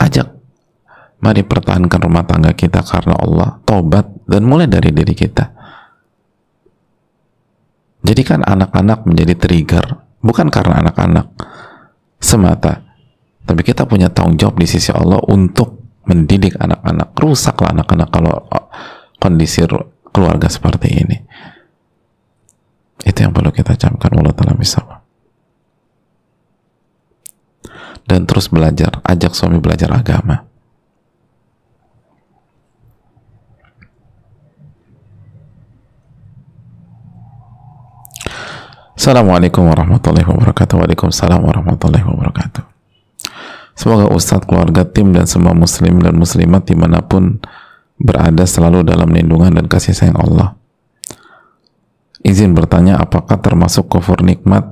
Ajak. 0.00 0.32
Mari 1.20 1.44
pertahankan 1.44 2.00
rumah 2.00 2.24
tangga 2.24 2.56
kita 2.56 2.80
karena 2.80 3.20
Allah. 3.20 3.60
Tobat 3.68 4.08
dan 4.24 4.48
mulai 4.48 4.64
dari 4.64 4.96
diri 4.96 5.12
kita 5.12 5.60
Jadikan 8.02 8.42
anak-anak 8.42 9.06
menjadi 9.06 9.38
trigger, 9.38 9.84
bukan 10.18 10.50
karena 10.50 10.82
anak-anak 10.82 11.26
semata, 12.18 12.82
tapi 13.46 13.62
kita 13.62 13.86
punya 13.86 14.10
tanggung 14.10 14.38
jawab 14.38 14.58
di 14.58 14.66
sisi 14.66 14.90
Allah 14.90 15.22
untuk 15.30 15.78
mendidik 16.06 16.58
anak-anak. 16.58 17.14
Rusaklah 17.14 17.70
anak-anak 17.74 18.08
kalau 18.10 18.34
kondisi 19.22 19.62
keluarga 20.10 20.50
seperti 20.50 20.88
ini. 20.90 21.16
Itu 23.02 23.18
yang 23.22 23.34
perlu 23.34 23.50
kita 23.50 23.74
camkan 23.74 24.14
Allah 24.18 24.34
Ta'ala 24.34 24.54
bisa. 24.54 24.82
Dan 28.02 28.26
terus 28.26 28.50
belajar, 28.50 29.02
ajak 29.06 29.34
suami 29.34 29.62
belajar 29.62 29.90
agama. 29.94 30.51
Assalamualaikum 39.02 39.66
warahmatullahi 39.66 40.22
wabarakatuh. 40.22 40.78
Waalaikumsalam 40.78 41.42
warahmatullahi 41.42 42.06
wabarakatuh. 42.06 42.62
Semoga 43.74 44.06
Ustadz, 44.14 44.46
keluarga, 44.46 44.86
tim, 44.86 45.10
dan 45.10 45.26
semua 45.26 45.58
muslim 45.58 45.98
dan 45.98 46.14
muslimat 46.14 46.62
di 46.70 46.78
mana 46.78 47.02
pun 47.02 47.42
berada 47.98 48.46
selalu 48.46 48.86
dalam 48.86 49.10
lindungan 49.10 49.58
dan 49.58 49.66
kasih 49.66 49.90
sayang 49.90 50.22
Allah. 50.22 50.54
Izin 52.22 52.54
bertanya, 52.54 52.94
apakah 53.02 53.42
termasuk 53.42 53.90
kufur 53.90 54.22
nikmat 54.22 54.70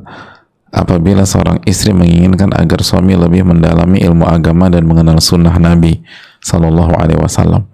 apabila 0.71 1.27
seorang 1.27 1.67
istri 1.67 1.91
menginginkan 1.91 2.55
agar 2.55 2.87
suami 2.87 3.19
lebih 3.19 3.43
mendalami 3.43 3.99
ilmu 3.99 4.31
agama 4.31 4.71
dan 4.71 4.87
mengenal 4.87 5.19
sunnah 5.19 5.59
Nabi 5.59 6.07
Sallallahu 6.39 6.95
Alaihi 6.95 7.19
Wasallam? 7.19 7.67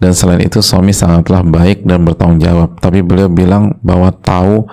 Dan 0.00 0.16
selain 0.16 0.48
itu 0.48 0.64
suami 0.64 0.96
sangatlah 0.96 1.44
baik 1.44 1.84
dan 1.84 2.08
bertanggung 2.08 2.40
jawab, 2.40 2.80
tapi 2.80 3.04
beliau 3.04 3.28
bilang 3.28 3.76
bahwa 3.84 4.08
tahu 4.16 4.64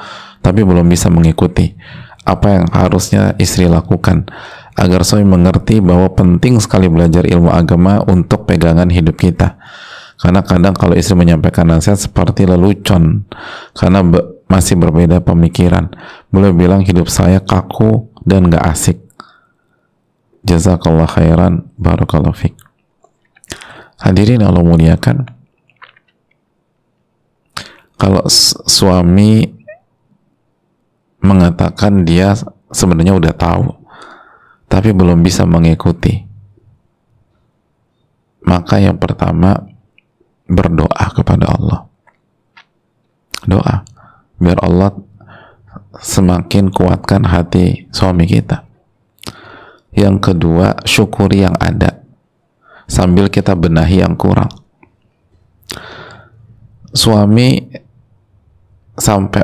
tapi 0.46 0.62
belum 0.62 0.86
bisa 0.86 1.10
mengikuti 1.10 1.74
apa 2.22 2.62
yang 2.62 2.66
harusnya 2.70 3.34
istri 3.42 3.66
lakukan. 3.66 4.30
Agar 4.76 5.08
suami 5.08 5.24
mengerti 5.26 5.80
bahwa 5.80 6.12
penting 6.14 6.60
sekali 6.60 6.92
belajar 6.92 7.24
ilmu 7.24 7.48
agama 7.48 8.04
untuk 8.06 8.44
pegangan 8.44 8.92
hidup 8.92 9.16
kita. 9.16 9.58
Karena 10.20 10.44
kadang 10.46 10.76
kalau 10.78 10.94
istri 10.94 11.16
menyampaikan 11.18 11.66
nasihat 11.66 11.98
seperti 11.98 12.46
lelucon 12.46 13.26
karena 13.74 14.06
be 14.06 14.20
masih 14.46 14.78
berbeda 14.78 15.26
pemikiran 15.26 15.90
boleh 16.30 16.54
bilang 16.54 16.86
hidup 16.86 17.10
saya 17.10 17.42
kaku 17.42 18.14
dan 18.30 18.46
gak 18.54 18.62
asik. 18.62 19.02
Jazakallah 20.46 21.10
khairan 21.10 21.66
barakallahu 21.82 22.38
fiqh 22.38 22.66
hadirin 24.00 24.44
Allah 24.44 24.64
muliakan 24.64 25.26
kalau 27.96 28.28
suami 28.68 29.55
mengatakan 31.26 32.06
dia 32.06 32.38
sebenarnya 32.70 33.18
udah 33.18 33.34
tahu 33.34 33.66
tapi 34.70 34.94
belum 34.94 35.22
bisa 35.22 35.46
mengikuti. 35.46 36.26
Maka 38.46 38.78
yang 38.78 39.02
pertama 39.02 39.58
berdoa 40.46 41.06
kepada 41.14 41.50
Allah. 41.50 41.90
Doa 43.46 43.86
biar 44.38 44.60
Allah 44.62 44.94
semakin 46.02 46.70
kuatkan 46.70 47.26
hati 47.26 47.90
suami 47.90 48.30
kita. 48.30 48.68
Yang 49.96 50.32
kedua 50.32 50.76
syukuri 50.84 51.48
yang 51.48 51.56
ada 51.58 52.04
sambil 52.86 53.32
kita 53.32 53.56
benahi 53.56 54.04
yang 54.04 54.14
kurang. 54.20 54.52
Suami 56.96 57.64
sampai 58.96 59.44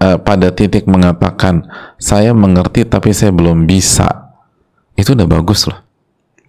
uh, 0.00 0.16
pada 0.18 0.50
titik 0.50 0.88
mengatakan 0.88 1.68
saya 2.00 2.32
mengerti 2.32 2.88
tapi 2.88 3.12
saya 3.12 3.30
belum 3.30 3.68
bisa. 3.68 4.32
Itu 4.96 5.12
udah 5.14 5.28
bagus 5.28 5.68
loh. 5.68 5.78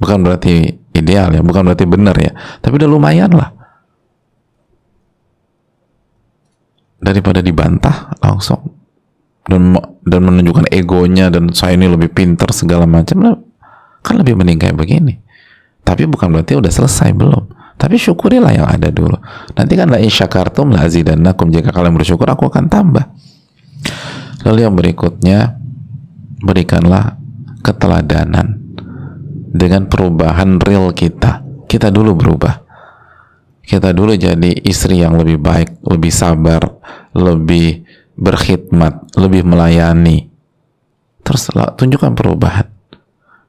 Bukan 0.01 0.25
berarti 0.25 0.81
ideal 0.97 1.29
ya 1.29 1.45
bukan 1.45 1.67
berarti 1.67 1.85
benar 1.85 2.15
ya. 2.17 2.31
Tapi 2.63 2.73
udah 2.81 2.89
lumayan 2.89 3.31
lah. 3.35 3.53
Daripada 7.01 7.41
dibantah 7.41 8.13
langsung 8.21 8.77
dan 9.49 9.73
dan 10.05 10.21
menunjukkan 10.21 10.69
egonya 10.69 11.33
dan 11.33 11.49
saya 11.49 11.73
ini 11.73 11.89
lebih 11.89 12.13
pintar 12.13 12.53
segala 12.53 12.85
macam 12.85 13.41
kan 14.01 14.15
lebih 14.17 14.37
mending 14.37 14.57
kayak 14.57 14.77
begini. 14.77 15.21
Tapi 15.81 16.05
bukan 16.05 16.29
berarti 16.29 16.61
udah 16.61 16.69
selesai 16.69 17.09
belum. 17.13 17.57
Tapi 17.73 17.97
syukurilah 17.97 18.53
yang 18.53 18.69
ada 18.69 18.93
dulu. 18.93 19.17
Nanti 19.57 19.73
kan 19.73 19.89
la 19.89 19.97
insyakartum 19.97 20.69
la 20.69 20.85
azidannakum. 20.85 21.49
Jika 21.49 21.73
kalian 21.73 21.97
bersyukur 21.97 22.29
aku 22.29 22.45
akan 22.45 22.69
tambah 22.69 23.09
Lalu 24.41 24.59
yang 24.65 24.73
berikutnya, 24.73 25.61
berikanlah 26.41 27.21
keteladanan 27.61 28.57
dengan 29.53 29.85
perubahan 29.85 30.57
real 30.57 30.89
kita. 30.91 31.45
Kita 31.69 31.93
dulu 31.93 32.17
berubah. 32.17 32.65
Kita 33.61 33.93
dulu 33.93 34.17
jadi 34.17 34.51
istri 34.65 34.99
yang 34.99 35.15
lebih 35.15 35.37
baik, 35.39 35.85
lebih 35.85 36.11
sabar, 36.11 36.65
lebih 37.13 37.85
berkhidmat, 38.17 39.15
lebih 39.15 39.45
melayani. 39.45 40.27
Terus 41.21 41.53
tunjukkan 41.53 42.17
perubahan. 42.17 42.67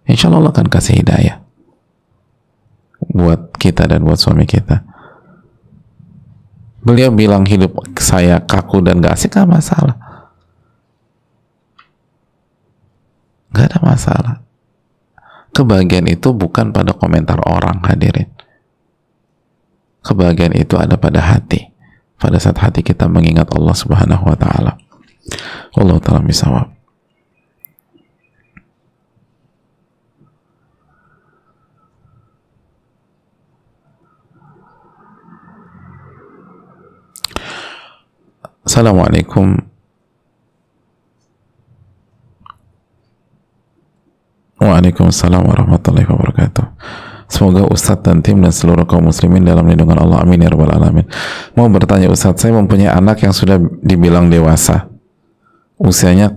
Insya 0.06 0.28
Allah 0.28 0.52
akan 0.52 0.68
kasih 0.68 1.00
hidayah 1.00 1.40
buat 3.10 3.56
kita 3.58 3.88
dan 3.90 4.04
buat 4.06 4.20
suami 4.20 4.46
kita. 4.46 4.84
Beliau 6.82 7.14
bilang 7.14 7.46
hidup 7.46 7.78
saya 7.98 8.42
kaku 8.42 8.82
dan 8.82 8.98
gak 8.98 9.14
asik, 9.14 9.38
gak 9.38 9.46
masalah 9.46 10.11
Gak 13.52 13.68
ada 13.72 13.78
masalah. 13.84 14.36
Kebahagiaan 15.52 16.08
itu 16.08 16.32
bukan 16.32 16.72
pada 16.72 16.96
komentar 16.96 17.36
orang 17.44 17.84
hadirin. 17.84 18.32
Kebahagiaan 20.00 20.56
itu 20.56 20.80
ada 20.80 20.96
pada 20.96 21.20
hati. 21.20 21.68
Pada 22.16 22.40
saat 22.40 22.56
hati 22.56 22.80
kita 22.80 23.04
mengingat 23.06 23.52
Allah 23.52 23.76
Subhanahu 23.76 24.24
wa 24.24 24.36
taala. 24.38 24.80
Allah 25.76 25.96
taala 26.00 26.24
misawab. 26.24 26.72
Assalamualaikum 38.62 39.71
Waalaikumsalam 44.62 45.42
warahmatullahi 45.42 46.06
wabarakatuh. 46.06 46.66
Semoga 47.26 47.64
Ustadz 47.66 48.04
dan 48.04 48.20
tim 48.20 48.38
dan 48.44 48.52
seluruh 48.52 48.84
kaum 48.84 49.08
muslimin 49.08 49.42
dalam 49.42 49.64
lindungan 49.64 49.98
Allah. 49.98 50.22
Amin 50.22 50.38
ya 50.38 50.52
rabbal 50.52 50.70
alamin. 50.70 51.08
Mau 51.56 51.66
bertanya 51.72 52.12
Ustadz, 52.12 52.44
saya 52.44 52.52
mempunyai 52.54 52.92
anak 52.92 53.24
yang 53.24 53.34
sudah 53.34 53.56
dibilang 53.80 54.28
dewasa. 54.28 54.92
Usianya 55.80 56.36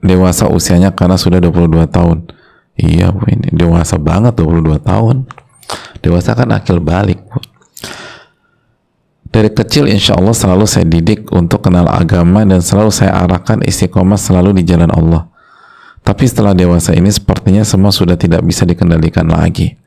dewasa 0.00 0.48
usianya 0.48 0.94
karena 0.94 1.18
sudah 1.18 1.42
22 1.42 1.90
tahun. 1.90 2.30
Iya 2.78 3.12
Bu, 3.12 3.28
ini 3.28 3.52
dewasa 3.52 3.98
banget 4.00 4.38
22 4.38 4.78
tahun. 4.80 5.28
Dewasa 6.00 6.38
kan 6.38 6.54
akil 6.54 6.78
balik 6.80 7.20
Bu. 7.26 7.42
Dari 9.32 9.50
kecil 9.50 9.90
insya 9.90 10.14
Allah 10.14 10.36
selalu 10.36 10.64
saya 10.70 10.86
didik 10.86 11.28
untuk 11.34 11.66
kenal 11.66 11.88
agama 11.90 12.46
dan 12.46 12.62
selalu 12.62 12.94
saya 12.94 13.16
arahkan 13.26 13.64
istiqomah 13.64 14.20
selalu 14.20 14.60
di 14.60 14.62
jalan 14.68 14.92
Allah 14.92 15.31
tapi 16.02 16.26
setelah 16.26 16.50
dewasa 16.50 16.98
ini 16.98 17.14
sepertinya 17.14 17.62
semua 17.62 17.94
sudah 17.94 18.18
tidak 18.18 18.42
bisa 18.42 18.66
dikendalikan 18.66 19.26
lagi. 19.30 19.78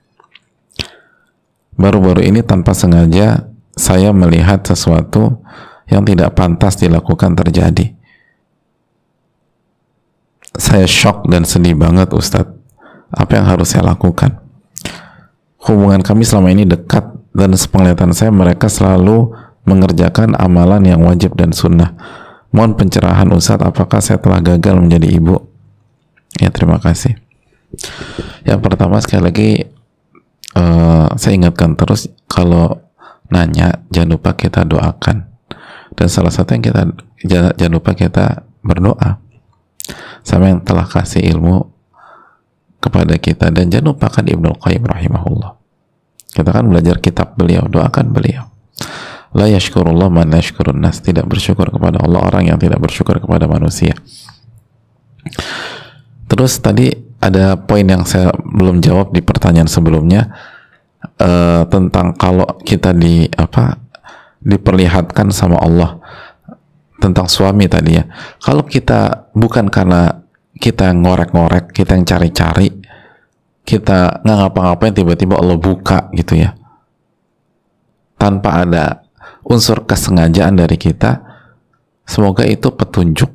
Baru-baru 1.76 2.24
ini 2.24 2.40
tanpa 2.40 2.72
sengaja 2.72 3.52
saya 3.76 4.16
melihat 4.16 4.64
sesuatu 4.64 5.44
yang 5.92 6.08
tidak 6.08 6.32
pantas 6.32 6.80
dilakukan 6.80 7.36
terjadi. 7.36 7.92
Saya 10.56 10.88
shock 10.88 11.28
dan 11.28 11.44
sedih 11.44 11.76
banget 11.76 12.16
Ustadz. 12.16 12.56
Apa 13.12 13.36
yang 13.36 13.46
harus 13.52 13.76
saya 13.76 13.84
lakukan? 13.92 14.40
Hubungan 15.68 16.00
kami 16.00 16.24
selama 16.24 16.56
ini 16.56 16.64
dekat 16.64 17.04
dan 17.36 17.52
sepenglihatan 17.52 18.16
saya 18.16 18.32
mereka 18.32 18.72
selalu 18.72 19.36
mengerjakan 19.68 20.32
amalan 20.40 20.80
yang 20.88 21.04
wajib 21.04 21.36
dan 21.36 21.52
sunnah. 21.52 21.92
Mohon 22.56 22.80
pencerahan 22.80 23.28
Ustadz, 23.36 23.68
apakah 23.68 24.00
saya 24.00 24.16
telah 24.16 24.40
gagal 24.40 24.80
menjadi 24.80 25.12
ibu? 25.12 25.55
Ya 26.40 26.52
terima 26.52 26.78
kasih. 26.80 27.16
Yang 28.44 28.60
pertama 28.62 29.00
sekali 29.02 29.24
lagi 29.24 29.50
uh, 30.56 31.08
saya 31.16 31.34
ingatkan 31.36 31.76
terus 31.76 32.08
kalau 32.28 32.82
nanya 33.32 33.84
jangan 33.90 34.16
lupa 34.20 34.38
kita 34.38 34.64
doakan 34.64 35.26
dan 35.98 36.08
salah 36.08 36.30
satu 36.30 36.54
yang 36.54 36.64
kita 36.64 36.82
jangan, 37.26 37.52
jangan 37.58 37.74
lupa 37.74 37.92
kita 37.98 38.46
berdoa 38.62 39.18
sama 40.22 40.54
yang 40.54 40.62
telah 40.62 40.86
kasih 40.86 41.26
ilmu 41.34 41.74
kepada 42.78 43.18
kita 43.18 43.50
dan 43.50 43.74
jangan 43.74 43.98
lupakan 43.98 44.22
Ibnu 44.22 44.62
Qayyim 44.62 44.84
rahimahullah 44.86 45.58
kita 46.38 46.50
kan 46.54 46.70
belajar 46.70 47.02
kitab 47.02 47.34
beliau 47.34 47.66
doakan 47.66 48.14
beliau 48.14 48.46
La 49.36 49.52
yashkurullah 49.52 50.08
man 50.08 50.32
yashkurun 50.32 50.80
nas. 50.80 51.04
Tidak 51.04 51.28
bersyukur 51.28 51.68
kepada 51.68 52.00
Allah 52.00 52.24
orang 52.24 52.56
yang 52.56 52.56
tidak 52.56 52.80
bersyukur 52.80 53.20
kepada 53.20 53.52
manusia. 53.52 53.92
Terus 56.36 56.60
tadi 56.60 56.92
ada 57.24 57.56
poin 57.56 57.88
yang 57.88 58.04
saya 58.04 58.28
belum 58.36 58.84
jawab 58.84 59.16
di 59.16 59.24
pertanyaan 59.24 59.72
sebelumnya 59.72 60.36
uh, 61.16 61.64
tentang 61.72 62.12
kalau 62.20 62.44
kita 62.60 62.92
di 62.92 63.24
apa 63.40 63.80
diperlihatkan 64.44 65.32
sama 65.32 65.56
Allah 65.64 65.96
tentang 67.00 67.32
suami 67.32 67.72
tadi 67.72 67.96
ya. 67.96 68.04
Kalau 68.44 68.68
kita 68.68 69.32
bukan 69.32 69.72
karena 69.72 70.26
kita 70.56 70.92
ngorek-ngorek, 70.96 71.76
kita 71.76 71.96
yang 72.00 72.08
cari-cari, 72.08 72.72
kita 73.68 74.24
nggak 74.24 74.38
ngapa-ngapain 74.46 74.96
tiba-tiba 74.96 75.40
Allah 75.40 75.60
buka 75.60 76.08
gitu 76.16 76.40
ya. 76.40 76.56
Tanpa 78.16 78.64
ada 78.64 79.04
unsur 79.44 79.84
kesengajaan 79.84 80.56
dari 80.56 80.80
kita, 80.80 81.20
semoga 82.08 82.48
itu 82.48 82.72
petunjuk. 82.72 83.35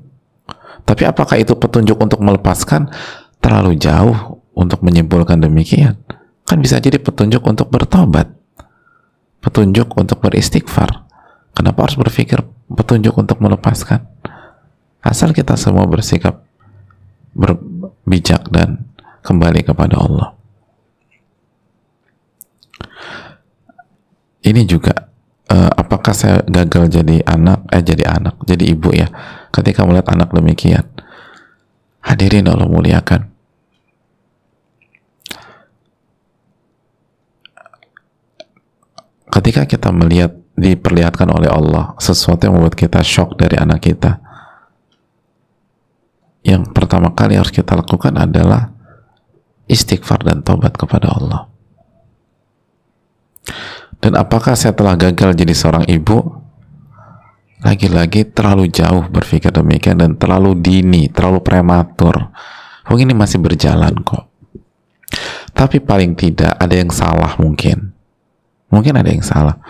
Tapi 0.90 1.06
apakah 1.06 1.38
itu 1.38 1.54
petunjuk 1.54 1.94
untuk 2.02 2.18
melepaskan? 2.18 2.90
Terlalu 3.38 3.78
jauh 3.78 4.42
untuk 4.58 4.82
menyimpulkan 4.82 5.38
demikian. 5.38 5.94
Kan 6.42 6.58
bisa 6.58 6.82
jadi 6.82 6.98
petunjuk 6.98 7.46
untuk 7.46 7.70
bertobat. 7.70 8.26
Petunjuk 9.38 9.94
untuk 9.94 10.18
beristighfar. 10.18 11.06
Kenapa 11.54 11.86
harus 11.86 11.94
berpikir 11.94 12.42
petunjuk 12.66 13.14
untuk 13.14 13.38
melepaskan? 13.38 14.02
Asal 14.98 15.30
kita 15.30 15.54
semua 15.54 15.86
bersikap 15.86 16.42
berbijak 17.38 18.50
dan 18.50 18.90
kembali 19.22 19.62
kepada 19.62 19.94
Allah. 19.94 20.34
Ini 24.42 24.66
juga 24.66 25.09
uh, 25.50 25.70
apakah 25.74 26.14
saya 26.14 26.40
gagal 26.46 26.88
jadi 26.88 27.20
anak? 27.26 27.66
Eh 27.74 27.82
jadi 27.82 28.06
anak 28.06 28.38
jadi 28.46 28.64
ibu 28.70 28.94
ya. 28.94 29.10
Ketika 29.50 29.82
melihat 29.84 30.14
anak 30.14 30.30
demikian 30.30 30.86
hadirin 32.00 32.48
Allah 32.48 32.70
muliakan. 32.70 33.28
Ketika 39.30 39.62
kita 39.62 39.94
melihat 39.94 40.34
diperlihatkan 40.60 41.30
oleh 41.30 41.48
Allah 41.48 41.94
sesuatu 41.96 42.44
yang 42.44 42.60
membuat 42.60 42.76
kita 42.76 43.00
shock 43.00 43.38
dari 43.40 43.56
anak 43.56 43.80
kita 43.80 44.20
yang 46.44 46.68
pertama 46.72 47.16
kali 47.16 47.40
harus 47.40 47.48
kita 47.48 47.72
lakukan 47.72 48.12
adalah 48.20 48.68
istighfar 49.64 50.20
dan 50.20 50.44
tobat 50.44 50.76
kepada 50.76 51.16
Allah 51.16 51.48
dan 54.00 54.16
apakah 54.16 54.56
saya 54.56 54.72
telah 54.72 54.96
gagal 54.96 55.36
jadi 55.36 55.52
seorang 55.52 55.84
ibu? 55.84 56.40
Lagi-lagi 57.60 58.24
terlalu 58.32 58.72
jauh 58.72 59.04
berpikir 59.12 59.52
demikian 59.52 60.00
dan 60.00 60.16
terlalu 60.16 60.56
dini, 60.56 61.12
terlalu 61.12 61.44
prematur. 61.44 62.32
Mungkin 62.88 63.12
ini 63.12 63.16
masih 63.16 63.36
berjalan 63.36 63.92
kok. 64.00 64.24
Tapi 65.52 65.76
paling 65.84 66.16
tidak 66.16 66.56
ada 66.56 66.72
yang 66.72 66.88
salah 66.88 67.36
mungkin. 67.36 67.92
Mungkin 68.72 68.96
ada 68.96 69.12
yang 69.12 69.20
salah. 69.20 69.60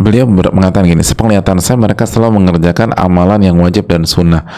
Beliau 0.00 0.24
mengatakan 0.24 0.88
gini, 0.88 1.04
sepenglihatan 1.04 1.60
saya 1.60 1.76
mereka 1.76 2.08
selalu 2.08 2.40
mengerjakan 2.40 2.96
amalan 2.96 3.44
yang 3.44 3.60
wajib 3.60 3.84
dan 3.84 4.08
sunnah. 4.08 4.48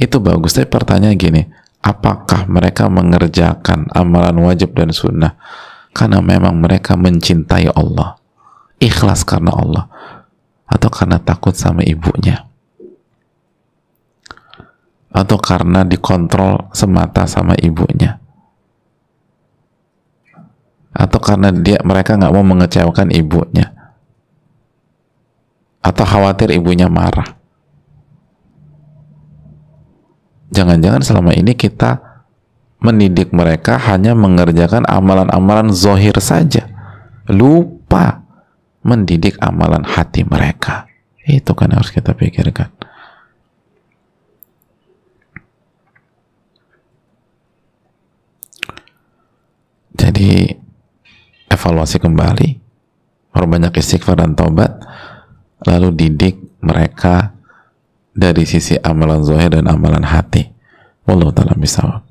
Itu 0.00 0.16
bagus, 0.24 0.56
tapi 0.56 0.64
pertanyaan 0.72 1.12
gini, 1.20 1.44
apakah 1.82 2.46
mereka 2.50 2.90
mengerjakan 2.90 3.88
amalan 3.94 4.36
wajib 4.44 4.74
dan 4.74 4.90
sunnah? 4.90 5.38
Karena 5.94 6.22
memang 6.22 6.54
mereka 6.58 6.94
mencintai 6.94 7.72
Allah. 7.74 8.18
Ikhlas 8.78 9.26
karena 9.26 9.50
Allah. 9.50 9.84
Atau 10.68 10.92
karena 10.92 11.18
takut 11.18 11.56
sama 11.56 11.82
ibunya. 11.82 12.46
Atau 15.10 15.40
karena 15.40 15.82
dikontrol 15.82 16.70
semata 16.76 17.26
sama 17.26 17.56
ibunya. 17.58 18.20
Atau 20.94 21.18
karena 21.18 21.50
dia 21.50 21.80
mereka 21.82 22.14
nggak 22.14 22.34
mau 22.34 22.44
mengecewakan 22.44 23.10
ibunya. 23.10 23.74
Atau 25.82 26.04
khawatir 26.04 26.52
ibunya 26.52 26.86
marah 26.86 27.38
jangan-jangan 30.52 31.02
selama 31.04 31.32
ini 31.36 31.54
kita 31.54 32.00
mendidik 32.78 33.34
mereka 33.34 33.76
hanya 33.90 34.14
mengerjakan 34.14 34.86
amalan-amalan 34.86 35.74
zohir 35.74 36.14
saja. 36.22 36.66
Lupa 37.28 38.22
mendidik 38.86 39.36
amalan 39.42 39.84
hati 39.84 40.22
mereka. 40.24 40.86
Itu 41.26 41.52
kan 41.52 41.74
harus 41.74 41.92
kita 41.92 42.14
pikirkan. 42.16 42.72
Jadi 49.98 50.46
evaluasi 51.50 51.98
kembali 51.98 52.48
perbanyak 53.34 53.82
istighfar 53.82 54.22
dan 54.22 54.38
tobat 54.38 54.78
lalu 55.66 55.90
didik 55.90 56.38
mereka 56.62 57.37
dari 58.18 58.42
sisi 58.42 58.74
amalan 58.82 59.22
zahir 59.22 59.54
dan 59.54 59.70
amalan 59.70 60.02
hati. 60.02 60.50
Wallahu 61.06 61.30
taala 61.30 61.54
bisa. 61.54 62.02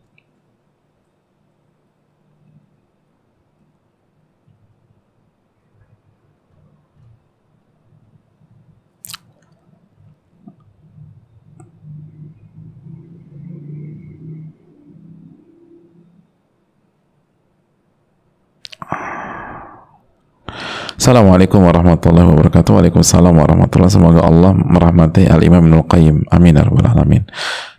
Assalamualaikum 20.97 21.61
warahmatullahi 21.61 22.25
wabarakatuh. 22.25 22.73
Waalaikumsalam 22.73 23.29
warahmatullahi 23.37 23.93
Semoga 23.93 24.25
Allah 24.25 24.49
merahmati 24.57 25.29
Al-Imam 25.29 25.61
Ibnu 25.69 25.85
Qayyim. 25.85 26.25
Amin 26.33 26.57
ya 26.57 26.65
rabbal 26.65 26.89
alamin. 26.89 27.21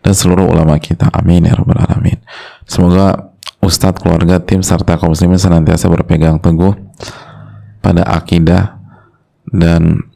Dan 0.07 0.15
seluruh 0.15 0.47
ulama 0.47 0.78
kita. 0.78 1.11
Amin 1.11 1.43
ya 1.43 1.59
rabbal 1.59 1.82
alamin. 1.82 2.23
Semoga 2.62 3.35
Ustadz, 3.59 3.99
keluarga, 4.07 4.39
tim, 4.39 4.62
serta 4.62 4.95
kaum 4.95 5.19
muslimin 5.19 5.35
senantiasa 5.35 5.90
berpegang 5.90 6.39
teguh 6.39 6.78
pada 7.82 8.07
akidah 8.07 8.78
dan 9.51 10.07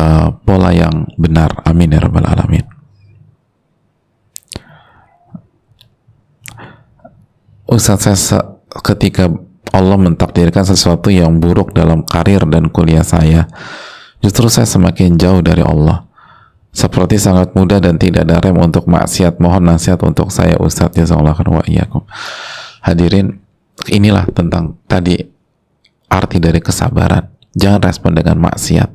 uh, 0.00 0.32
pola 0.48 0.72
yang 0.72 1.12
benar. 1.20 1.60
Amin 1.68 1.92
ya 1.92 2.00
rabbal 2.00 2.24
alamin. 2.24 2.64
Ustadz 7.68 8.16
saya 8.16 8.56
ketika 8.80 9.28
Allah 9.70 9.98
mentakdirkan 9.98 10.66
sesuatu 10.66 11.08
yang 11.14 11.38
buruk 11.38 11.70
dalam 11.70 12.02
karir 12.02 12.42
dan 12.50 12.66
kuliah 12.70 13.06
saya, 13.06 13.46
justru 14.18 14.50
saya 14.50 14.66
semakin 14.66 15.14
jauh 15.14 15.40
dari 15.42 15.62
Allah. 15.62 16.10
Seperti 16.70 17.18
sangat 17.18 17.50
mudah 17.58 17.82
dan 17.82 17.98
tidak 17.98 18.30
ada 18.30 18.38
rem 18.38 18.54
untuk 18.54 18.86
maksiat. 18.86 19.42
Mohon 19.42 19.74
nasihat 19.74 19.98
untuk 20.06 20.30
saya 20.30 20.54
Ustadz 20.54 20.94
Jazakallah 20.94 21.34
wa 21.34 21.64
iyyakum. 21.66 22.06
Hadirin, 22.78 23.42
inilah 23.90 24.22
tentang 24.30 24.78
tadi 24.86 25.18
arti 26.06 26.38
dari 26.38 26.62
kesabaran. 26.62 27.26
Jangan 27.58 27.82
respon 27.82 28.14
dengan 28.14 28.38
maksiat. 28.38 28.90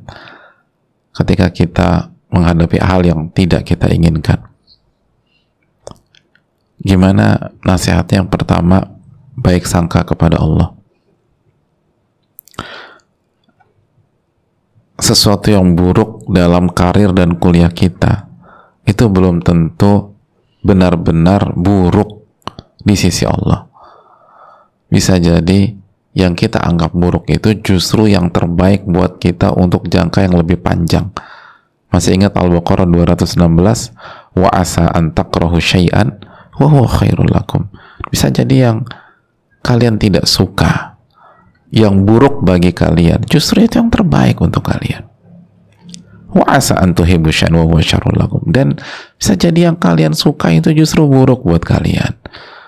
Ketika 1.12 1.52
kita 1.52 1.88
menghadapi 2.32 2.80
hal 2.80 3.04
yang 3.04 3.28
tidak 3.32 3.68
kita 3.68 3.92
inginkan. 3.92 4.40
Gimana 6.80 7.52
nasihatnya 7.60 8.24
yang 8.24 8.30
pertama 8.32 8.95
baik 9.36 9.68
sangka 9.68 10.02
kepada 10.02 10.40
Allah. 10.40 10.72
Sesuatu 14.96 15.52
yang 15.52 15.76
buruk 15.76 16.24
dalam 16.32 16.72
karir 16.72 17.12
dan 17.12 17.36
kuliah 17.36 17.68
kita 17.68 18.32
itu 18.88 19.04
belum 19.12 19.44
tentu 19.44 20.16
benar-benar 20.64 21.52
buruk 21.52 22.24
di 22.80 22.96
sisi 22.96 23.28
Allah. 23.28 23.68
Bisa 24.88 25.20
jadi 25.20 25.76
yang 26.16 26.32
kita 26.32 26.64
anggap 26.64 26.96
buruk 26.96 27.28
itu 27.28 27.52
justru 27.60 28.08
yang 28.08 28.32
terbaik 28.32 28.88
buat 28.88 29.20
kita 29.20 29.52
untuk 29.52 29.84
jangka 29.84 30.24
yang 30.24 30.40
lebih 30.40 30.64
panjang. 30.64 31.12
Masih 31.92 32.16
ingat 32.16 32.32
Al-Baqarah 32.32 32.88
216? 32.88 33.36
Wa 34.36 34.48
asa 34.48 34.88
an 34.96 35.12
takrahu 35.12 35.60
syai'an 35.60 36.16
wa 36.56 36.66
huwa 36.72 36.88
khairul 36.88 37.28
lakum. 37.28 37.68
Bisa 38.08 38.32
jadi 38.32 38.72
yang 38.72 38.88
kalian 39.66 39.98
tidak 39.98 40.30
suka, 40.30 40.94
yang 41.74 42.06
buruk 42.06 42.46
bagi 42.46 42.70
kalian, 42.70 43.26
justru 43.26 43.66
itu 43.66 43.82
yang 43.82 43.90
terbaik 43.90 44.38
untuk 44.38 44.62
kalian. 44.62 45.02
Dan 48.46 48.68
bisa 49.16 49.32
jadi 49.34 49.72
yang 49.72 49.76
kalian 49.80 50.12
suka 50.12 50.52
itu 50.52 50.70
justru 50.76 51.08
buruk 51.08 51.42
buat 51.42 51.64
kalian. 51.64 52.12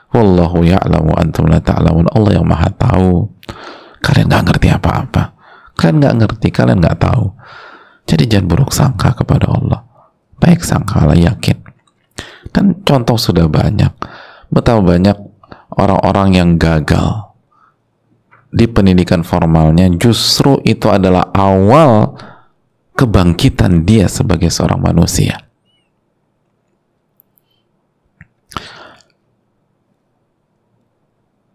Wallahu 0.09 0.65
ya'lamu 0.65 1.13
antum 1.21 1.53
la 1.53 1.61
ta'lamun. 1.61 2.09
Allah 2.17 2.41
yang 2.41 2.49
maha 2.49 2.73
tahu. 2.73 3.29
Kalian 4.01 4.33
nggak 4.33 4.45
ngerti 4.49 4.69
apa-apa. 4.73 5.37
Kalian 5.77 6.01
nggak 6.01 6.17
ngerti, 6.25 6.49
kalian 6.49 6.81
nggak 6.81 6.97
tahu. 6.97 7.29
Jadi 8.09 8.25
jangan 8.25 8.47
buruk 8.49 8.73
sangka 8.73 9.13
kepada 9.13 9.53
Allah. 9.53 9.85
Baik 10.41 10.65
sangka 10.65 11.05
Allah 11.05 11.29
yakin. 11.29 11.61
Dan 12.49 12.81
contoh 12.89 13.21
sudah 13.21 13.45
banyak. 13.53 13.93
Betapa 14.49 14.81
banyak 14.81 15.28
orang-orang 15.79 16.29
yang 16.35 16.51
gagal 16.59 17.31
di 18.51 18.67
pendidikan 18.67 19.23
formalnya 19.23 19.87
justru 19.95 20.59
itu 20.67 20.91
adalah 20.91 21.31
awal 21.37 22.19
kebangkitan 22.99 23.87
dia 23.87 24.11
sebagai 24.11 24.51
seorang 24.51 24.83
manusia. 24.83 25.39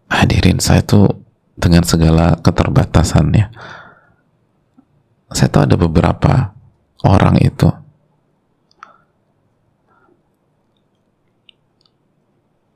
Hadirin 0.08 0.62
saya 0.62 0.80
tuh 0.80 1.10
dengan 1.58 1.84
segala 1.84 2.38
keterbatasannya, 2.40 3.50
saya 5.34 5.48
tahu 5.50 5.62
ada 5.68 5.76
beberapa 5.76 6.54
orang 7.04 7.36
itu 7.42 7.68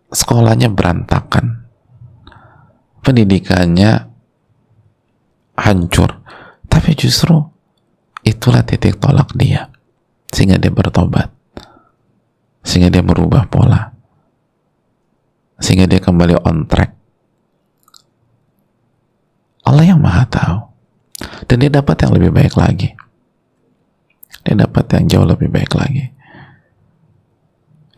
sekolahnya 0.08 0.72
berantakan, 0.72 1.68
pendidikannya 3.04 4.08
hancur, 5.56 6.24
tapi 6.68 6.96
justru 6.96 7.36
itulah 8.24 8.64
titik 8.64 8.96
tolak 9.00 9.32
dia. 9.36 9.68
Sehingga 10.28 10.60
dia 10.60 10.68
bertobat. 10.68 11.32
Sehingga 12.60 12.92
dia 12.92 13.00
merubah 13.00 13.48
pola. 13.48 13.96
Sehingga 15.56 15.88
dia 15.88 16.04
kembali 16.04 16.36
on 16.44 16.68
track. 16.68 16.92
Allah 19.64 19.84
yang 19.88 20.04
maha 20.04 20.28
tahu. 20.28 20.58
Dan 21.48 21.64
dia 21.64 21.72
dapat 21.72 21.96
yang 22.04 22.12
lebih 22.12 22.28
baik 22.28 22.54
lagi. 22.60 22.92
Dia 24.44 24.54
dapat 24.68 24.84
yang 24.92 25.04
jauh 25.08 25.26
lebih 25.28 25.48
baik 25.48 25.72
lagi 25.72 26.17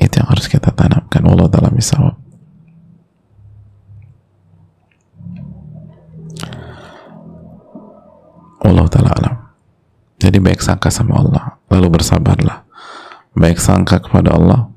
itu 0.01 0.14
yang 0.16 0.28
harus 0.32 0.48
kita 0.48 0.72
tanamkan 0.72 1.22
Allah 1.28 1.47
dalam 1.52 1.72
misal 1.77 2.16
Allah 8.60 8.86
Ta'ala 8.89 9.12
alam 9.12 9.40
jadi 10.20 10.36
baik 10.36 10.60
sangka 10.60 10.93
sama 10.93 11.16
Allah, 11.16 11.56
lalu 11.72 11.97
bersabarlah. 11.97 12.68
Baik 13.32 13.56
sangka 13.56 14.05
kepada 14.05 14.36
Allah 14.36 14.68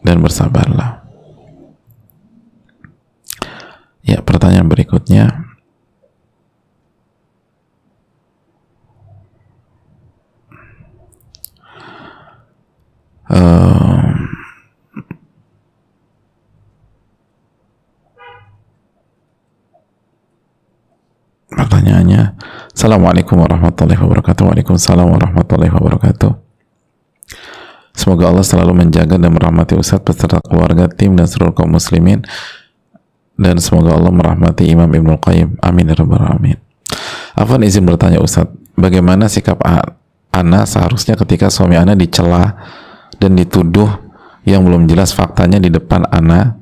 dan 0.00 0.24
bersabarlah. 0.24 1.04
Ya, 4.00 4.24
pertanyaan 4.24 4.72
berikutnya. 4.72 5.47
Uh, 13.28 14.08
pertanyaannya 21.52 22.40
Assalamualaikum 22.72 23.36
warahmatullahi 23.36 24.00
wabarakatuh. 24.00 24.48
Waalaikumsalam 24.48 25.12
warahmatullahi 25.12 25.68
wabarakatuh. 25.68 26.30
Semoga 27.92 28.32
Allah 28.32 28.46
selalu 28.46 28.86
menjaga 28.86 29.20
dan 29.20 29.34
merahmati 29.34 29.76
Ustadz 29.76 30.08
beserta 30.08 30.40
keluarga, 30.40 30.88
tim, 30.88 31.12
dan 31.12 31.28
seluruh 31.28 31.52
kaum 31.52 31.74
muslimin. 31.74 32.24
Dan 33.36 33.60
semoga 33.60 33.92
Allah 33.92 34.14
merahmati 34.14 34.64
Imam 34.70 34.88
Ibnu 34.88 35.20
Qayyim. 35.20 35.60
Amin 35.60 35.92
ya 35.92 36.00
rabbal 36.00 36.22
alamin. 36.22 36.56
Izin 37.66 37.84
bertanya 37.84 38.24
Ustadz 38.24 38.56
bagaimana 38.72 39.28
sikap 39.28 39.60
Ana 40.32 40.64
seharusnya 40.64 41.18
ketika 41.18 41.50
suami 41.50 41.76
Ana 41.76 41.98
dicela 41.98 42.56
dan 43.18 43.34
dituduh 43.34 43.90
yang 44.48 44.64
belum 44.64 44.88
jelas 44.88 45.12
faktanya 45.12 45.60
di 45.60 45.68
depan 45.68 46.06
Ana 46.08 46.56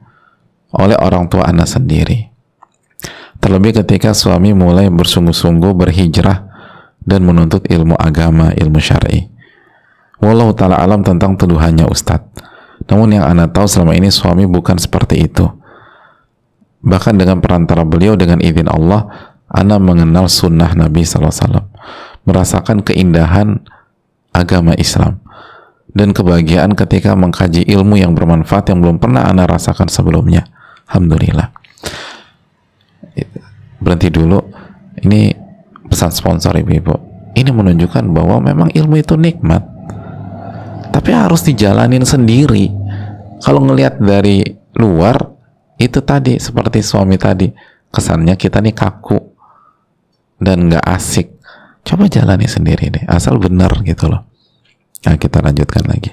oleh 0.74 0.99
orang 0.99 1.31
tua 1.31 1.47
Ana 1.49 1.65
sendiri 1.65 2.37
Terlebih 3.47 3.85
ketika 3.85 4.16
suami 4.16 4.57
mulai 4.57 4.89
bersungguh-sungguh 4.89 5.77
berhijrah 5.77 6.49
dan 7.07 7.23
menuntut 7.23 7.69
ilmu 7.69 7.95
agama, 7.95 8.51
ilmu 8.57 8.81
syar'i. 8.81 9.28
Wallahu 10.19 10.57
ta'ala 10.57 10.81
alam 10.81 11.05
tentang 11.05 11.37
tuduhannya 11.37 11.85
Ustadz. 11.87 12.43
Namun 12.89 13.20
yang 13.20 13.24
anda 13.28 13.49
tahu 13.49 13.69
selama 13.69 13.93
ini 13.95 14.09
suami 14.09 14.49
bukan 14.49 14.81
seperti 14.81 15.28
itu. 15.28 15.45
Bahkan 16.83 17.15
dengan 17.20 17.39
perantara 17.39 17.85
beliau 17.85 18.16
dengan 18.16 18.41
izin 18.41 18.66
Allah, 18.66 19.33
anda 19.47 19.77
mengenal 19.77 20.27
sunnah 20.27 20.73
Nabi 20.73 21.05
SAW. 21.05 21.70
Merasakan 22.27 22.83
keindahan 22.83 23.62
agama 24.33 24.74
Islam. 24.74 25.20
Dan 25.97 26.12
kebahagiaan 26.12 26.77
ketika 26.77 27.16
mengkaji 27.16 27.64
ilmu 27.64 27.97
yang 27.97 28.12
bermanfaat 28.12 28.68
yang 28.68 28.85
belum 28.85 29.01
pernah 29.01 29.24
anda 29.24 29.48
rasakan 29.48 29.89
sebelumnya. 29.89 30.44
Alhamdulillah. 30.93 31.48
Berhenti 33.81 34.12
dulu. 34.12 34.36
Ini 35.01 35.32
pesan 35.89 36.12
sponsor 36.12 36.52
ibu-ibu. 36.60 36.93
Ini 37.32 37.48
menunjukkan 37.48 38.12
bahwa 38.12 38.44
memang 38.44 38.68
ilmu 38.77 39.01
itu 39.01 39.16
nikmat 39.16 39.77
tapi 40.97 41.12
harus 41.12 41.44
dijalanin 41.44 42.09
sendiri. 42.09 42.73
Kalau 43.44 43.60
ngelihat 43.60 44.01
dari 44.01 44.40
luar 44.81 45.20
itu 45.77 46.01
tadi 46.01 46.40
seperti 46.40 46.81
suami 46.81 47.20
tadi 47.20 47.52
kesannya 47.93 48.32
kita 48.40 48.64
nih 48.64 48.73
kaku 48.73 49.20
dan 50.40 50.73
nggak 50.73 50.85
asik. 50.89 51.36
Coba 51.85 52.09
jalani 52.09 52.48
sendiri 52.48 52.89
deh 52.89 53.05
asal 53.06 53.36
benar 53.36 53.70
gitu 53.85 54.09
loh 54.09 54.36
nah 55.07 55.15
kita 55.15 55.39
lanjutkan 55.39 55.87
lagi 55.87 56.11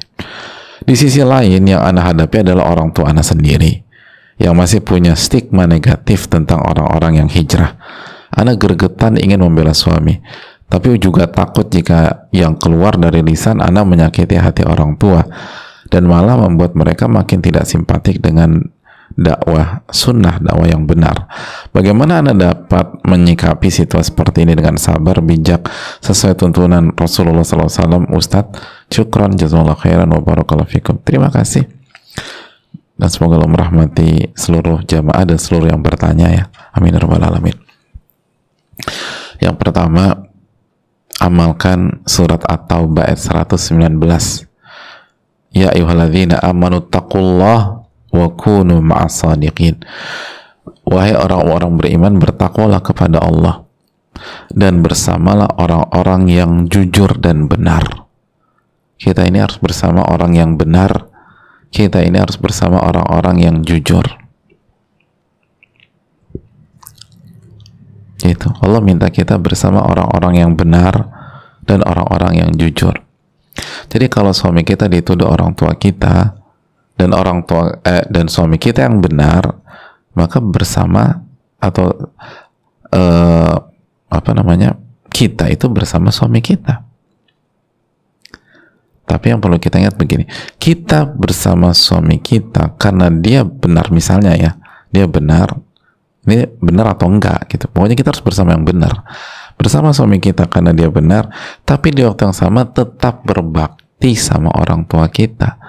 di 0.86 0.94
sisi 0.94 1.26
lain 1.26 1.66
yang 1.66 1.82
anda 1.82 2.06
hadapi 2.06 2.46
adalah 2.46 2.70
orang 2.70 2.94
tua 2.94 3.10
anda 3.10 3.26
sendiri 3.26 3.84
yang 4.42 4.58
masih 4.58 4.82
punya 4.82 5.14
stigma 5.14 5.70
negatif 5.70 6.26
tentang 6.28 6.60
orang-orang 6.66 7.24
yang 7.24 7.30
hijrah. 7.30 7.78
Anak 8.34 8.66
gergetan 8.66 9.22
ingin 9.22 9.46
membela 9.46 9.78
suami, 9.78 10.18
tapi 10.66 10.98
juga 10.98 11.30
takut 11.30 11.70
jika 11.70 12.28
yang 12.34 12.58
keluar 12.58 12.98
dari 12.98 13.22
lisan 13.22 13.62
anak 13.62 13.86
menyakiti 13.86 14.42
hati 14.42 14.66
orang 14.66 14.98
tua 14.98 15.22
dan 15.94 16.10
malah 16.10 16.34
membuat 16.42 16.74
mereka 16.74 17.06
makin 17.06 17.46
tidak 17.46 17.70
simpatik 17.70 18.18
dengan 18.18 18.74
dakwah 19.14 19.86
sunnah, 19.90 20.42
dakwah 20.42 20.68
yang 20.70 20.90
benar. 20.90 21.30
Bagaimana 21.72 22.22
Anda 22.22 22.34
dapat 22.54 23.02
menyikapi 23.06 23.70
situasi 23.70 24.14
seperti 24.14 24.46
ini 24.46 24.58
dengan 24.58 24.78
sabar, 24.78 25.22
bijak, 25.22 25.70
sesuai 26.02 26.38
tuntunan 26.38 26.94
Rasulullah 26.94 27.46
SAW, 27.46 28.10
Ustadz? 28.14 28.58
Syukran, 28.90 29.34
jazakallah 29.38 29.78
khairan, 29.78 30.10
wa 30.12 30.22
barakallahu 30.22 30.70
fikum. 30.70 31.02
Terima 31.02 31.34
kasih 31.34 31.66
dan 32.94 33.10
semoga 33.10 33.42
Allah 33.42 33.50
merahmati 33.50 34.32
seluruh 34.38 34.86
jamaah 34.86 35.26
dan 35.26 35.42
seluruh 35.42 35.74
yang 35.74 35.82
bertanya 35.82 36.28
ya 36.30 36.44
amin 36.78 36.94
ya 36.94 37.02
alamin 37.02 37.58
yang 39.42 39.58
pertama 39.58 40.30
amalkan 41.18 42.06
surat 42.06 42.42
At-Taubah 42.46 43.10
ayat 43.10 43.20
119 43.50 43.98
Ya 45.54 45.70
ayuhalladzina 45.70 46.42
amanu 46.42 46.82
taqullah 46.82 47.83
wa 48.14 48.30
kunu 48.38 48.80
ma'as 48.80 49.26
sadiqin. 49.26 49.82
Wahai 50.86 51.18
orang-orang 51.18 51.76
beriman 51.76 52.14
bertakwalah 52.22 52.80
kepada 52.86 53.20
Allah. 53.20 53.66
Dan 54.54 54.86
bersamalah 54.86 55.58
orang-orang 55.58 56.30
yang 56.30 56.52
jujur 56.70 57.18
dan 57.18 57.50
benar. 57.50 58.06
Kita 59.02 59.26
ini 59.26 59.42
harus 59.42 59.58
bersama 59.58 60.06
orang 60.06 60.38
yang 60.38 60.56
benar. 60.56 61.10
Kita 61.74 62.06
ini 62.06 62.22
harus 62.22 62.38
bersama 62.38 62.80
orang-orang 62.86 63.42
yang 63.42 63.56
jujur. 63.66 64.06
Itu. 68.24 68.48
Allah 68.64 68.80
minta 68.80 69.12
kita 69.12 69.36
bersama 69.36 69.84
orang-orang 69.84 70.40
yang 70.40 70.52
benar 70.56 71.12
dan 71.68 71.84
orang-orang 71.84 72.40
yang 72.40 72.50
jujur. 72.56 72.96
Jadi 73.92 74.06
kalau 74.08 74.32
suami 74.32 74.64
kita 74.64 74.88
dituduh 74.88 75.28
orang 75.28 75.52
tua 75.58 75.76
kita 75.76 76.43
dan 76.94 77.10
orang 77.12 77.44
tua 77.44 77.82
eh, 77.84 78.06
dan 78.10 78.30
suami 78.30 78.62
kita 78.62 78.86
yang 78.86 79.02
benar, 79.02 79.44
maka 80.14 80.38
bersama 80.38 81.26
atau 81.58 81.90
eh, 82.94 83.56
apa 84.14 84.32
namanya 84.36 84.78
kita 85.10 85.50
itu 85.50 85.66
bersama 85.70 86.14
suami 86.14 86.42
kita. 86.42 86.86
Tapi 89.04 89.26
yang 89.30 89.44
perlu 89.44 89.60
kita 89.62 89.78
ingat 89.78 89.94
begini, 90.00 90.26
kita 90.58 91.06
bersama 91.06 91.76
suami 91.76 92.18
kita 92.18 92.74
karena 92.80 93.12
dia 93.12 93.46
benar 93.46 93.94
misalnya 93.94 94.34
ya, 94.34 94.52
dia 94.90 95.06
benar, 95.06 95.54
ini 96.24 96.48
benar 96.58 96.96
atau 96.96 97.12
enggak 97.12 97.52
gitu. 97.52 97.68
Pokoknya 97.68 98.00
kita 98.00 98.16
harus 98.16 98.24
bersama 98.24 98.56
yang 98.56 98.64
benar. 98.64 99.04
Bersama 99.60 99.94
suami 99.94 100.18
kita 100.18 100.50
karena 100.50 100.74
dia 100.74 100.90
benar, 100.90 101.30
tapi 101.68 101.94
di 101.94 102.02
waktu 102.02 102.32
yang 102.32 102.36
sama 102.36 102.66
tetap 102.66 103.22
berbakti 103.28 104.18
sama 104.18 104.50
orang 104.56 104.88
tua 104.88 105.06
kita. 105.12 105.62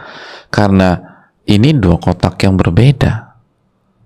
Karena 0.49 1.14
ini 1.45 1.77
dua 1.77 2.01
kotak 2.01 2.41
yang 2.41 2.57
berbeda. 2.57 3.37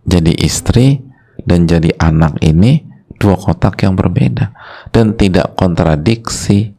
Jadi 0.08 0.32
istri 0.42 0.98
dan 1.46 1.70
jadi 1.70 1.94
anak 2.00 2.42
ini 2.42 2.82
dua 3.14 3.38
kotak 3.38 3.86
yang 3.86 3.94
berbeda. 3.94 4.50
Dan 4.90 5.14
tidak 5.14 5.54
kontradiksi. 5.54 6.74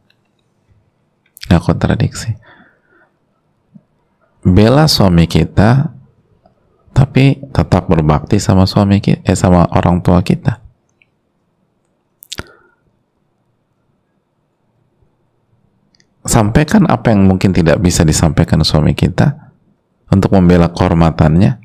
Nggak 1.47 1.63
kontradiksi. 1.63 2.31
Bela 4.43 4.87
suami 4.87 5.27
kita 5.27 5.95
tapi 6.91 7.39
tetap 7.55 7.87
berbakti 7.87 8.41
sama 8.43 8.67
suami 8.67 8.99
kita, 8.99 9.23
eh 9.23 9.37
sama 9.37 9.63
orang 9.71 10.03
tua 10.03 10.19
kita. 10.19 10.59
Sampaikan 16.27 16.85
apa 16.91 17.15
yang 17.15 17.23
mungkin 17.25 17.55
tidak 17.55 17.79
bisa 17.79 18.03
disampaikan 18.03 18.61
suami 18.61 18.91
kita 18.93 19.48
untuk 20.09 20.33
membela 20.33 20.69
kehormatannya. 20.69 21.61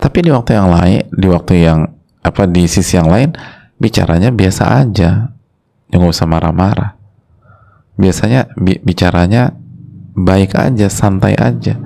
Tapi 0.00 0.18
di 0.24 0.30
waktu 0.32 0.56
yang 0.56 0.68
lain 0.72 1.00
di 1.12 1.26
waktu 1.28 1.52
yang 1.60 1.80
apa 2.24 2.48
di 2.48 2.64
sisi 2.68 2.96
yang 2.96 3.08
lain 3.08 3.36
bicaranya 3.80 4.32
biasa 4.32 4.64
aja. 4.84 5.32
Nggak 5.90 6.12
usah 6.12 6.28
marah-marah. 6.28 6.96
Biasanya 8.00 8.48
bi 8.56 8.80
bicaranya 8.80 9.52
baik 10.16 10.56
aja 10.56 10.88
santai 10.88 11.36
aja. 11.36 11.76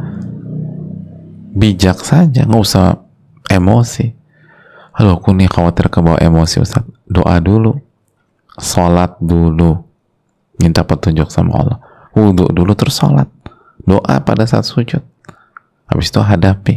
Bijak 1.55 2.03
saja 2.03 2.47
nggak 2.47 2.63
usah 2.63 3.03
emosi. 3.51 4.15
Halo 4.95 5.19
aku 5.19 5.35
nih 5.35 5.51
khawatir 5.51 5.91
kebawa 5.91 6.23
emosi 6.23 6.63
Ustaz. 6.63 6.87
Doa 7.07 7.43
dulu. 7.43 7.75
Sholat 8.63 9.19
dulu. 9.19 9.83
Minta 10.63 10.87
petunjuk 10.87 11.35
sama 11.35 11.59
Allah. 11.59 11.79
Wudhu 12.15 12.47
dulu 12.55 12.79
terus 12.79 12.95
sholat. 12.95 13.27
Doa 13.83 14.23
pada 14.23 14.47
saat 14.47 14.71
sujud 14.71 15.03
habis 15.89 16.09
itu 16.13 16.21
hadapi 16.21 16.75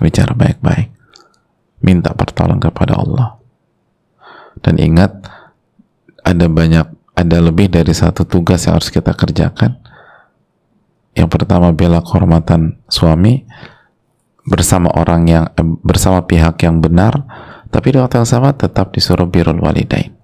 bicara 0.00 0.36
baik-baik 0.36 0.92
minta 1.80 2.12
pertolongan 2.12 2.60
kepada 2.70 2.96
Allah 2.98 3.36
dan 4.60 4.80
ingat 4.80 5.12
ada 6.24 6.46
banyak 6.48 6.86
ada 7.16 7.38
lebih 7.40 7.72
dari 7.72 7.92
satu 7.96 8.28
tugas 8.28 8.64
yang 8.68 8.76
harus 8.76 8.92
kita 8.92 9.16
kerjakan 9.16 9.80
yang 11.16 11.32
pertama 11.32 11.72
bela 11.72 12.04
kehormatan 12.04 12.76
suami 12.92 13.48
bersama 14.44 14.92
orang 14.92 15.22
yang 15.26 15.44
eh, 15.56 15.68
bersama 15.80 16.24
pihak 16.28 16.60
yang 16.64 16.84
benar 16.84 17.24
tapi 17.72 17.92
di 17.92 17.98
waktu 17.98 18.20
yang 18.20 18.28
sama 18.28 18.52
tetap 18.52 18.92
disuruh 18.92 19.26
birrul 19.26 19.58
walidain 19.64 20.16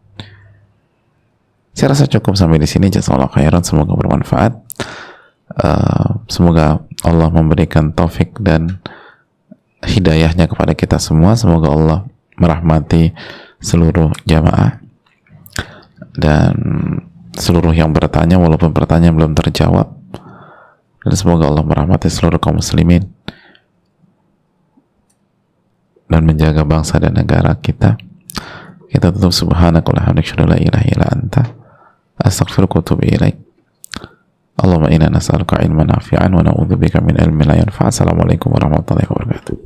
saya 1.72 1.96
rasa 1.96 2.04
cukup 2.04 2.36
sampai 2.36 2.60
di 2.60 2.68
sini. 2.68 2.92
Jazakallah 2.92 3.32
khairan. 3.32 3.64
Semoga 3.64 3.96
bermanfaat. 3.96 4.52
Uh, 5.52 6.24
semoga 6.32 6.80
Allah 7.04 7.28
memberikan 7.28 7.92
taufik 7.92 8.40
dan 8.40 8.80
hidayahnya 9.84 10.48
kepada 10.48 10.72
kita 10.72 10.96
semua. 10.96 11.36
Semoga 11.36 11.68
Allah 11.68 11.98
merahmati 12.40 13.12
seluruh 13.60 14.10
jamaah 14.24 14.80
dan 16.16 16.52
seluruh 17.36 17.72
yang 17.72 17.92
bertanya 17.92 18.40
walaupun 18.40 18.72
pertanyaan 18.72 19.16
belum 19.16 19.32
terjawab. 19.36 19.92
Dan 21.02 21.14
semoga 21.18 21.50
Allah 21.50 21.66
merahmati 21.66 22.06
seluruh 22.06 22.38
kaum 22.38 22.62
muslimin 22.62 23.02
dan 26.06 26.22
menjaga 26.22 26.62
bangsa 26.62 27.02
dan 27.02 27.16
negara 27.16 27.58
kita. 27.58 27.98
Kita 28.92 29.08
tutup 29.08 29.32
subhanakallahumma 29.32 30.20
la 30.52 30.58
ilaha 30.60 30.84
illa 30.84 31.06
anta 31.08 31.42
astaghfiruka 32.20 32.78
wa 32.78 33.51
اللهم 34.64 34.84
إنا 34.84 35.08
نسألك 35.10 35.54
علما 35.54 35.84
نافعا 35.84 36.26
ونعوذ 36.26 36.76
بك 36.76 36.96
من 36.96 37.20
علم 37.20 37.42
لا 37.42 37.54
ينفع. 37.54 37.88
السلام 37.88 38.20
عليكم 38.20 38.50
ورحمة 38.50 38.84
الله 38.90 39.06
وبركاته. 39.10 39.56